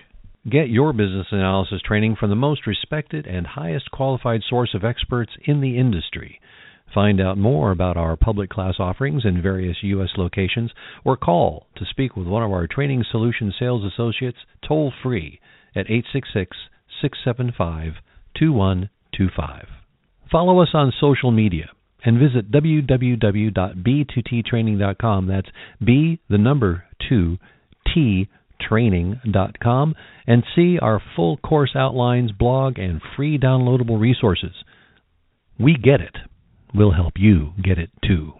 [0.48, 5.32] Get your business analysis training from the most respected and highest qualified source of experts
[5.44, 6.40] in the industry.
[6.94, 10.10] Find out more about our public class offerings in various U.S.
[10.16, 10.70] locations
[11.04, 15.40] or call to speak with one of our Training Solution sales associates toll free
[15.76, 16.56] at 866
[17.00, 17.94] 675
[18.38, 19.66] 2125.
[20.30, 21.70] Follow us on social media
[22.04, 25.28] and visit www.b2ttraining.com.
[25.28, 25.48] That's
[25.84, 27.38] B, the number 2,
[27.94, 28.28] T,
[28.60, 29.94] training.com
[30.26, 34.52] and see our full course outlines, blog, and free downloadable resources.
[35.58, 36.16] We get it.
[36.74, 38.32] We'll help you get it too.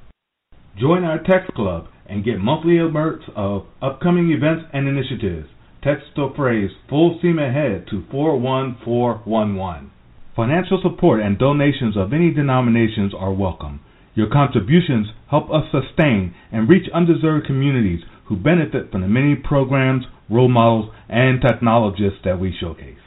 [0.79, 5.49] Join our text club and get monthly alerts of upcoming events and initiatives.
[5.83, 9.91] Text the phrase full steam ahead to 41411.
[10.33, 13.81] Financial support and donations of any denominations are welcome.
[14.15, 20.05] Your contributions help us sustain and reach undeserved communities who benefit from the many programs,
[20.31, 22.97] role models, and technologists that we showcase.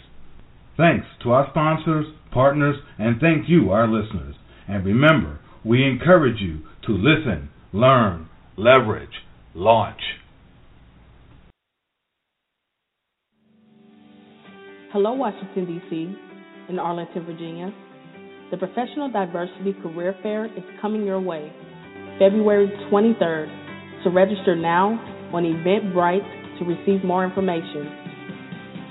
[0.77, 4.35] Thanks to our sponsors, partners, and thank you, our listeners.
[4.69, 9.23] And remember, we encourage you to listen, learn, leverage,
[9.55, 10.01] launch.
[14.93, 16.15] Hello, Washington, D.C.,
[16.69, 17.75] and Arlington, Virginia.
[18.51, 21.53] The Professional Diversity Career Fair is coming your way
[22.19, 24.05] February 23rd.
[24.05, 24.91] To register now
[25.33, 27.91] on Eventbrite to receive more information.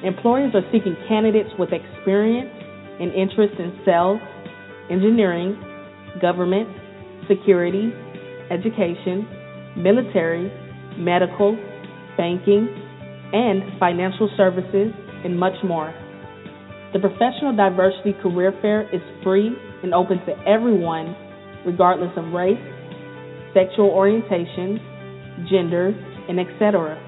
[0.03, 2.51] Employers are seeking candidates with experience
[2.99, 4.19] and interest in sales,
[4.89, 5.55] engineering,
[6.21, 6.67] government,
[7.27, 7.91] security,
[8.51, 9.27] education,
[9.77, 10.51] military,
[10.97, 11.55] medical,
[12.17, 12.67] banking,
[13.33, 15.93] and financial services, and much more.
[16.93, 19.49] The Professional Diversity Career Fair is free
[19.81, 21.15] and open to everyone,
[21.65, 22.61] regardless of race,
[23.53, 24.77] sexual orientation,
[25.49, 25.93] gender,
[26.29, 26.99] and etc.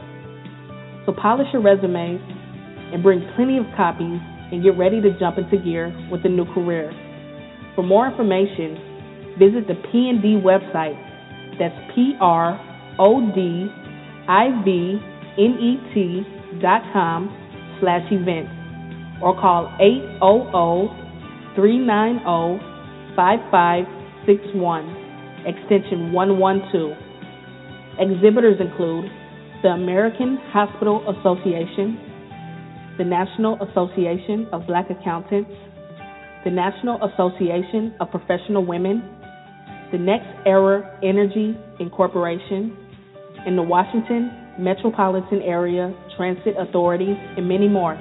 [1.06, 2.20] So polish your resumes
[2.94, 4.20] and bring plenty of copies
[4.52, 6.92] and get ready to jump into gear with a new career.
[7.76, 10.98] For more information, visit the P&D website.
[11.60, 12.60] That's P R
[13.00, 13.70] O D
[14.28, 15.00] I V
[15.38, 16.26] N E T
[16.62, 17.30] dot com
[17.80, 18.52] slash events
[19.22, 20.90] or call 800
[21.56, 22.60] 390
[23.16, 25.06] 5561
[25.46, 26.98] extension 112.
[28.00, 29.06] Exhibitors include
[29.66, 31.98] the American Hospital Association,
[33.00, 35.50] the National Association of Black Accountants,
[36.44, 39.02] the National Association of Professional Women,
[39.92, 42.78] the Next Era Energy Incorporation,
[43.48, 44.30] and the Washington
[44.60, 47.96] Metropolitan Area Transit Authority, and many more.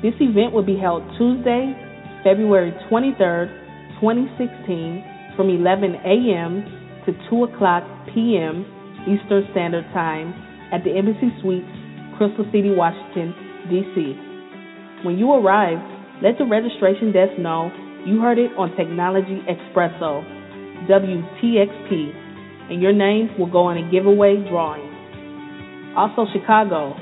[0.00, 1.76] This event will be held Tuesday,
[2.24, 6.64] February 23rd, 2016, from 11 a.m.
[7.04, 7.84] to 2 o'clock
[8.14, 8.64] p.m.
[9.08, 10.34] Eastern Standard Time
[10.72, 11.68] at the Embassy Suites,
[12.16, 13.32] Crystal City, Washington,
[13.70, 15.04] D.C.
[15.04, 15.78] When you arrive,
[16.22, 17.70] let the registration desk know
[18.04, 20.22] you heard it on Technology Expresso,
[20.88, 24.84] WTXP, and your name will go in a giveaway drawing.
[25.96, 26.94] Also, Chicago,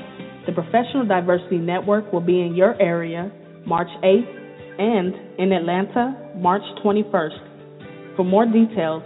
[0.45, 3.31] the Professional Diversity Network will be in your area
[3.65, 8.15] March 8th and in Atlanta March 21st.
[8.15, 9.03] For more details,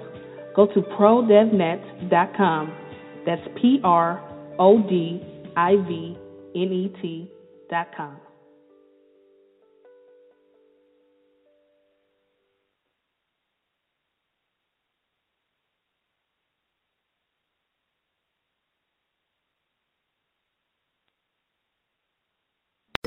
[0.56, 2.81] go to prodivnet.com.
[3.26, 4.22] That's P R
[4.60, 5.22] O D
[5.56, 6.18] I V
[6.56, 7.32] N E T
[7.70, 8.31] dot T.com.